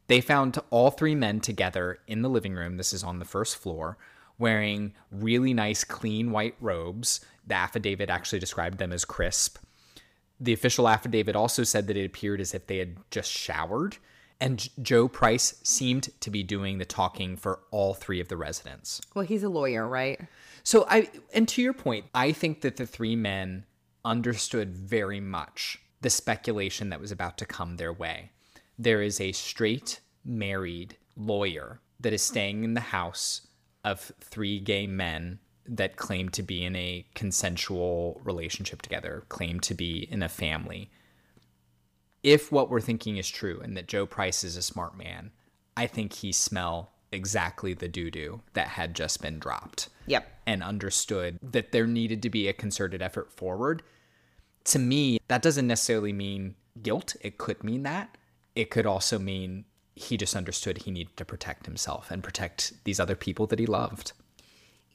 They 0.07 0.23
found 0.23 0.59
all 0.71 0.91
three 0.91 1.15
men 1.15 1.41
together 1.41 1.99
in 2.07 2.23
the 2.23 2.31
living 2.31 2.55
room. 2.55 2.79
This 2.79 2.95
is 2.95 3.05
on 3.05 3.19
the 3.19 3.27
first 3.27 3.59
floor, 3.59 3.99
wearing 4.39 4.95
really 5.11 5.53
nice, 5.53 5.85
clean 5.85 6.31
white 6.31 6.55
robes. 6.59 7.21
The 7.47 7.55
affidavit 7.55 8.09
actually 8.09 8.39
described 8.39 8.79
them 8.79 8.93
as 8.93 9.05
crisp. 9.05 9.59
The 10.41 10.53
official 10.53 10.89
affidavit 10.89 11.37
also 11.37 11.65
said 11.65 11.87
that 11.87 11.97
it 11.97 12.05
appeared 12.05 12.41
as 12.41 12.55
if 12.55 12.67
they 12.67 12.79
had 12.79 12.97
just 13.11 13.31
showered. 13.31 13.97
And 14.41 14.69
Joe 14.83 15.09
Price 15.09 15.59
seemed 15.65 16.11
to 16.21 16.31
be 16.31 16.43
doing 16.45 16.79
the 16.79 16.85
talking 16.85 17.37
for 17.37 17.61
all 17.71 17.95
three 17.95 18.21
of 18.21 18.29
the 18.29 18.37
residents. 18.37 19.01
Well, 19.15 19.25
he's 19.25 19.43
a 19.43 19.49
lawyer, 19.49 19.87
right? 19.87 20.21
So 20.63 20.87
I 20.89 21.11
and 21.35 21.49
to 21.49 21.63
your 21.63 21.73
point, 21.73 22.07
I 22.15 22.33
think 22.33 22.61
that 22.61 22.77
the 22.77 22.87
three 22.87 23.17
men 23.17 23.65
understood 24.05 24.77
very 24.77 25.21
much 25.21 25.81
the 26.01 26.11
speculation 26.11 26.91
that 26.91 27.01
was 27.01 27.11
about 27.11 27.37
to 27.39 27.47
come 27.47 27.77
their 27.77 27.93
way. 27.93 28.31
There 28.79 29.03
is 29.03 29.21
a 29.21 29.33
straight 29.33 30.01
married 30.25 30.97
lawyer 31.17 31.81
that 31.99 32.13
is 32.13 32.23
staying 32.23 32.63
in 32.63 32.75
the 32.75 32.81
house 32.81 33.49
of 33.85 34.13
three 34.21 34.61
gay 34.61 34.87
men 34.87 35.41
that 35.69 35.97
claim 35.97 36.29
to 36.31 36.43
be 36.43 36.65
in 36.65 36.75
a 36.77 37.05
consensual 37.15 38.21
relationship 38.25 38.83
together, 38.83 39.25
claim 39.29 39.61
to 39.61 39.75
be 39.75 40.09
in 40.11 40.23
a 40.23 40.29
family. 40.29 40.91
If 42.23 42.51
what 42.51 42.71
we're 42.71 42.81
thinking 42.81 43.17
is 43.17 43.29
true 43.29 43.61
and 43.61 43.77
that 43.77 43.87
Joe 43.87 44.07
Price 44.07 44.43
is 44.43 44.57
a 44.57 44.63
smart 44.63 44.97
man, 44.97 45.31
I 45.77 45.87
think 45.87 46.15
he 46.15 46.33
smell 46.33 46.91
exactly 47.13 47.75
the 47.75 47.89
doo-doo 47.89 48.41
that 48.55 48.69
had 48.69 48.95
just 48.95 49.23
been 49.23 49.39
dropped 49.39 49.89
Yep. 50.07 50.29
and 50.47 50.63
understood 50.63 51.39
that 51.43 51.73
there 51.73 51.87
needed 51.87 52.23
to 52.23 52.31
be 52.31 52.49
a 52.49 52.53
concerted 52.53 53.01
effort 53.01 53.33
forward. 53.33 53.83
To 54.65 54.79
me, 54.79 55.19
that 55.29 55.41
doesn't 55.43 55.67
necessarily 55.67 56.13
mean 56.13 56.57
guilt. 56.83 57.17
It 57.21 57.39
could 57.39 57.63
mean 57.65 57.85
that. 57.85 58.17
It 58.55 58.71
could 58.71 58.87
also 58.87 59.19
mean 59.19 59.65
he 59.95 60.17
just 60.17 60.37
understood 60.37 60.79
he 60.79 60.91
needed 60.91 61.17
to 61.17 61.25
protect 61.25 61.67
himself 61.67 62.11
and 62.11 62.23
protect 62.23 62.73
these 62.85 63.01
other 63.01 63.17
people 63.17 63.47
that 63.47 63.59
he 63.59 63.67
loved. 63.67 64.13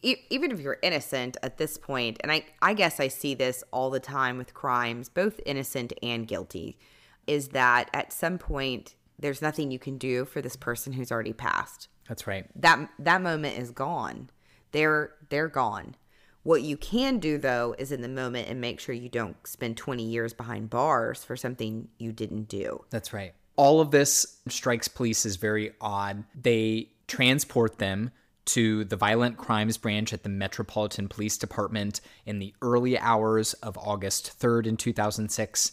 E- 0.04 0.26
even 0.30 0.52
if 0.52 0.60
you're 0.60 0.78
innocent 0.84 1.38
at 1.42 1.58
this 1.58 1.78
point, 1.78 2.18
and 2.22 2.32
I, 2.32 2.46
I 2.62 2.74
guess 2.74 3.00
I 3.00 3.08
see 3.08 3.34
this 3.34 3.64
all 3.72 3.90
the 3.90 4.00
time 4.00 4.38
with 4.38 4.54
crimes, 4.54 5.10
both 5.10 5.40
innocent 5.46 5.94
and 6.04 6.28
guilty, 6.28 6.78
is 7.26 7.50
that 7.50 7.90
at 7.94 8.14
some 8.14 8.38
point 8.38 8.96
there's 9.18 9.42
nothing 9.42 9.72
you 9.72 9.80
can 9.80 9.98
do 9.98 10.26
for 10.26 10.42
this 10.42 10.56
person 10.56 10.94
who's 10.94 11.12
already 11.12 11.34
passed. 11.34 11.88
That's 12.08 12.28
right. 12.28 12.46
That 12.62 12.90
that 13.00 13.22
moment 13.22 13.58
is 13.58 13.72
gone. 13.72 14.30
They're 14.72 15.14
they're 15.30 15.48
gone. 15.48 15.96
What 16.44 16.62
you 16.62 16.76
can 16.76 17.20
do 17.20 17.38
though 17.38 17.74
is 17.78 17.92
in 17.92 18.02
the 18.02 18.10
moment 18.10 18.50
and 18.50 18.60
make 18.60 18.82
sure 18.82 18.94
you 18.94 19.08
don't 19.08 19.38
spend 19.48 19.78
20 19.78 20.04
years 20.04 20.34
behind 20.34 20.70
bars 20.70 21.24
for 21.24 21.38
something 21.38 21.88
you 21.98 22.12
didn't 22.12 22.50
do. 22.50 22.84
That's 22.90 23.14
right. 23.14 23.34
All 23.56 23.80
of 23.80 23.92
this 23.92 24.40
strikes 24.50 24.90
police 24.90 25.26
as 25.26 25.38
very 25.38 25.72
odd. 25.80 26.26
They 26.36 26.90
transport 27.08 27.78
them 27.78 28.12
to 28.46 28.84
the 28.86 28.96
violent 28.96 29.38
crimes 29.38 29.78
branch 29.78 30.14
at 30.14 30.24
the 30.24 30.30
Metropolitan 30.30 31.08
Police 31.08 31.38
Department 31.38 32.02
in 32.26 32.40
the 32.40 32.54
early 32.62 32.98
hours 32.98 33.54
of 33.56 33.78
August 33.78 34.38
3rd 34.40 34.68
in 34.68 34.78
2006. 34.78 35.72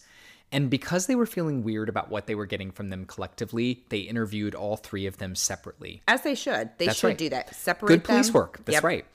And 0.53 0.69
because 0.69 1.07
they 1.07 1.15
were 1.15 1.27
feeling 1.27 1.63
weird 1.63 1.89
about 1.89 2.11
what 2.11 2.27
they 2.27 2.35
were 2.35 2.47
getting 2.47 2.73
from 2.73 2.89
them 2.89 3.05
collectively, 3.05 3.85
they 3.89 4.01
interviewed 4.01 4.55
all 4.55 4.77
three 4.77 5.07
of 5.07 5.19
them 5.19 5.35
separately. 5.37 6.03
As 6.09 6.23
they 6.23 6.35
should. 6.35 6.71
They 6.79 6.87
That's 6.87 6.99
should 6.99 7.07
right. 7.09 7.19
do 7.19 7.29
that. 7.31 7.55
Separate 7.55 7.89
Good 7.89 8.05
police 8.05 8.27
them. 8.27 8.35
work. 8.35 8.61
That's 8.65 8.75
Yep. 8.75 8.85
right. 8.85 9.07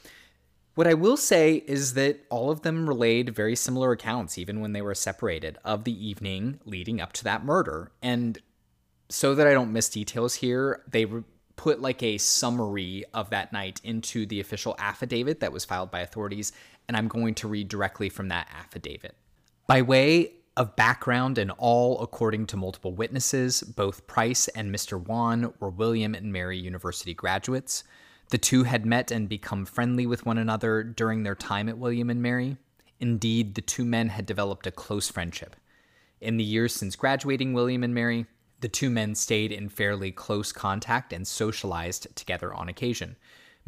What 0.75 0.87
I 0.87 0.93
will 0.93 1.17
say 1.17 1.55
is 1.67 1.93
that 1.93 2.19
all 2.29 2.51
of 2.51 2.61
them 2.61 2.87
relayed 2.87 3.33
very 3.35 3.55
similar 3.55 3.91
accounts, 3.93 4.37
even 4.37 4.59
when 4.59 4.73
they 4.73 4.81
were 4.81 4.95
separated, 4.95 5.57
of 5.63 5.85
the 5.85 6.07
evening 6.07 6.59
leading 6.65 6.99
up 6.99 7.13
to 7.13 7.23
that 7.25 7.45
murder. 7.45 7.91
And 8.01 8.37
so 9.09 9.35
that 9.35 9.47
I 9.47 9.53
don't 9.53 9.71
miss 9.71 9.87
details 9.89 10.35
here, 10.35 10.83
they 10.89 11.05
re- 11.05 11.23
put 11.55 11.81
like 11.81 12.03
a 12.03 12.17
summary 12.17 13.03
of 13.13 13.29
that 13.29 13.53
night 13.53 13.81
into 13.83 14.25
the 14.25 14.39
official 14.39 14.75
affidavit 14.79 15.39
that 15.39 15.51
was 15.51 15.65
filed 15.65 15.91
by 15.91 16.01
authorities. 16.01 16.51
And 16.87 16.95
I'm 16.95 17.07
going 17.07 17.35
to 17.35 17.47
read 17.47 17.67
directly 17.67 18.09
from 18.09 18.29
that 18.29 18.47
affidavit. 18.55 19.15
By 19.67 19.81
way 19.81 20.33
of 20.57 20.75
background, 20.75 21.37
and 21.37 21.51
all 21.57 21.99
according 22.01 22.47
to 22.47 22.57
multiple 22.57 22.93
witnesses, 22.93 23.61
both 23.61 24.07
Price 24.07 24.47
and 24.49 24.73
Mr. 24.73 25.03
Wone 25.03 25.53
were 25.59 25.69
William 25.69 26.15
and 26.15 26.31
Mary 26.31 26.57
University 26.57 27.13
graduates. 27.13 27.83
The 28.29 28.37
two 28.37 28.63
had 28.63 28.85
met 28.85 29.11
and 29.11 29.27
become 29.27 29.65
friendly 29.65 30.05
with 30.07 30.25
one 30.25 30.37
another 30.37 30.83
during 30.83 31.23
their 31.23 31.35
time 31.35 31.67
at 31.67 31.77
William 31.77 32.09
and 32.09 32.21
Mary. 32.21 32.57
Indeed, 32.99 33.55
the 33.55 33.61
two 33.61 33.85
men 33.85 34.09
had 34.09 34.25
developed 34.25 34.65
a 34.65 34.71
close 34.71 35.09
friendship. 35.09 35.55
In 36.21 36.37
the 36.37 36.43
years 36.43 36.73
since 36.73 36.95
graduating 36.95 37.53
William 37.53 37.83
and 37.83 37.93
Mary, 37.93 38.25
the 38.61 38.69
two 38.69 38.89
men 38.89 39.15
stayed 39.15 39.51
in 39.51 39.69
fairly 39.69 40.11
close 40.11 40.51
contact 40.51 41.13
and 41.13 41.27
socialized 41.27 42.07
together 42.15 42.53
on 42.53 42.69
occasion. 42.69 43.15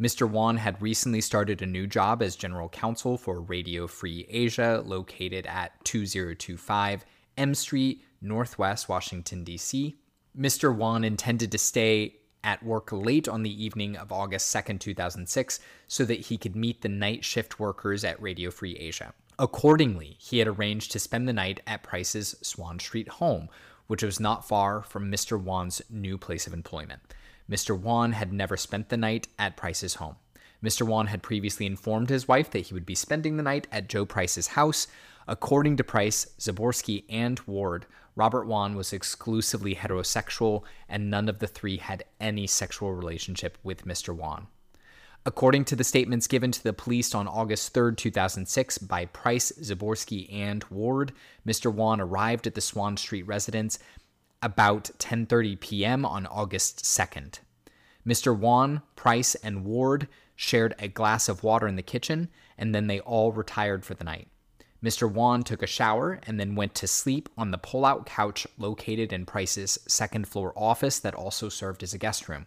Mr. 0.00 0.30
Wone 0.30 0.58
had 0.58 0.80
recently 0.80 1.20
started 1.20 1.60
a 1.60 1.66
new 1.66 1.86
job 1.86 2.22
as 2.22 2.36
general 2.36 2.68
counsel 2.68 3.18
for 3.18 3.40
Radio 3.40 3.86
Free 3.88 4.26
Asia, 4.28 4.82
located 4.86 5.44
at 5.46 5.84
2025 5.84 7.04
M 7.36 7.54
Street, 7.54 8.04
Northwest 8.20 8.88
Washington, 8.88 9.44
D.C. 9.44 9.98
Mr. 10.38 10.74
Wone 10.74 11.04
intended 11.04 11.50
to 11.50 11.58
stay 11.58 12.14
at 12.44 12.62
work 12.62 12.92
late 12.92 13.28
on 13.28 13.42
the 13.42 13.64
evening 13.64 13.96
of 13.96 14.12
August 14.12 14.54
2nd, 14.54 14.78
2006, 14.78 15.58
so 15.88 16.04
that 16.04 16.20
he 16.20 16.38
could 16.38 16.54
meet 16.54 16.82
the 16.82 16.88
night 16.88 17.24
shift 17.24 17.58
workers 17.58 18.04
at 18.04 18.20
Radio 18.22 18.50
Free 18.50 18.76
Asia. 18.76 19.12
Accordingly, 19.38 20.16
he 20.18 20.38
had 20.38 20.48
arranged 20.48 20.92
to 20.92 20.98
spend 20.98 21.28
the 21.28 21.32
night 21.32 21.60
at 21.66 21.82
Price's 21.82 22.36
Swann 22.42 22.78
Street 22.78 23.08
home, 23.08 23.48
which 23.88 24.02
was 24.02 24.20
not 24.20 24.46
far 24.46 24.82
from 24.82 25.10
Mr. 25.10 25.40
Wone's 25.40 25.82
new 25.90 26.16
place 26.16 26.46
of 26.46 26.54
employment. 26.54 27.00
Mr. 27.50 27.78
Wone 27.78 28.12
had 28.12 28.32
never 28.32 28.56
spent 28.56 28.90
the 28.90 28.96
night 28.96 29.26
at 29.38 29.56
Price's 29.56 29.94
home. 29.94 30.16
Mr. 30.62 30.86
Wone 30.86 31.06
had 31.06 31.22
previously 31.22 31.66
informed 31.66 32.10
his 32.10 32.28
wife 32.28 32.50
that 32.50 32.66
he 32.66 32.74
would 32.74 32.86
be 32.86 32.94
spending 32.94 33.36
the 33.36 33.42
night 33.42 33.66
at 33.72 33.88
Joe 33.88 34.04
Price's 34.04 34.48
house. 34.48 34.86
According 35.26 35.76
to 35.76 35.84
Price, 35.84 36.26
Zaborsky, 36.38 37.04
and 37.08 37.40
Ward, 37.40 37.86
Robert 38.16 38.46
Wone 38.46 38.74
was 38.74 38.92
exclusively 38.92 39.76
heterosexual, 39.76 40.64
and 40.88 41.10
none 41.10 41.28
of 41.28 41.38
the 41.38 41.46
three 41.46 41.76
had 41.76 42.04
any 42.20 42.46
sexual 42.46 42.92
relationship 42.92 43.56
with 43.62 43.86
Mr. 43.86 44.14
Wone. 44.14 44.48
According 45.26 45.66
to 45.66 45.76
the 45.76 45.84
statements 45.84 46.26
given 46.26 46.52
to 46.52 46.62
the 46.62 46.72
police 46.72 47.14
on 47.14 47.28
August 47.28 47.74
3, 47.74 47.94
2006, 47.94 48.78
by 48.78 49.06
Price, 49.06 49.52
Zaborsky, 49.60 50.32
and 50.32 50.64
Ward, 50.70 51.12
Mr. 51.46 51.72
Wone 51.72 52.00
arrived 52.00 52.46
at 52.46 52.54
the 52.54 52.60
Swann 52.60 52.96
Street 52.96 53.26
residence 53.26 53.78
about 54.42 54.90
10:30 54.98 55.60
p.m. 55.60 56.04
on 56.06 56.26
August 56.26 56.84
2nd. 56.84 57.40
Mr. 58.06 58.36
Wone, 58.36 58.80
Price, 58.96 59.34
and 59.34 59.64
Ward 59.64 60.08
shared 60.34 60.74
a 60.78 60.88
glass 60.88 61.28
of 61.28 61.42
water 61.42 61.66
in 61.66 61.76
the 61.76 61.82
kitchen, 61.82 62.28
and 62.56 62.74
then 62.74 62.86
they 62.86 63.00
all 63.00 63.32
retired 63.32 63.84
for 63.84 63.94
the 63.94 64.04
night. 64.04 64.28
Mr. 64.82 65.10
Wone 65.10 65.42
took 65.42 65.62
a 65.62 65.66
shower 65.66 66.20
and 66.26 66.38
then 66.38 66.54
went 66.54 66.74
to 66.76 66.86
sleep 66.86 67.28
on 67.36 67.50
the 67.50 67.58
pull 67.58 67.84
out 67.84 68.06
couch 68.06 68.46
located 68.56 69.12
in 69.12 69.26
Price's 69.26 69.78
second 69.88 70.28
floor 70.28 70.52
office 70.56 71.00
that 71.00 71.14
also 71.14 71.48
served 71.48 71.82
as 71.82 71.92
a 71.92 71.98
guest 71.98 72.28
room. 72.28 72.46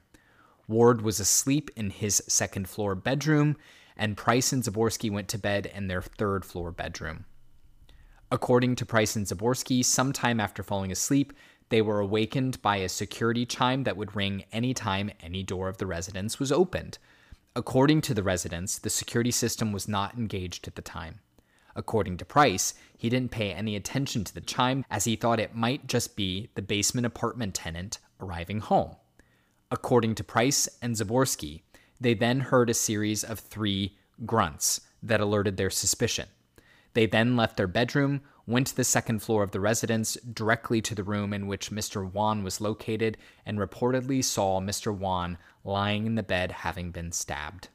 Ward 0.72 1.02
was 1.02 1.20
asleep 1.20 1.70
in 1.76 1.90
his 1.90 2.24
second 2.28 2.70
floor 2.70 2.96
bedroom, 2.96 3.58
and 3.98 4.16
Price 4.16 4.54
and 4.54 4.64
Zaborsky 4.64 5.12
went 5.12 5.28
to 5.28 5.38
bed 5.38 5.66
in 5.66 5.88
their 5.88 6.02
third 6.02 6.46
floor 6.46 6.72
bedroom. 6.72 7.26
According 8.32 8.78
to 8.78 8.86
Price 8.86 9.18
and 9.18 9.28
Zaborsky, 9.28 9.84
sometime 9.84 10.40
after 10.40 10.64
falling 10.64 10.90
asleep, 10.90 11.34
they 11.68 11.82
were 11.82 12.00
awakened 12.00 12.62
by 12.62 12.78
a 12.78 12.88
security 12.88 13.46
chime 13.46 13.84
that 13.84 13.98
would 13.98 14.16
ring 14.16 14.46
anytime 14.54 15.12
any 15.20 15.44
door 15.44 15.68
of 15.68 15.78
the 15.78 15.86
residence 15.86 16.40
was 16.40 16.54
opened. 16.54 16.98
According 17.54 18.00
to 18.04 18.14
the 18.14 18.24
residents, 18.24 18.80
the 18.80 18.90
security 18.90 19.32
system 19.32 19.74
was 19.74 19.90
not 19.90 20.18
engaged 20.18 20.70
at 20.70 20.76
the 20.76 20.82
time. 20.82 21.20
According 21.76 22.16
to 22.18 22.26
Price, 22.26 22.74
he 22.98 23.10
didn't 23.10 23.32
pay 23.32 23.52
any 23.52 23.76
attention 23.76 24.24
to 24.24 24.34
the 24.34 24.40
chime 24.40 24.86
as 24.90 25.04
he 25.04 25.18
thought 25.18 25.40
it 25.42 25.54
might 25.54 25.88
just 25.88 26.16
be 26.16 26.50
the 26.56 26.62
basement 26.62 27.06
apartment 27.06 27.56
tenant 27.56 28.00
arriving 28.22 28.62
home. 28.62 28.96
According 29.74 30.16
to 30.16 30.24
Price 30.26 30.68
and 30.82 30.96
Zaborsky, 30.96 31.62
they 31.98 32.14
then 32.14 32.42
heard 32.42 32.70
a 32.70 32.74
series 32.74 33.24
of 33.24 33.40
three 33.40 33.98
grunts 34.26 34.82
that 35.02 35.22
alerted 35.22 35.56
their 35.56 35.70
suspicion. 35.70 36.28
They 36.94 37.06
then 37.06 37.38
left 37.38 37.56
their 37.56 37.68
bedroom, 37.68 38.20
went 38.46 38.68
to 38.68 38.76
the 38.76 38.84
second 38.84 39.20
floor 39.20 39.44
of 39.44 39.52
the 39.52 39.62
residence, 39.62 40.18
directly 40.34 40.82
to 40.82 40.94
the 40.94 41.06
room 41.06 41.32
in 41.32 41.48
which 41.48 41.72
Mr. 41.72 42.04
Wone 42.12 42.44
was 42.44 42.60
located, 42.60 43.18
and 43.46 43.60
reportedly 43.60 44.22
saw 44.22 44.60
Mr. 44.60 44.94
Wone 44.94 45.38
lying 45.64 46.06
in 46.06 46.16
the 46.16 46.24
bed 46.24 46.52
having 46.52 46.92
been 46.92 47.14
stabbed. 47.14 47.70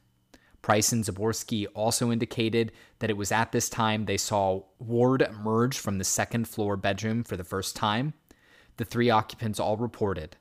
Price 0.61 0.91
and 0.91 1.03
Zaborsky 1.03 1.65
also 1.73 2.11
indicated 2.11 2.73
that 2.99 3.09
it 3.09 3.17
was 3.17 3.31
at 3.31 3.51
this 3.51 3.69
time 3.69 4.05
they 4.05 4.17
saw 4.17 4.61
Ward 4.77 5.23
emerge 5.23 5.79
from 5.79 5.97
the 5.97 6.03
second 6.03 6.47
floor 6.47 6.77
bedroom 6.77 7.23
for 7.23 7.37
the 7.37 7.43
first 7.43 7.75
time. 7.75 8.13
The 8.75 8.85
three 8.85 9.09
occupants 9.09 9.59
all 9.59 9.77
reported 9.77 10.37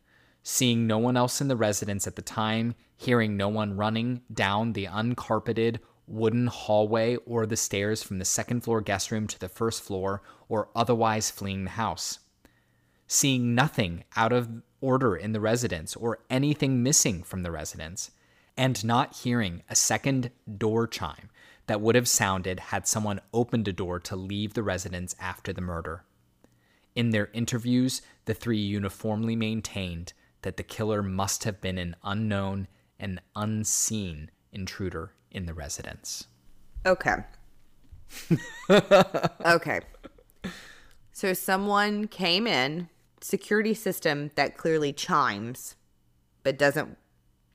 seeing 0.48 0.86
no 0.86 0.96
one 0.96 1.16
else 1.16 1.40
in 1.40 1.48
the 1.48 1.56
residence 1.56 2.06
at 2.06 2.14
the 2.14 2.22
time, 2.22 2.72
hearing 2.96 3.36
no 3.36 3.48
one 3.48 3.76
running 3.76 4.22
down 4.32 4.74
the 4.74 4.86
uncarpeted 4.86 5.80
wooden 6.06 6.46
hallway 6.46 7.16
or 7.26 7.44
the 7.44 7.56
stairs 7.56 8.00
from 8.00 8.20
the 8.20 8.24
second 8.24 8.60
floor 8.60 8.80
guest 8.80 9.10
room 9.10 9.26
to 9.26 9.40
the 9.40 9.48
first 9.48 9.82
floor, 9.82 10.22
or 10.48 10.68
otherwise 10.76 11.32
fleeing 11.32 11.64
the 11.64 11.70
house. 11.70 12.20
Seeing 13.08 13.56
nothing 13.56 14.04
out 14.14 14.32
of 14.32 14.62
order 14.80 15.16
in 15.16 15.32
the 15.32 15.40
residence 15.40 15.96
or 15.96 16.20
anything 16.30 16.80
missing 16.80 17.24
from 17.24 17.42
the 17.42 17.50
residence, 17.50 18.12
and 18.56 18.84
not 18.84 19.16
hearing 19.16 19.64
a 19.68 19.74
second 19.74 20.30
door 20.58 20.86
chime 20.86 21.28
that 21.66 21.80
would 21.80 21.96
have 21.96 22.06
sounded 22.06 22.60
had 22.60 22.86
someone 22.86 23.20
opened 23.34 23.66
a 23.66 23.72
door 23.72 23.98
to 23.98 24.14
leave 24.14 24.54
the 24.54 24.62
residence 24.62 25.16
after 25.18 25.52
the 25.52 25.60
murder. 25.60 26.04
In 26.94 27.10
their 27.10 27.30
interviews, 27.32 28.00
the 28.26 28.32
three 28.32 28.60
uniformly 28.60 29.34
maintained 29.34 30.12
that 30.42 30.56
the 30.56 30.62
killer 30.62 31.02
must 31.02 31.44
have 31.44 31.60
been 31.60 31.78
an 31.78 31.96
unknown 32.04 32.68
and 32.98 33.20
unseen 33.34 34.30
intruder 34.52 35.12
in 35.30 35.46
the 35.46 35.54
residence. 35.54 36.26
Okay. 36.84 37.16
okay. 39.44 39.80
So 41.12 41.32
someone 41.32 42.08
came 42.08 42.46
in, 42.46 42.88
security 43.20 43.74
system 43.74 44.30
that 44.34 44.56
clearly 44.56 44.92
chimes, 44.92 45.74
but 46.42 46.58
doesn't. 46.58 46.96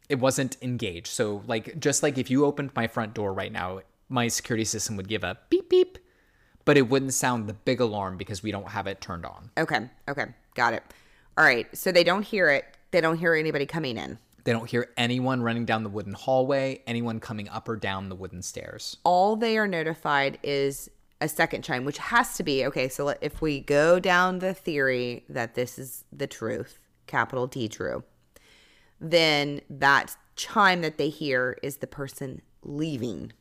It 0.10 0.20
wasn't 0.20 0.58
engaged. 0.62 1.08
So, 1.08 1.44
like, 1.48 1.80
just 1.80 2.04
like 2.04 2.18
if 2.18 2.30
you 2.30 2.46
opened 2.46 2.72
my 2.76 2.88
front 2.88 3.14
door 3.14 3.34
right 3.34 3.52
now, 3.52 3.82
my 4.10 4.28
security 4.28 4.66
system 4.66 4.98
would 4.98 5.08
give 5.08 5.24
a 5.24 5.38
beep 5.50 5.70
beep, 5.70 5.98
but 6.66 6.78
it 6.78 6.90
wouldn't 6.90 7.14
sound 7.14 7.48
the 7.48 7.54
big 7.54 7.80
alarm 7.80 8.18
because 8.18 8.44
we 8.44 8.52
don't 8.52 8.68
have 8.68 8.88
it 8.88 9.00
turned 9.00 9.26
on. 9.26 9.52
Okay. 9.58 9.90
Okay. 10.10 10.26
Got 10.54 10.74
it. 10.74 10.84
All 11.42 11.48
right. 11.48 11.76
So 11.76 11.92
they 11.92 12.04
don't 12.04 12.22
hear 12.22 12.52
it. 12.52 12.66
They 12.92 13.02
don't 13.02 13.18
hear 13.18 13.34
anybody 13.34 13.66
coming 13.66 13.98
in. 13.98 14.20
They 14.44 14.52
don't 14.52 14.70
hear 14.70 14.92
anyone 14.96 15.42
running 15.42 15.66
down 15.66 15.82
the 15.82 15.90
wooden 15.90 16.14
hallway, 16.14 16.84
anyone 16.86 17.20
coming 17.20 17.50
up 17.50 17.68
or 17.68 17.78
down 17.78 18.10
the 18.10 18.16
wooden 18.16 18.44
stairs. 18.44 18.98
All 19.04 19.36
they 19.36 19.58
are 19.58 19.68
notified 19.68 20.38
is 20.44 20.88
a 21.20 21.28
second 21.28 21.64
chime, 21.64 21.84
which 21.84 21.98
has 21.98 22.38
to 22.38 22.44
be 22.44 22.64
okay. 22.68 22.88
So 22.90 23.16
if 23.22 23.42
we 23.42 23.60
go 23.60 24.00
down 24.00 24.38
the 24.38 24.54
theory 24.54 25.26
that 25.30 25.56
this 25.56 25.80
is 25.80 26.04
the 26.14 26.28
truth, 26.28 26.78
capital 27.08 27.48
D 27.48 27.68
true, 27.68 28.04
then 29.00 29.62
that 29.68 30.16
chime 30.36 30.82
that 30.82 31.00
they 31.00 31.10
hear 31.10 31.58
is 31.64 31.78
the 31.78 31.88
person 31.88 32.44
leaving. 32.62 33.34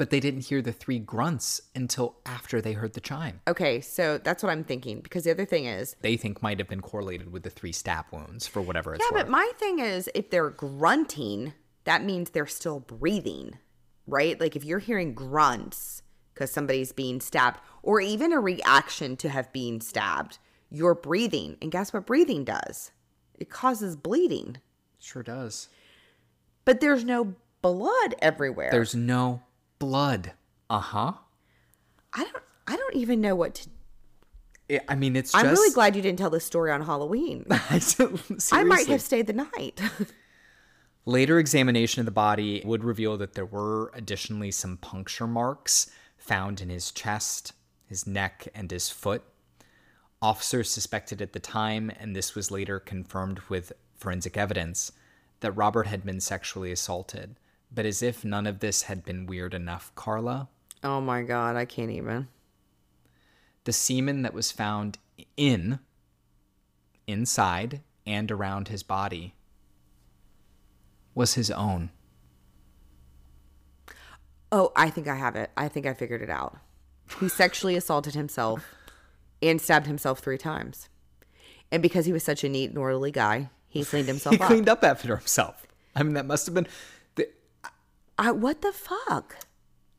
But 0.00 0.08
they 0.08 0.18
didn't 0.18 0.46
hear 0.46 0.62
the 0.62 0.72
three 0.72 0.98
grunts 0.98 1.60
until 1.74 2.16
after 2.24 2.62
they 2.62 2.72
heard 2.72 2.94
the 2.94 3.02
chime. 3.02 3.42
Okay, 3.46 3.82
so 3.82 4.16
that's 4.16 4.42
what 4.42 4.48
I'm 4.48 4.64
thinking. 4.64 5.00
Because 5.00 5.24
the 5.24 5.30
other 5.30 5.44
thing 5.44 5.66
is, 5.66 5.94
They 6.00 6.16
think 6.16 6.42
might 6.42 6.58
have 6.58 6.68
been 6.68 6.80
correlated 6.80 7.30
with 7.30 7.42
the 7.42 7.50
three 7.50 7.72
stab 7.72 8.06
wounds 8.10 8.46
for 8.46 8.62
whatever 8.62 8.94
it's 8.94 9.04
yeah, 9.04 9.14
worth. 9.14 9.26
but 9.26 9.30
my 9.30 9.52
thing 9.58 9.78
is, 9.78 10.08
if 10.14 10.30
they're 10.30 10.48
grunting, 10.48 11.52
that 11.84 12.02
means 12.02 12.30
they're 12.30 12.46
still 12.46 12.80
breathing, 12.80 13.58
right? 14.06 14.40
Like 14.40 14.56
if 14.56 14.64
you're 14.64 14.78
hearing 14.78 15.12
grunts 15.12 16.02
because 16.32 16.50
somebody's 16.50 16.92
being 16.92 17.20
stabbed, 17.20 17.60
or 17.82 18.00
even 18.00 18.32
a 18.32 18.40
reaction 18.40 19.18
to 19.18 19.28
have 19.28 19.52
been 19.52 19.82
stabbed, 19.82 20.38
you're 20.70 20.94
breathing. 20.94 21.58
And 21.60 21.70
guess 21.70 21.92
what 21.92 22.06
breathing 22.06 22.44
does? 22.44 22.90
It 23.38 23.50
causes 23.50 23.96
bleeding. 23.96 24.56
Sure 24.98 25.22
does. 25.22 25.68
But 26.64 26.80
there's 26.80 27.04
no 27.04 27.34
blood 27.60 28.14
everywhere. 28.22 28.70
There's 28.70 28.94
no 28.94 29.42
blood. 29.80 30.32
Uh 30.68 30.78
huh. 30.78 31.12
I 32.12 32.22
don't 32.22 32.44
I 32.68 32.76
don't 32.76 32.94
even 32.94 33.20
know 33.20 33.34
what 33.34 33.56
to 33.56 33.68
I 34.88 34.94
mean, 34.94 35.16
it's. 35.16 35.34
I'm 35.34 35.46
just, 35.46 35.58
really 35.58 35.74
glad 35.74 35.96
you 35.96 36.02
didn't 36.02 36.18
tell 36.18 36.30
this 36.30 36.44
story 36.44 36.70
on 36.70 36.82
Halloween. 36.82 37.44
I 37.50 38.64
might 38.64 38.86
have 38.86 39.02
stayed 39.02 39.26
the 39.26 39.32
night. 39.32 39.80
Later 41.06 41.38
examination 41.38 42.00
of 42.00 42.04
the 42.04 42.12
body 42.12 42.62
would 42.64 42.84
reveal 42.84 43.16
that 43.16 43.34
there 43.34 43.46
were 43.46 43.90
additionally 43.94 44.50
some 44.50 44.76
puncture 44.76 45.26
marks 45.26 45.90
found 46.18 46.60
in 46.60 46.68
his 46.68 46.92
chest, 46.92 47.52
his 47.86 48.06
neck, 48.06 48.46
and 48.54 48.70
his 48.70 48.90
foot. 48.90 49.24
Officers 50.22 50.70
suspected 50.70 51.22
at 51.22 51.32
the 51.32 51.40
time, 51.40 51.90
and 51.98 52.14
this 52.14 52.34
was 52.34 52.50
later 52.50 52.78
confirmed 52.78 53.40
with 53.48 53.72
forensic 53.96 54.36
evidence, 54.36 54.92
that 55.40 55.52
Robert 55.52 55.86
had 55.86 56.04
been 56.04 56.20
sexually 56.20 56.70
assaulted. 56.70 57.36
But 57.72 57.86
as 57.86 58.02
if 58.02 58.24
none 58.24 58.46
of 58.46 58.58
this 58.60 58.82
had 58.82 59.04
been 59.04 59.26
weird 59.26 59.54
enough, 59.54 59.92
Karla. 59.94 60.48
Oh 60.82 61.00
my 61.00 61.22
God, 61.22 61.56
I 61.56 61.64
can't 61.64 61.90
even. 61.90 62.28
The 63.64 63.72
semen 63.72 64.22
that 64.22 64.34
was 64.34 64.50
found 64.50 64.98
in, 65.36 65.78
inside, 67.06 67.80
and 68.06 68.30
around 68.32 68.68
his 68.68 68.82
body 68.82 69.34
was 71.14 71.34
his 71.34 71.50
own. 71.50 71.90
Oh, 74.52 74.72
I 74.74 74.90
think 74.90 75.06
I 75.06 75.14
have 75.16 75.36
it. 75.36 75.50
I 75.56 75.68
think 75.68 75.86
I 75.86 75.94
figured 75.94 76.22
it 76.22 76.30
out. 76.30 76.56
He 77.20 77.28
sexually 77.28 77.76
assaulted 77.76 78.14
himself 78.14 78.74
and 79.42 79.60
stabbed 79.60 79.86
himself 79.86 80.18
three 80.20 80.38
times. 80.38 80.88
And 81.70 81.82
because 81.82 82.06
he 82.06 82.12
was 82.12 82.24
such 82.24 82.42
a 82.42 82.48
neat 82.48 82.70
and 82.70 82.78
orderly 82.78 83.12
guy, 83.12 83.50
he 83.68 83.84
cleaned 83.84 84.08
himself 84.08 84.34
he 84.36 84.40
up. 84.40 84.48
cleaned 84.48 84.68
up 84.68 84.82
after 84.82 85.16
himself. 85.16 85.66
I 85.94 86.02
mean, 86.02 86.14
that 86.14 86.26
must 86.26 86.46
have 86.46 86.54
been 86.54 86.66
I, 88.20 88.30
what 88.30 88.60
the 88.60 88.72
fuck? 88.72 89.34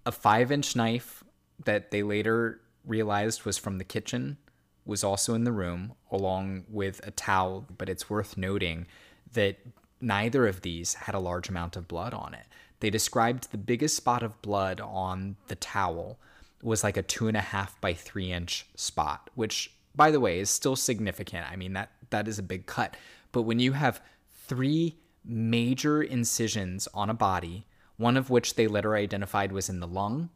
a 0.06 0.12
five 0.12 0.52
inch 0.52 0.76
knife 0.76 1.24
that 1.66 1.92
they 1.92 2.04
later 2.04 2.62
realized 2.86 3.46
was 3.46 3.58
from 3.58 3.78
the 3.78 3.84
kitchen 3.84 4.38
was 4.86 5.04
also 5.04 5.36
in 5.36 5.44
the 5.44 5.52
room, 5.52 5.94
along 6.12 6.64
with 6.68 7.06
a 7.06 7.12
towel. 7.12 7.68
But 7.78 7.90
it's 7.90 8.10
worth 8.10 8.38
noting 8.38 8.88
that 9.34 9.58
neither 10.00 10.48
of 10.48 10.62
these 10.62 10.96
had 10.96 11.14
a 11.14 11.20
large 11.20 11.50
amount 11.50 11.76
of 11.76 11.88
blood 11.88 12.14
on 12.14 12.34
it. 12.34 12.48
They 12.80 12.90
described 12.90 13.52
the 13.52 13.60
biggest 13.60 13.96
spot 13.96 14.24
of 14.24 14.42
blood 14.42 14.82
on 14.82 15.36
the 15.48 15.56
towel 15.56 16.20
was 16.64 16.84
like 16.84 16.98
a 16.98 17.04
two 17.04 17.28
and 17.28 17.38
a 17.38 17.42
half 17.42 17.80
by 17.80 17.94
three 17.94 18.32
inch 18.32 18.66
spot, 18.76 19.30
which, 19.36 19.72
by 19.96 20.10
the 20.10 20.20
way, 20.20 20.40
is 20.40 20.50
still 20.50 20.76
significant. 20.76 21.46
I 21.52 21.56
mean, 21.56 21.74
that 21.74 21.92
that 22.10 22.28
is 22.28 22.40
a 22.40 22.44
big 22.44 22.66
cut. 22.66 22.98
But 23.32 23.44
when 23.44 23.60
you 23.60 23.74
have 23.74 24.02
three 24.48 24.98
major 25.24 26.02
incisions 26.02 26.88
on 26.94 27.10
a 27.10 27.14
body, 27.14 27.66
one 28.02 28.18
of 28.18 28.30
which 28.30 28.56
they 28.56 28.68
later 28.68 28.96
identified 28.96 29.52
was 29.52 29.70
in 29.70 29.80
the 29.80 29.88
lung, 29.88 30.30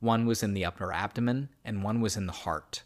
one 0.00 0.26
was 0.26 0.42
in 0.42 0.54
the 0.54 0.64
upper 0.64 0.92
abdomen, 0.92 1.48
and 1.64 1.84
one 1.84 2.00
was 2.00 2.16
in 2.16 2.26
the 2.26 2.32
heart. 2.32 2.82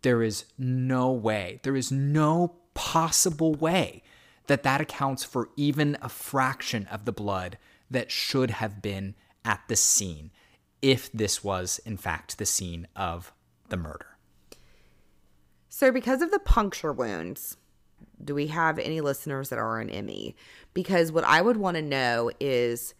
There 0.00 0.22
is 0.22 0.46
no 0.56 1.12
way, 1.12 1.60
there 1.62 1.76
is 1.76 1.92
no 1.92 2.56
possible 2.72 3.54
way 3.54 4.02
that 4.46 4.62
that 4.62 4.80
accounts 4.80 5.24
for 5.24 5.50
even 5.56 5.98
a 6.00 6.08
fraction 6.08 6.86
of 6.86 7.04
the 7.04 7.12
blood 7.12 7.58
that 7.90 8.10
should 8.10 8.50
have 8.50 8.80
been 8.80 9.14
at 9.44 9.60
the 9.68 9.76
scene 9.76 10.30
if 10.80 11.12
this 11.12 11.44
was, 11.44 11.78
in 11.84 11.96
fact, 11.96 12.38
the 12.38 12.46
scene 12.46 12.88
of 12.96 13.32
the 13.68 13.76
murder. 13.76 14.16
So, 15.68 15.92
because 15.92 16.22
of 16.22 16.30
the 16.30 16.38
puncture 16.38 16.92
wounds, 16.92 17.58
do 18.24 18.34
we 18.34 18.46
have 18.46 18.78
any 18.78 19.02
listeners 19.02 19.50
that 19.50 19.58
are 19.58 19.80
an 19.80 19.88
ME? 20.06 20.34
Because 20.72 21.12
what 21.12 21.24
I 21.24 21.42
would 21.42 21.58
want 21.58 21.76
to 21.76 21.82
know 21.82 22.30
is 22.40 22.94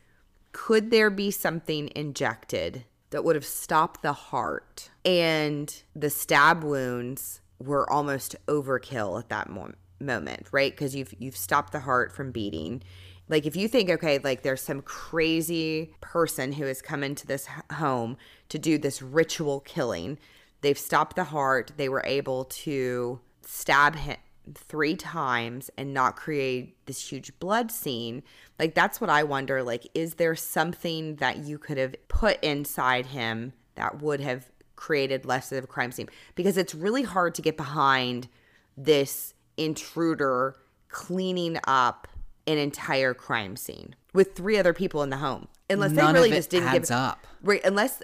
could 0.56 0.90
there 0.90 1.10
be 1.10 1.30
something 1.30 1.90
injected 1.94 2.86
that 3.10 3.22
would 3.22 3.36
have 3.36 3.44
stopped 3.44 4.00
the 4.00 4.14
heart? 4.14 4.90
And 5.04 5.82
the 5.94 6.08
stab 6.08 6.64
wounds 6.64 7.42
were 7.58 7.88
almost 7.90 8.36
overkill 8.46 9.20
at 9.20 9.28
that 9.28 9.50
moment 9.50 9.76
moment, 10.00 10.46
right? 10.52 10.72
Because 10.72 10.96
you've 10.96 11.12
you've 11.18 11.36
stopped 11.36 11.72
the 11.72 11.80
heart 11.80 12.10
from 12.10 12.32
beating. 12.32 12.82
Like 13.28 13.44
if 13.44 13.54
you 13.54 13.68
think, 13.68 13.90
okay, 13.90 14.18
like 14.18 14.42
there's 14.42 14.62
some 14.62 14.80
crazy 14.80 15.94
person 16.00 16.52
who 16.52 16.64
has 16.64 16.80
come 16.80 17.04
into 17.04 17.26
this 17.26 17.46
home 17.72 18.16
to 18.48 18.58
do 18.58 18.78
this 18.78 19.02
ritual 19.02 19.60
killing. 19.60 20.18
They've 20.62 20.78
stopped 20.78 21.16
the 21.16 21.24
heart. 21.24 21.72
They 21.76 21.90
were 21.90 22.02
able 22.06 22.46
to 22.46 23.20
stab 23.42 23.94
him 23.96 24.16
three 24.54 24.94
times 24.94 25.70
and 25.76 25.92
not 25.92 26.16
create 26.16 26.76
this 26.86 27.10
huge 27.10 27.36
blood 27.38 27.70
scene. 27.70 28.22
Like 28.58 28.74
that's 28.74 29.00
what 29.00 29.10
I 29.10 29.22
wonder. 29.22 29.62
Like, 29.62 29.88
is 29.94 30.14
there 30.14 30.34
something 30.34 31.16
that 31.16 31.38
you 31.38 31.58
could 31.58 31.78
have 31.78 31.94
put 32.08 32.42
inside 32.42 33.06
him 33.06 33.52
that 33.74 34.00
would 34.00 34.20
have 34.20 34.50
created 34.76 35.24
less 35.24 35.50
of 35.52 35.64
a 35.64 35.66
crime 35.66 35.92
scene? 35.92 36.08
Because 36.34 36.56
it's 36.56 36.74
really 36.74 37.02
hard 37.02 37.34
to 37.36 37.42
get 37.42 37.56
behind 37.56 38.28
this 38.76 39.34
intruder 39.56 40.56
cleaning 40.88 41.58
up 41.66 42.08
an 42.46 42.58
entire 42.58 43.14
crime 43.14 43.56
scene 43.56 43.94
with 44.12 44.34
three 44.34 44.58
other 44.58 44.72
people 44.72 45.02
in 45.02 45.10
the 45.10 45.16
home. 45.16 45.48
Unless 45.68 45.92
None 45.92 46.14
they 46.14 46.20
really 46.20 46.30
just 46.30 46.50
didn't 46.50 46.72
give 46.72 46.90
up. 46.90 47.26
Right, 47.42 47.60
unless 47.64 48.02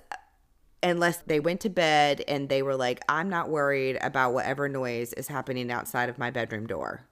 unless 0.82 1.18
they 1.18 1.40
went 1.40 1.60
to 1.60 1.70
bed 1.70 2.22
and 2.26 2.48
they 2.48 2.62
were 2.62 2.76
like, 2.76 3.00
I'm 3.08 3.28
not 3.28 3.48
worried 3.48 3.98
about 4.00 4.34
whatever 4.34 4.68
noise 4.68 5.12
is 5.12 5.28
happening 5.28 5.70
outside 5.70 6.08
of 6.08 6.18
my 6.18 6.30
bedroom 6.30 6.66
door. 6.66 7.06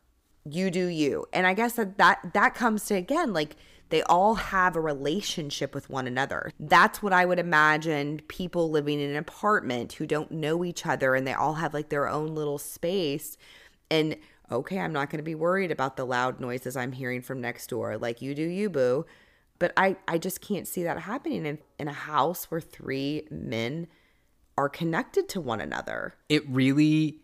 You 0.45 0.71
do 0.71 0.87
you. 0.87 1.27
And 1.33 1.47
I 1.47 1.55
guess 1.55 1.75
that 1.75 1.99
that, 1.99 2.33
that 2.35 2.55
comes 2.55 2.87
to 2.87 2.95
again, 2.95 3.33
like 3.33 3.57
they 3.91 4.03
all 4.03 4.37
have 4.37 4.77
a 4.77 4.81
relationship 4.81 5.75
with 5.75 5.91
one 5.91 6.07
another. 6.07 6.51
That's 6.59 7.03
what 7.03 7.12
I 7.12 7.25
would 7.25 7.39
imagine 7.39 8.23
people 8.29 8.71
living 8.71 9.01
in 9.01 9.11
an 9.11 9.16
apartment 9.16 9.95
who 9.95 10.07
don't 10.07 10.31
know 10.31 10.64
each 10.64 10.87
other 10.87 11.14
and 11.14 11.27
they 11.27 11.35
all 11.35 11.55
have 11.55 11.75
like 11.75 11.89
their 11.89 12.09
own 12.09 12.35
little 12.35 12.59
space. 12.59 13.37
And 13.91 14.16
okay, 14.51 14.79
I'm 14.79 14.93
not 14.93 15.11
going 15.11 15.18
to 15.18 15.25
be 15.25 15.35
worried 15.35 15.71
about 15.71 15.97
the 15.97 16.07
loud 16.07 16.41
noises 16.41 16.77
I'm 16.77 16.93
hearing 16.93 17.21
from 17.21 17.41
next 17.41 17.68
door. 17.68 17.99
Like 17.99 18.23
you 18.23 18.35
do 18.35 18.45
you, 18.45 18.71
boo. 18.71 19.07
But 19.61 19.72
I, 19.76 19.96
I 20.08 20.18
just 20.18 20.40
can't 20.40 20.66
see 20.66 20.82
that 20.82 20.98
happening 20.98 21.46
in, 21.46 21.58
in 21.78 21.86
a 21.86 21.92
house 21.92 22.50
where 22.50 22.61
three 22.61 23.28
men 23.30 23.86
are 24.58 24.68
connected 24.68 25.28
to 25.28 25.40
one 25.40 25.61
another. 25.61 26.14
It 26.28 26.48
really 26.48 27.20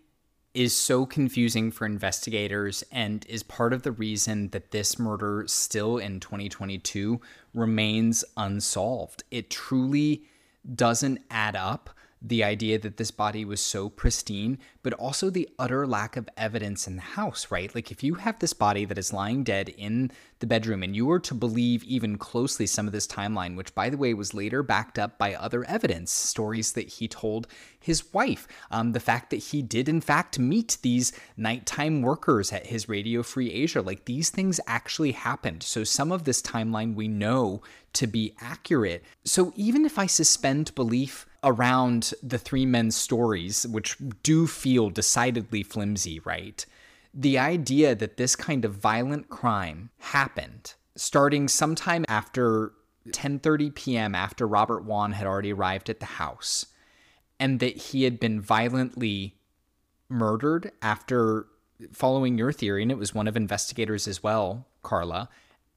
is 0.55 0.74
so 0.74 1.05
confusing 1.05 1.70
for 1.70 1.84
investigators 1.84 2.84
and 2.93 3.26
is 3.28 3.43
part 3.43 3.72
of 3.72 3.82
the 3.82 3.93
reason 3.93 4.49
that 4.51 4.70
this 4.70 4.99
murder 4.99 5.45
still 5.49 5.99
in 5.99 6.20
2022 6.20 7.20
remains 7.53 8.24
unsolved. 8.37 9.24
It 9.30 9.51
truly 9.51 10.24
doesn't 10.74 11.20
add 11.30 11.57
up 11.57 11.91
the 12.27 12.43
idea 12.43 12.77
that 12.77 12.97
this 12.97 13.12
body 13.12 13.45
was 13.45 13.61
so 13.61 13.89
pristine, 13.89 14.59
but 14.83 14.93
also 14.95 15.31
the 15.31 15.49
utter 15.61 15.87
lack 15.87 16.16
of 16.16 16.29
evidence 16.37 16.89
in 16.89 16.97
the 16.97 17.03
house, 17.03 17.53
right? 17.53 17.72
Like, 17.72 17.93
if 17.93 18.03
you 18.03 18.14
have 18.14 18.41
this 18.41 18.53
body 18.53 18.85
that 18.85 18.99
is 18.99 19.12
lying 19.12 19.45
dead 19.45 19.68
in 19.68 20.11
the 20.41 20.47
bedroom 20.47 20.83
and 20.83 20.97
you 20.97 21.07
were 21.07 21.20
to 21.20 21.35
believe 21.35 21.85
even 21.85 22.18
closely 22.18 22.66
some 22.66 22.89
of 22.89 22.93
this 22.93 23.07
timeline, 23.07 23.57
which, 23.57 23.72
by 23.77 23.89
the 23.89 23.97
way, 23.97 24.12
was 24.12 24.35
later 24.35 24.64
backed 24.64 24.99
up 24.99 25.18
by 25.18 25.35
other 25.35 25.64
evidence, 25.66 26.11
stories 26.11 26.72
that 26.72 26.89
he 26.95 27.07
told 27.07 27.47
his 27.79 28.12
wife, 28.12 28.49
um, 28.72 28.91
the 28.91 28.99
fact 28.99 29.31
that 29.31 29.37
he 29.37 29.62
did, 29.62 29.89
in 29.89 30.01
fact, 30.01 30.37
meet 30.37 30.79
these 30.83 31.12
nighttime 31.37 32.03
workers 32.03 32.53
at 32.53 32.66
his 32.66 32.89
Radio 32.89 33.22
Free 33.22 33.53
Asia, 33.53 33.81
like, 33.81 34.05
these 34.07 34.31
things 34.31 34.59
actually 34.66 35.12
happened. 35.12 35.62
So, 35.62 35.85
some 35.85 36.11
of 36.11 36.24
this 36.24 36.43
timeline 36.43 36.97
we 36.97 37.07
know 37.07 37.62
to 37.93 38.09
be 38.09 38.35
accurate. 38.41 39.05
So, 39.24 39.53
even 39.55 39.85
if 39.85 39.97
I 39.97 40.07
suspend 40.07 40.74
belief, 40.74 41.26
around 41.43 42.12
the 42.22 42.39
three 42.39 42.66
men's 42.66 42.97
stories, 42.97 43.66
which 43.66 43.97
do 44.22 44.47
feel 44.47 44.91
decidedly 44.91 45.62
flimsy, 45.62 46.20
right? 46.20 46.64
The 47.14 47.39
idea 47.39 47.95
that 47.95 48.16
this 48.16 48.37
kind 48.37 48.64
of 48.64 48.74
violent 48.74 49.28
crime 49.28 49.91
happened 49.99 50.74
starting 50.97 51.47
sometime 51.47 52.05
after 52.09 52.72
10:30 53.09 53.74
p.m. 53.74 54.14
after 54.14 54.49
Robert 54.49 54.84
Wone 54.84 55.12
had 55.12 55.26
already 55.26 55.53
arrived 55.53 55.89
at 55.89 56.01
the 56.01 56.07
house 56.07 56.66
and 57.39 57.61
that 57.61 57.76
he 57.76 58.05
had 58.05 58.18
been 58.18 58.41
violently 58.41 59.37
murdered 60.09 60.72
after 60.82 61.47
following 61.93 62.39
your 62.39 62.53
theory 62.53 62.82
and 62.82 62.91
it 62.91 62.99
was 62.99 63.14
one 63.14 63.28
of 63.28 63.37
investigators 63.37 64.09
as 64.09 64.22
well, 64.22 64.66
Karla, 64.82 65.28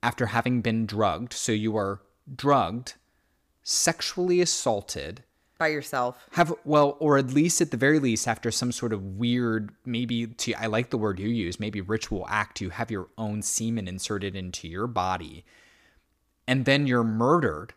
after 0.01 0.28
having 0.28 0.62
been 0.62 0.86
drugged. 0.86 1.34
So 1.34 1.51
you 1.51 1.76
are 1.78 2.01
drugged, 2.34 2.93
sexually 3.62 4.39
assaulted, 4.41 5.24
by 5.60 5.68
yourself. 5.68 6.28
Have 6.32 6.53
well, 6.64 6.97
or 6.99 7.18
at 7.18 7.34
least 7.34 7.62
at 7.62 7.70
the 7.70 7.78
very 7.78 7.99
least, 7.99 8.28
after 8.28 8.49
some 8.49 8.72
sort 8.72 8.93
of 8.93 9.03
weird, 9.03 9.72
maybe 9.86 10.26
to 10.26 10.53
I 10.53 10.66
like 10.66 10.89
the 10.89 10.97
word 10.97 11.20
you 11.20 11.28
use, 11.28 11.60
maybe 11.60 11.82
ritual 11.82 12.26
act, 12.30 12.62
you 12.62 12.72
have 12.72 12.89
your 12.89 13.10
own 13.18 13.43
semen 13.43 13.88
inserted 13.88 14.36
into 14.36 14.68
your 14.68 14.88
body, 14.88 15.45
and 16.47 16.66
then 16.66 16.88
you're 16.88 17.03
murdered, 17.03 17.74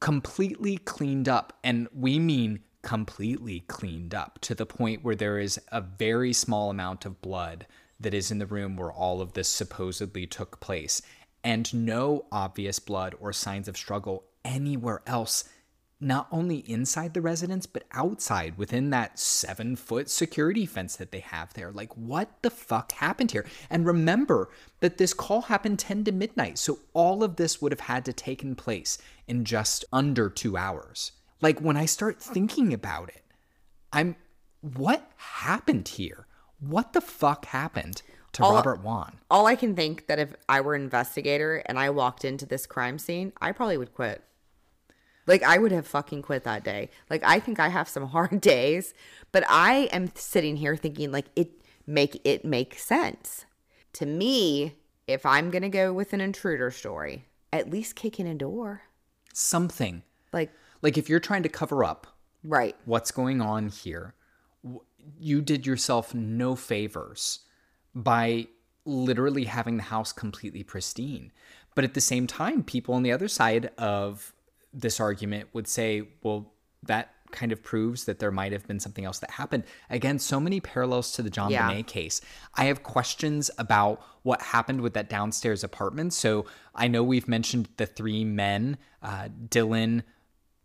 completely 0.00 0.78
cleaned 0.78 1.28
up, 1.28 1.52
and 1.62 1.86
we 1.94 2.18
mean 2.18 2.60
completely 2.82 3.60
cleaned 3.68 4.14
up 4.14 4.38
to 4.40 4.54
the 4.54 4.64
point 4.64 5.04
where 5.04 5.14
there 5.14 5.38
is 5.38 5.60
a 5.70 5.82
very 5.82 6.32
small 6.32 6.70
amount 6.70 7.04
of 7.04 7.20
blood 7.20 7.66
that 8.00 8.14
is 8.14 8.30
in 8.30 8.38
the 8.38 8.46
room 8.46 8.74
where 8.76 8.90
all 8.90 9.20
of 9.20 9.34
this 9.34 9.48
supposedly 9.48 10.26
took 10.26 10.58
place, 10.58 11.02
and 11.44 11.72
no 11.74 12.24
obvious 12.32 12.78
blood 12.78 13.14
or 13.20 13.32
signs 13.32 13.68
of 13.68 13.76
struggle 13.76 14.24
anywhere 14.42 15.02
else, 15.06 15.44
not 16.00 16.26
only 16.32 16.58
inside 16.70 17.12
the 17.12 17.20
residence, 17.20 17.66
but 17.66 17.84
outside 17.92 18.56
within 18.56 18.90
that 18.90 19.18
seven 19.18 19.76
foot 19.76 20.08
security 20.08 20.64
fence 20.64 20.96
that 20.96 21.12
they 21.12 21.20
have 21.20 21.52
there. 21.52 21.70
Like, 21.70 21.94
what 21.96 22.42
the 22.42 22.50
fuck 22.50 22.92
happened 22.92 23.32
here? 23.32 23.44
And 23.68 23.84
remember 23.84 24.48
that 24.80 24.96
this 24.96 25.12
call 25.12 25.42
happened 25.42 25.78
10 25.78 26.04
to 26.04 26.12
midnight, 26.12 26.58
so 26.58 26.78
all 26.94 27.22
of 27.22 27.36
this 27.36 27.60
would 27.60 27.72
have 27.72 27.80
had 27.80 28.04
to 28.06 28.12
taken 28.12 28.54
place 28.54 28.96
in 29.28 29.44
just 29.44 29.84
under 29.92 30.30
two 30.30 30.56
hours. 30.56 31.12
Like, 31.42 31.60
when 31.60 31.76
I 31.76 31.84
start 31.84 32.20
thinking 32.22 32.72
about 32.72 33.10
it, 33.10 33.24
I'm, 33.92 34.16
what 34.60 35.10
happened 35.16 35.88
here? 35.88 36.26
What 36.60 36.92
the 36.92 37.00
fuck 37.00 37.46
happened 37.46 38.02
to 38.32 38.42
All- 38.42 38.54
Robert 38.54 38.82
Wone? 38.82 39.18
All 39.30 39.46
I 39.46 39.56
can 39.56 39.74
think 39.74 40.06
that 40.06 40.18
if 40.18 40.34
I 40.48 40.60
were 40.60 40.74
an 40.74 40.82
investigator 40.82 41.62
and 41.66 41.78
I 41.78 41.90
walked 41.90 42.24
into 42.24 42.46
this 42.46 42.66
crime 42.66 42.98
scene, 42.98 43.32
I 43.40 43.52
probably 43.52 43.76
would 43.76 43.94
quit. 43.94 44.22
Like 45.26 45.42
I 45.42 45.58
would 45.58 45.72
have 45.72 45.86
fucking 45.86 46.22
quit 46.22 46.44
that 46.44 46.64
day. 46.64 46.90
Like 47.08 47.22
I 47.24 47.40
think 47.40 47.60
I 47.60 47.68
have 47.68 47.88
some 47.88 48.08
hard 48.08 48.40
days, 48.40 48.94
but 49.32 49.44
I 49.48 49.88
am 49.92 50.10
sitting 50.14 50.56
here 50.56 50.76
thinking 50.76 51.12
like 51.12 51.26
it 51.36 51.50
make 51.86 52.20
it 52.24 52.44
make 52.44 52.78
sense. 52.78 53.44
To 53.94 54.06
me, 54.06 54.76
if 55.06 55.26
I'm 55.26 55.50
going 55.50 55.62
to 55.62 55.68
go 55.68 55.92
with 55.92 56.12
an 56.12 56.20
intruder 56.20 56.70
story, 56.70 57.24
at 57.52 57.70
least 57.70 57.96
kick 57.96 58.20
in 58.20 58.26
a 58.26 58.34
door. 58.34 58.82
Something. 59.32 60.02
Like 60.32 60.52
Like, 60.82 60.96
if 60.96 61.08
you're 61.08 61.20
trying 61.20 61.42
to 61.42 61.48
cover 61.48 61.84
up 61.84 62.06
right. 62.44 62.76
what's 62.84 63.10
going 63.10 63.40
on 63.40 63.68
here, 63.68 64.14
you 65.18 65.40
did 65.40 65.66
yourself 65.66 66.14
no 66.14 66.54
favors 66.54 67.40
by 67.94 68.46
literally 68.84 69.44
having 69.44 69.76
the 69.76 69.84
house 69.84 70.12
completely 70.12 70.62
pristine. 70.62 71.32
But 71.74 71.84
at 71.84 71.94
the 71.94 72.00
same 72.00 72.26
time, 72.26 72.62
people 72.62 72.94
on 72.94 73.02
the 73.02 73.12
other 73.12 73.28
side 73.28 73.70
of 73.78 74.32
this 74.72 75.00
argument 75.00 75.48
would 75.52 75.68
say, 75.68 76.08
well, 76.22 76.52
that 76.82 77.14
kind 77.30 77.52
of 77.52 77.62
proves 77.62 78.04
that 78.04 78.18
there 78.18 78.30
might 78.30 78.52
have 78.52 78.66
been 78.66 78.80
something 78.80 79.04
else 79.04 79.18
that 79.20 79.30
happened. 79.30 79.64
Again, 79.88 80.18
so 80.18 80.40
many 80.40 80.60
parallels 80.60 81.12
to 81.12 81.22
the 81.22 81.30
John 81.30 81.50
Yeah. 81.50 81.70
Bonet 81.70 81.86
case. 81.86 82.20
I 82.54 82.64
have 82.64 82.82
questions 82.82 83.50
about 83.58 84.02
what 84.22 84.42
happened 84.42 84.80
with 84.80 84.94
that 84.94 85.08
downstairs 85.08 85.62
apartment. 85.62 86.12
So 86.12 86.46
I 86.74 86.88
know 86.88 87.04
we've 87.04 87.28
mentioned 87.28 87.68
the 87.76 87.86
three 87.86 88.24
men, 88.24 88.78
uh, 89.02 89.28
Dylan, 89.48 90.02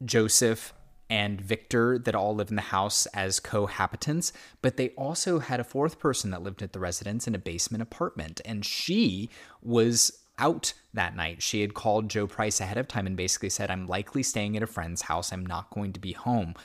Joseph, 0.03 0.73
and 1.09 1.39
Victor 1.39 1.99
that 1.99 2.15
all 2.15 2.33
live 2.35 2.49
in 2.49 2.55
the 2.55 2.63
house 2.63 3.05
as 3.07 3.39
cohabitants, 3.39 4.31
but 4.63 4.75
they 4.75 4.89
also 4.89 5.37
had 5.37 5.59
a 5.59 5.63
fourth 5.63 5.99
person 5.99 6.31
that 6.31 6.41
lived 6.41 6.63
at 6.63 6.73
the 6.73 6.79
residence 6.79 7.27
in 7.27 7.35
a 7.35 7.39
basement 7.39 7.83
apartment, 7.83 8.41
and 8.43 8.65
she 8.65 9.29
was 9.61 10.24
out 10.37 10.73
that 10.93 11.15
night. 11.15 11.41
She 11.41 11.61
had 11.61 11.73
called 11.73 12.09
Joe 12.09 12.27
Price 12.27 12.59
ahead 12.59 12.77
of 12.77 12.87
time 12.87 13.07
and 13.07 13.17
basically 13.17 13.49
said, 13.49 13.71
I'm 13.71 13.87
likely 13.87 14.23
staying 14.23 14.57
at 14.57 14.63
a 14.63 14.67
friend's 14.67 15.03
house. 15.03 15.31
I'm 15.31 15.45
not 15.45 15.69
going 15.69 15.93
to 15.93 15.99
be 15.99 16.13
home. 16.13 16.55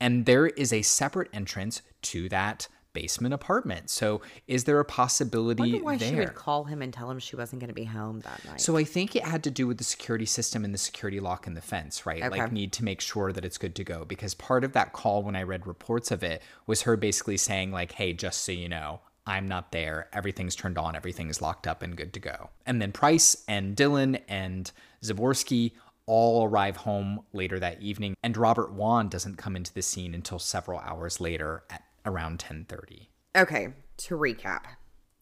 And 0.00 0.26
there 0.26 0.46
is 0.46 0.72
a 0.72 0.82
separate 0.82 1.30
entrance 1.32 1.82
to 2.02 2.28
that 2.28 2.68
basement 2.94 3.34
apartment. 3.34 3.90
So 3.90 4.22
is 4.46 4.64
there 4.64 4.80
a 4.80 4.84
possibility 4.84 5.80
why 5.80 5.96
there? 5.96 6.08
she 6.08 6.14
would 6.14 6.34
call 6.34 6.64
him 6.64 6.80
and 6.80 6.92
tell 6.92 7.10
him 7.10 7.18
she 7.18 7.36
wasn't 7.36 7.60
going 7.60 7.68
to 7.68 7.74
be 7.74 7.84
home 7.84 8.20
that 8.20 8.42
night. 8.46 8.60
So 8.60 8.76
I 8.76 8.84
think 8.84 9.14
it 9.14 9.24
had 9.24 9.44
to 9.44 9.50
do 9.50 9.66
with 9.66 9.78
the 9.78 9.84
security 9.84 10.24
system 10.24 10.64
and 10.64 10.72
the 10.72 10.78
security 10.78 11.20
lock 11.20 11.46
in 11.46 11.54
the 11.54 11.60
fence, 11.60 12.06
right? 12.06 12.30
Like 12.30 12.52
need 12.52 12.72
to 12.74 12.84
make 12.84 13.00
sure 13.00 13.32
that 13.32 13.44
it's 13.44 13.58
good 13.58 13.74
to 13.74 13.84
go 13.84 14.04
because 14.04 14.32
part 14.32 14.64
of 14.64 14.72
that 14.72 14.92
call 14.92 15.22
when 15.22 15.36
I 15.36 15.42
read 15.42 15.66
reports 15.66 16.10
of 16.10 16.22
it 16.22 16.40
was 16.66 16.82
her 16.82 16.96
basically 16.96 17.36
saying 17.36 17.72
like, 17.72 17.92
"Hey, 17.92 18.12
just 18.12 18.42
so 18.42 18.52
you 18.52 18.68
know, 18.68 19.00
I'm 19.26 19.48
not 19.48 19.72
there. 19.72 20.08
Everything's 20.12 20.54
turned 20.54 20.78
on, 20.78 20.94
everything's 20.94 21.40
locked 21.40 21.66
up 21.66 21.82
and 21.82 21.96
good 21.96 22.12
to 22.14 22.20
go." 22.20 22.50
And 22.66 22.80
then 22.80 22.92
Price 22.92 23.44
and 23.48 23.76
Dylan 23.76 24.22
and 24.28 24.70
Zaborsky 25.02 25.72
all 26.06 26.44
arrive 26.44 26.78
home 26.78 27.24
later 27.32 27.58
that 27.58 27.80
evening 27.80 28.14
and 28.22 28.36
Robert 28.36 28.72
Wone 28.72 29.08
doesn't 29.08 29.36
come 29.36 29.56
into 29.56 29.72
the 29.72 29.80
scene 29.80 30.14
until 30.14 30.38
several 30.38 30.78
hours 30.80 31.20
later 31.20 31.64
at 31.70 31.82
around 32.04 32.38
10:30. 32.38 33.08
Okay, 33.34 33.68
to 33.96 34.16
recap. 34.16 34.64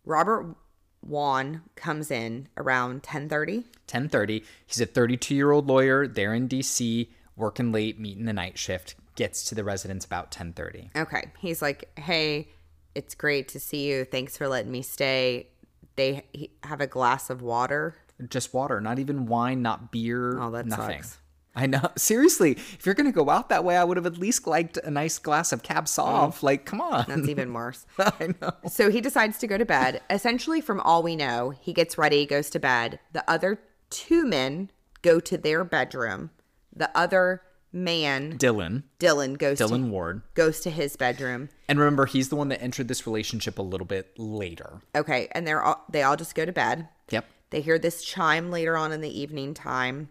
Robert 0.04 0.56
Wone 1.00 1.62
comes 1.76 2.10
in 2.10 2.48
around 2.56 3.02
10:30. 3.02 3.66
10:30. 3.86 4.44
He's 4.66 4.80
a 4.80 4.86
32-year-old 4.86 5.66
lawyer 5.66 6.06
there 6.06 6.34
in 6.34 6.48
DC, 6.48 7.12
working 7.36 7.72
late, 7.72 7.98
meeting 7.98 8.24
the 8.24 8.32
night 8.32 8.58
shift. 8.58 8.94
Gets 9.14 9.44
to 9.44 9.54
the 9.54 9.64
residence 9.64 10.04
about 10.04 10.30
10:30. 10.30 10.90
Okay. 10.96 11.30
He's 11.38 11.60
like, 11.60 11.96
"Hey, 11.98 12.48
it's 12.94 13.14
great 13.14 13.48
to 13.48 13.60
see 13.60 13.88
you. 13.90 14.04
Thanks 14.04 14.36
for 14.36 14.48
letting 14.48 14.70
me 14.72 14.82
stay." 14.82 15.48
They 15.96 16.48
have 16.62 16.80
a 16.80 16.86
glass 16.86 17.28
of 17.28 17.42
water. 17.42 17.96
Just 18.28 18.54
water, 18.54 18.80
not 18.80 18.98
even 18.98 19.26
wine, 19.26 19.60
not 19.62 19.92
beer, 19.92 20.40
Oh, 20.40 20.50
that 20.52 20.64
nothing. 20.66 21.02
sucks. 21.02 21.18
I 21.54 21.66
know. 21.66 21.90
Seriously, 21.98 22.52
if 22.52 22.86
you're 22.86 22.94
gonna 22.94 23.12
go 23.12 23.28
out 23.28 23.50
that 23.50 23.62
way, 23.62 23.76
I 23.76 23.84
would 23.84 23.98
have 23.98 24.06
at 24.06 24.16
least 24.16 24.46
liked 24.46 24.78
a 24.78 24.90
nice 24.90 25.18
glass 25.18 25.52
of 25.52 25.62
Cab 25.62 25.84
Sauv. 25.84 26.38
Mm. 26.38 26.42
Like, 26.42 26.64
come 26.64 26.80
on. 26.80 27.04
That's 27.08 27.28
even 27.28 27.52
worse. 27.52 27.84
I 27.98 28.34
know. 28.40 28.52
So 28.68 28.90
he 28.90 29.02
decides 29.02 29.36
to 29.38 29.46
go 29.46 29.58
to 29.58 29.66
bed. 29.66 30.00
Essentially, 30.08 30.62
from 30.62 30.80
all 30.80 31.02
we 31.02 31.14
know, 31.14 31.50
he 31.50 31.74
gets 31.74 31.98
ready, 31.98 32.24
goes 32.24 32.48
to 32.50 32.58
bed. 32.58 33.00
The 33.12 33.28
other 33.30 33.60
two 33.90 34.24
men 34.24 34.70
go 35.02 35.20
to 35.20 35.36
their 35.36 35.62
bedroom. 35.64 36.30
The 36.74 36.90
other 36.96 37.42
man, 37.72 38.38
Dylan, 38.38 38.84
Dylan, 38.98 39.38
goes 39.38 39.58
Dylan 39.58 39.84
to 39.84 39.90
Ward, 39.90 40.22
goes 40.34 40.60
to 40.60 40.70
his 40.70 40.96
bedroom. 40.96 41.48
and 41.68 41.78
remember, 41.78 42.06
he's 42.06 42.28
the 42.28 42.36
one 42.36 42.48
that 42.48 42.62
entered 42.62 42.88
this 42.88 43.06
relationship 43.06 43.58
a 43.58 43.62
little 43.62 43.86
bit 43.86 44.18
later. 44.18 44.80
Okay, 44.94 45.28
and 45.32 45.46
they're 45.46 45.62
all, 45.62 45.84
they 45.90 46.02
all 46.02 46.16
just 46.16 46.34
go 46.34 46.44
to 46.44 46.52
bed. 46.52 46.88
Yep. 47.10 47.26
They 47.50 47.60
hear 47.60 47.78
this 47.78 48.02
chime 48.02 48.50
later 48.50 48.76
on 48.76 48.92
in 48.92 49.00
the 49.00 49.20
evening 49.20 49.54
time, 49.54 50.08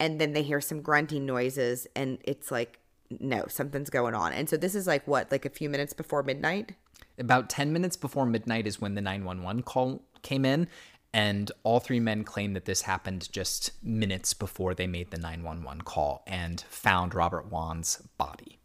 and 0.00 0.20
then 0.20 0.32
they 0.32 0.42
hear 0.42 0.60
some 0.60 0.82
grunting 0.82 1.26
noises, 1.26 1.86
and 1.94 2.18
it's 2.24 2.50
like, 2.50 2.78
no, 3.20 3.46
something's 3.48 3.90
going 3.90 4.14
on. 4.14 4.32
And 4.32 4.48
so 4.48 4.56
this 4.56 4.74
is 4.74 4.86
like 4.86 5.06
what, 5.06 5.30
like 5.30 5.44
a 5.44 5.50
few 5.50 5.68
minutes 5.68 5.92
before 5.92 6.22
midnight? 6.22 6.72
About 7.18 7.50
10 7.50 7.72
minutes 7.72 7.96
before 7.96 8.26
midnight 8.26 8.66
is 8.66 8.80
when 8.80 8.94
the 8.94 9.02
911 9.02 9.62
call 9.64 10.02
came 10.22 10.44
in, 10.44 10.68
and 11.14 11.52
all 11.62 11.80
three 11.80 12.00
men 12.00 12.24
claim 12.24 12.54
that 12.54 12.64
this 12.64 12.82
happened 12.82 13.30
just 13.32 13.72
minutes 13.82 14.32
before 14.34 14.74
they 14.74 14.86
made 14.86 15.10
the 15.10 15.18
911 15.18 15.82
call 15.82 16.22
and 16.26 16.62
found 16.68 17.14
Robert 17.14 17.50
Wone's 17.50 18.02
body. 18.16 18.58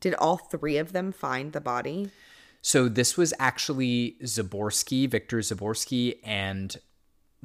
Did 0.00 0.14
all 0.14 0.36
three 0.36 0.76
of 0.78 0.92
them 0.92 1.12
find 1.12 1.52
the 1.52 1.60
body? 1.60 2.10
So 2.60 2.88
this 2.88 3.16
was 3.16 3.32
actually 3.38 4.16
Zaborsky, 4.22 5.08
Victor 5.08 5.38
Zaborsky, 5.38 6.18
and 6.24 6.76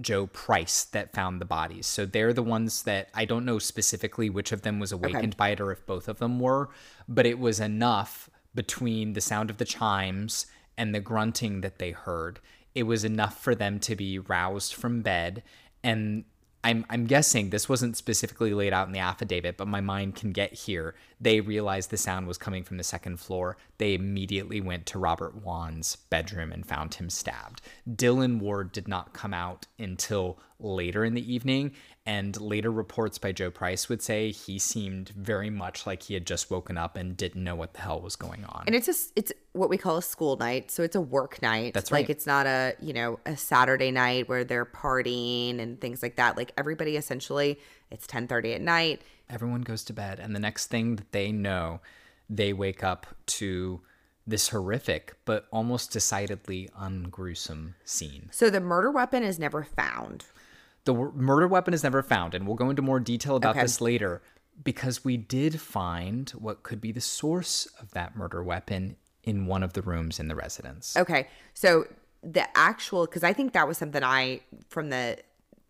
Joe 0.01 0.27
Price 0.27 0.85
that 0.85 1.13
found 1.13 1.39
the 1.39 1.45
bodies. 1.45 1.85
So 1.85 2.05
they're 2.05 2.33
the 2.33 2.43
ones 2.43 2.83
that 2.83 3.09
I 3.13 3.25
don't 3.25 3.45
know 3.45 3.59
specifically 3.59 4.29
which 4.29 4.51
of 4.51 4.63
them 4.63 4.79
was 4.79 4.91
awakened 4.91 5.37
by 5.37 5.49
it 5.49 5.61
or 5.61 5.71
if 5.71 5.85
both 5.85 6.07
of 6.07 6.17
them 6.17 6.39
were, 6.39 6.69
but 7.07 7.27
it 7.27 7.37
was 7.37 7.59
enough 7.59 8.29
between 8.55 9.13
the 9.13 9.21
sound 9.21 9.49
of 9.49 9.57
the 9.57 9.65
chimes 9.65 10.47
and 10.77 10.93
the 10.93 10.99
grunting 10.99 11.61
that 11.61 11.77
they 11.77 11.91
heard. 11.91 12.39
It 12.76 12.84
was 12.84 13.03
enough 13.03 13.41
for 13.41 13.55
them 13.55 13.80
to 13.82 13.95
be 13.95 14.19
roused 14.19 14.74
from 14.74 15.01
bed 15.01 15.43
and 15.84 16.26
I'm 16.63 16.86
I'm 16.89 17.05
guessing 17.05 17.49
this 17.49 17.67
wasn't 17.67 17.97
specifically 17.97 18.53
laid 18.53 18.71
out 18.71 18.88
in 18.88 18.93
the 18.93 18.99
affidavit, 18.99 19.57
but 19.57 19.67
my 19.67 19.82
mind 19.82 20.15
can 20.15 20.32
get 20.32 20.53
here. 20.53 20.95
They 21.19 21.41
realized 21.41 21.89
the 21.89 21.97
sound 21.97 22.26
was 22.26 22.38
coming 22.38 22.63
from 22.63 22.78
the 22.78 22.84
second 22.84 23.19
floor. 23.19 23.57
They 23.80 23.93
immediately 23.93 24.61
went 24.61 24.86
to 24.88 24.99
Robert 24.99 25.43
Wone's 25.43 25.97
bedroom 25.97 26.53
and 26.53 26.65
found 26.65 26.93
him 26.95 27.09
stabbed. 27.09 27.61
Dylan 27.89 28.39
Ward 28.39 28.71
did 28.71 28.88
not 28.88 29.13
come 29.13 29.34
out 29.34 29.67
until 29.78 30.39
later 30.59 31.03
in 31.03 31.15
the 31.15 31.34
evening, 31.34 31.74
and 32.05 32.39
later 32.41 32.69
reports 32.71 33.17
by 33.17 33.31
Joe 33.31 33.49
Price 33.49 33.87
would 33.87 34.01
say 34.01 34.31
he 34.31 34.59
seemed 34.59 35.09
very 35.09 35.49
much 35.49 35.87
like 35.87 36.03
he 36.03 36.13
had 36.13 36.25
just 36.27 36.51
woken 36.51 36.77
up 36.77 36.97
and 36.97 37.15
didn't 37.15 37.43
know 37.43 37.55
what 37.55 37.73
the 37.73 37.79
hell 37.81 38.01
was 38.01 38.15
going 38.17 38.43
on. 38.45 38.63
And 38.67 38.75
it's 38.75 38.85
just 38.85 39.13
it's 39.15 39.31
what 39.53 39.69
we 39.69 39.77
call 39.77 39.97
a 39.97 40.01
school 40.01 40.35
night, 40.35 40.69
so 40.69 40.83
it's 40.83 40.95
a 40.95 41.01
work 41.01 41.41
night. 41.41 41.73
That's 41.73 41.91
right. 41.91 41.99
Like 41.99 42.09
it's 42.09 42.27
not 42.27 42.45
a 42.45 42.75
you 42.81 42.93
know 42.93 43.19
a 43.25 43.37
Saturday 43.37 43.91
night 43.91 44.27
where 44.27 44.43
they're 44.43 44.65
partying 44.65 45.59
and 45.59 45.79
things 45.79 46.03
like 46.03 46.17
that. 46.17 46.35
Like 46.35 46.51
everybody 46.57 46.97
essentially, 46.97 47.59
it's 47.89 48.05
ten 48.05 48.27
thirty 48.27 48.53
at 48.53 48.61
night. 48.61 49.01
everyone 49.29 49.61
goes 49.61 49.83
to 49.85 49.93
bed 49.93 50.19
and 50.19 50.35
the 50.35 50.39
next 50.39 50.67
thing 50.67 50.97
that 50.97 51.11
they 51.13 51.31
know 51.31 51.79
they 52.29 52.51
wake 52.51 52.83
up 52.83 53.07
to 53.25 53.79
this 54.27 54.49
horrific 54.49 55.15
but 55.25 55.47
almost 55.51 55.91
decidedly 55.91 56.69
ungruesome 56.79 57.73
scene 57.85 58.29
So 58.31 58.49
the 58.49 58.59
murder 58.59 58.91
weapon 58.91 59.23
is 59.23 59.39
never 59.39 59.63
found. 59.63 60.25
The 60.86 60.93
w- 60.93 61.11
murder 61.15 61.47
weapon 61.47 61.73
is 61.73 61.84
never 61.84 62.01
found 62.03 62.34
and 62.34 62.45
we'll 62.45 62.55
go 62.55 62.69
into 62.69 62.81
more 62.81 62.99
detail 62.99 63.36
about 63.36 63.51
Okay. 63.55 63.61
this 63.61 63.79
later 63.81 64.21
because 64.63 65.03
we 65.03 65.17
did 65.17 65.59
find 65.59 66.29
what 66.31 66.63
could 66.63 66.79
be 66.81 66.91
the 66.91 67.01
source 67.01 67.67
of 67.79 67.91
that 67.91 68.15
murder 68.15 68.43
weapon 68.43 68.95
in 69.23 69.45
one 69.45 69.63
of 69.63 69.73
the 69.73 69.81
rooms 69.81 70.19
in 70.19 70.27
the 70.27 70.36
residence 70.36 70.95
Okay, 70.97 71.27
so 71.53 71.86
the 72.21 72.45
actual 72.57 73.05
because 73.05 73.23
I 73.23 73.34
think 73.34 73.53
that 73.53 73.67
was 73.67 73.77
something 73.77 74.03
I 74.03 74.41
from 74.69 74.89
the 74.89 75.17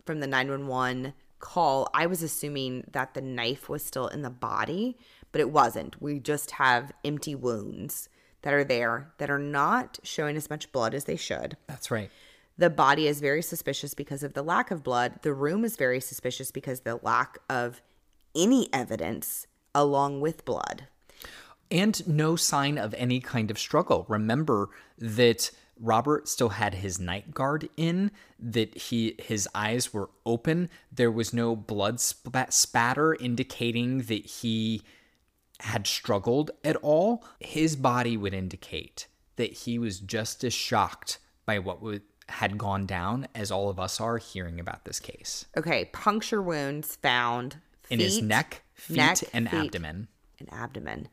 from 0.05 0.19
the 0.19 0.27
nine 0.27 0.49
one 0.49 0.67
one 0.67 1.13
call. 1.39 1.89
I 1.93 2.05
was 2.05 2.21
assuming 2.23 2.85
that 2.91 3.13
the 3.15 3.21
knife 3.21 3.67
was 3.69 3.83
still 3.83 4.07
in 4.07 4.21
the 4.21 4.29
body, 4.29 4.97
but 5.31 5.41
it 5.41 5.49
wasn't. 5.49 6.01
We 6.01 6.19
just 6.19 6.51
have 6.51 6.91
empty 7.03 7.35
wounds 7.35 8.07
that 8.43 8.53
are 8.53 8.63
there 8.63 9.11
that 9.17 9.29
are 9.31 9.39
not 9.39 9.97
showing 10.03 10.35
as 10.37 10.49
much 10.49 10.71
blood 10.71 10.93
as 10.93 11.05
they 11.05 11.15
should. 11.15 11.57
That's 11.67 11.89
right. 11.89 12.11
The 12.57 12.69
body 12.69 13.07
is 13.07 13.19
very 13.19 13.41
suspicious 13.41 13.93
because 13.93 14.23
of 14.23 14.33
the 14.33 14.43
lack 14.43 14.71
of 14.71 14.83
blood. 14.83 15.19
The 15.23 15.33
room 15.33 15.65
is 15.65 15.75
very 15.75 15.99
suspicious 15.99 16.51
because 16.51 16.81
the 16.81 16.99
lack 17.01 17.39
of 17.49 17.81
any 18.35 18.69
evidence 18.71 19.47
along 19.73 20.21
with 20.21 20.45
blood. 20.45 20.87
And 21.71 22.07
no 22.07 22.35
sign 22.35 22.77
of 22.77 22.93
any 22.93 23.19
kind 23.19 23.49
of 23.49 23.57
struggle. 23.57 24.05
Remember 24.07 24.69
that 24.99 25.49
Robert 25.79 26.27
still 26.27 26.49
had 26.49 26.75
his 26.75 26.99
night 26.99 27.33
guard 27.33 27.67
in, 27.75 28.11
that 28.39 28.77
he 28.77 29.15
his 29.17 29.47
eyes 29.55 29.93
were 29.93 30.09
open. 30.25 30.69
There 30.91 31.11
was 31.11 31.33
no 31.33 31.55
blood 31.55 31.99
spat- 31.99 32.53
spatter 32.53 33.15
indicating 33.15 34.03
that 34.03 34.25
he 34.25 34.83
had 35.61 35.87
struggled 35.87 36.51
at 36.63 36.75
all. 36.77 37.25
His 37.39 37.75
body 37.75 38.17
would 38.17 38.33
indicate 38.33 39.07
that 39.37 39.53
he 39.53 39.79
was 39.79 39.99
just 39.99 40.43
as 40.43 40.53
shocked 40.53 41.17
by 41.45 41.59
what 41.59 41.81
would, 41.81 42.03
had 42.29 42.57
gone 42.57 42.85
down 42.85 43.27
as 43.35 43.51
all 43.51 43.69
of 43.69 43.79
us 43.79 43.99
are 43.99 44.17
hearing 44.17 44.59
about 44.59 44.85
this 44.85 44.99
case. 44.99 45.45
Okay, 45.57 45.85
puncture 45.85 46.41
wounds 46.41 46.95
found 46.97 47.57
in 47.89 47.99
his 47.99 48.21
neck, 48.21 48.63
feet, 48.73 48.97
neck, 48.97 49.17
and 49.33 49.49
feet, 49.49 49.59
abdomen. 49.59 50.07
And 50.39 50.51
abdomen. 50.51 51.09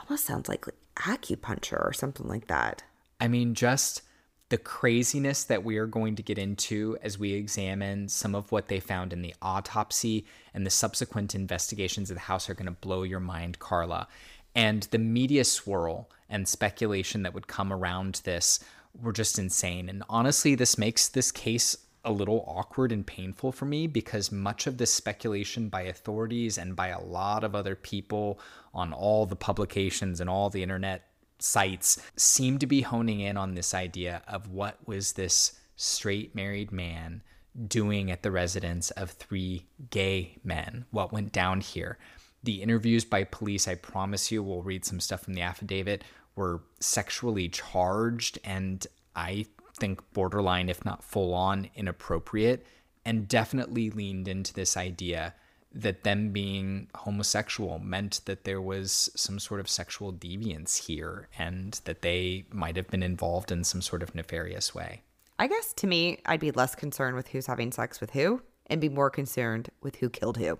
Almost 0.00 0.24
sounds 0.24 0.48
like 0.48 0.66
acupuncture 0.96 1.84
or 1.84 1.92
something 1.92 2.26
like 2.26 2.46
that. 2.46 2.82
I 3.20 3.28
mean, 3.28 3.54
just 3.54 4.02
the 4.48 4.58
craziness 4.58 5.44
that 5.44 5.64
we 5.64 5.76
are 5.76 5.86
going 5.86 6.16
to 6.16 6.22
get 6.22 6.38
into 6.38 6.96
as 7.02 7.18
we 7.18 7.34
examine 7.34 8.08
some 8.08 8.34
of 8.34 8.50
what 8.50 8.68
they 8.68 8.80
found 8.80 9.12
in 9.12 9.20
the 9.20 9.34
autopsy 9.42 10.24
and 10.54 10.64
the 10.64 10.70
subsequent 10.70 11.34
investigations 11.34 12.10
of 12.10 12.16
the 12.16 12.22
house 12.22 12.48
are 12.48 12.54
going 12.54 12.66
to 12.66 12.72
blow 12.72 13.02
your 13.02 13.20
mind, 13.20 13.58
Karla. 13.58 14.08
And 14.54 14.84
the 14.84 14.98
media 14.98 15.44
swirl 15.44 16.08
and 16.30 16.48
speculation 16.48 17.22
that 17.22 17.34
would 17.34 17.46
come 17.46 17.72
around 17.72 18.22
this 18.24 18.60
were 19.02 19.12
just 19.12 19.38
insane. 19.38 19.88
And 19.88 20.02
honestly, 20.08 20.54
this 20.54 20.78
makes 20.78 21.08
this 21.08 21.30
case 21.30 21.76
a 22.04 22.12
little 22.12 22.44
awkward 22.46 22.92
and 22.92 23.06
painful 23.06 23.52
for 23.52 23.64
me 23.64 23.86
because 23.86 24.32
much 24.32 24.66
of 24.66 24.78
this 24.78 24.92
speculation 24.92 25.68
by 25.68 25.82
authorities 25.82 26.56
and 26.56 26.74
by 26.74 26.88
a 26.88 27.02
lot 27.02 27.44
of 27.44 27.54
other 27.54 27.74
people 27.74 28.38
on 28.72 28.92
all 28.92 29.26
the 29.26 29.36
publications 29.36 30.20
and 30.20 30.30
all 30.30 30.48
the 30.48 30.62
internet 30.62 31.08
sites 31.38 32.00
seem 32.16 32.58
to 32.58 32.66
be 32.66 32.80
honing 32.80 33.20
in 33.20 33.36
on 33.36 33.54
this 33.54 33.74
idea 33.74 34.22
of 34.26 34.48
what 34.48 34.78
was 34.86 35.12
this 35.12 35.58
straight 35.76 36.34
married 36.34 36.72
man 36.72 37.22
doing 37.66 38.10
at 38.10 38.22
the 38.22 38.30
residence 38.30 38.90
of 38.92 39.10
three 39.10 39.66
gay 39.90 40.38
men, 40.44 40.84
what 40.90 41.12
went 41.12 41.32
down 41.32 41.60
here. 41.60 41.98
The 42.44 42.62
interviews 42.62 43.04
by 43.04 43.24
police, 43.24 43.66
I 43.66 43.74
promise 43.74 44.30
you, 44.30 44.42
we'll 44.42 44.62
read 44.62 44.84
some 44.84 45.00
stuff 45.00 45.22
from 45.22 45.34
the 45.34 45.42
affidavit, 45.42 46.04
were 46.38 46.62
sexually 46.80 47.48
charged 47.48 48.38
and 48.44 48.86
I 49.14 49.46
think 49.76 50.00
borderline, 50.12 50.68
if 50.68 50.84
not 50.84 51.04
full 51.04 51.34
on, 51.34 51.68
inappropriate, 51.74 52.64
and 53.04 53.28
definitely 53.28 53.90
leaned 53.90 54.28
into 54.28 54.54
this 54.54 54.76
idea 54.76 55.34
that 55.72 56.04
them 56.04 56.30
being 56.30 56.88
homosexual 56.94 57.78
meant 57.78 58.20
that 58.24 58.44
there 58.44 58.60
was 58.60 59.10
some 59.14 59.38
sort 59.38 59.60
of 59.60 59.68
sexual 59.68 60.12
deviance 60.12 60.86
here 60.86 61.28
and 61.38 61.80
that 61.84 62.02
they 62.02 62.44
might 62.50 62.76
have 62.76 62.88
been 62.88 63.02
involved 63.02 63.52
in 63.52 63.64
some 63.64 63.82
sort 63.82 64.02
of 64.02 64.14
nefarious 64.14 64.74
way. 64.74 65.02
I 65.38 65.46
guess 65.46 65.72
to 65.74 65.86
me, 65.86 66.18
I'd 66.24 66.40
be 66.40 66.50
less 66.52 66.74
concerned 66.74 67.16
with 67.16 67.28
who's 67.28 67.46
having 67.46 67.70
sex 67.72 68.00
with 68.00 68.10
who 68.10 68.42
and 68.66 68.80
be 68.80 68.88
more 68.88 69.10
concerned 69.10 69.70
with 69.82 69.96
who 69.96 70.08
killed 70.08 70.38
who. 70.38 70.58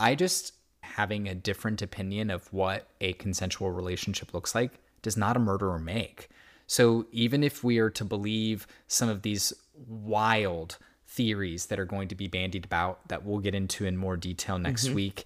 I 0.00 0.14
just 0.14 0.54
having 0.82 1.28
a 1.28 1.34
different 1.34 1.80
opinion 1.80 2.30
of 2.30 2.52
what 2.52 2.88
a 3.00 3.14
consensual 3.14 3.70
relationship 3.70 4.34
looks 4.34 4.54
like 4.54 4.72
does 5.04 5.16
not 5.16 5.36
a 5.36 5.40
murderer 5.40 5.78
make. 5.78 6.28
So 6.66 7.06
even 7.12 7.44
if 7.44 7.62
we 7.62 7.78
are 7.78 7.90
to 7.90 8.04
believe 8.04 8.66
some 8.88 9.08
of 9.08 9.22
these 9.22 9.52
wild 9.86 10.78
theories 11.06 11.66
that 11.66 11.78
are 11.78 11.84
going 11.84 12.08
to 12.08 12.14
be 12.16 12.26
bandied 12.26 12.64
about 12.64 13.06
that 13.08 13.24
we'll 13.24 13.38
get 13.38 13.54
into 13.54 13.84
in 13.84 13.96
more 13.96 14.16
detail 14.16 14.58
next 14.58 14.86
mm-hmm. 14.86 14.96
week, 14.96 15.24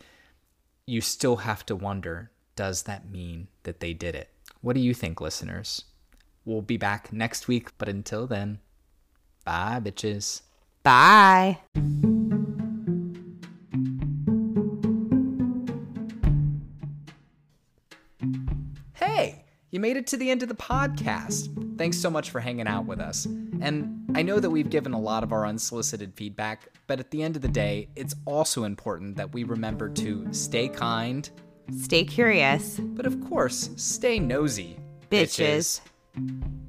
you 0.84 1.00
still 1.00 1.36
have 1.36 1.64
to 1.66 1.76
wonder 1.76 2.30
does 2.56 2.82
that 2.82 3.08
mean 3.08 3.46
that 3.62 3.78
they 3.78 3.92
did 3.92 4.16
it? 4.16 4.28
What 4.62 4.72
do 4.72 4.80
you 4.80 4.92
think, 4.92 5.20
listeners? 5.20 5.84
We'll 6.44 6.60
be 6.60 6.76
back 6.76 7.12
next 7.12 7.46
week, 7.46 7.70
but 7.78 7.88
until 7.88 8.26
then, 8.26 8.58
bye, 9.44 9.80
bitches. 9.80 10.42
Bye. 10.82 11.58
You 19.78 19.82
made 19.82 19.96
it 19.96 20.08
to 20.08 20.16
the 20.16 20.28
end 20.28 20.42
of 20.42 20.48
the 20.48 20.56
podcast. 20.56 21.78
Thanks 21.78 21.98
so 21.98 22.10
much 22.10 22.30
for 22.30 22.40
hanging 22.40 22.66
out 22.66 22.86
with 22.86 22.98
us. 22.98 23.26
And 23.60 24.10
I 24.16 24.22
know 24.22 24.40
that 24.40 24.50
we've 24.50 24.68
given 24.68 24.92
a 24.92 24.98
lot 24.98 25.22
of 25.22 25.30
our 25.32 25.46
unsolicited 25.46 26.14
feedback, 26.16 26.66
but 26.88 26.98
at 26.98 27.12
the 27.12 27.22
end 27.22 27.36
of 27.36 27.42
the 27.42 27.48
day, 27.48 27.88
it's 27.94 28.12
also 28.24 28.64
important 28.64 29.14
that 29.18 29.32
we 29.32 29.44
remember 29.44 29.88
to 29.90 30.26
stay 30.34 30.66
kind, 30.66 31.30
stay 31.80 32.02
curious, 32.02 32.80
but 32.80 33.06
of 33.06 33.24
course, 33.28 33.70
stay 33.76 34.18
nosy. 34.18 34.80
Bitches. 35.12 35.80
bitches. 36.16 36.67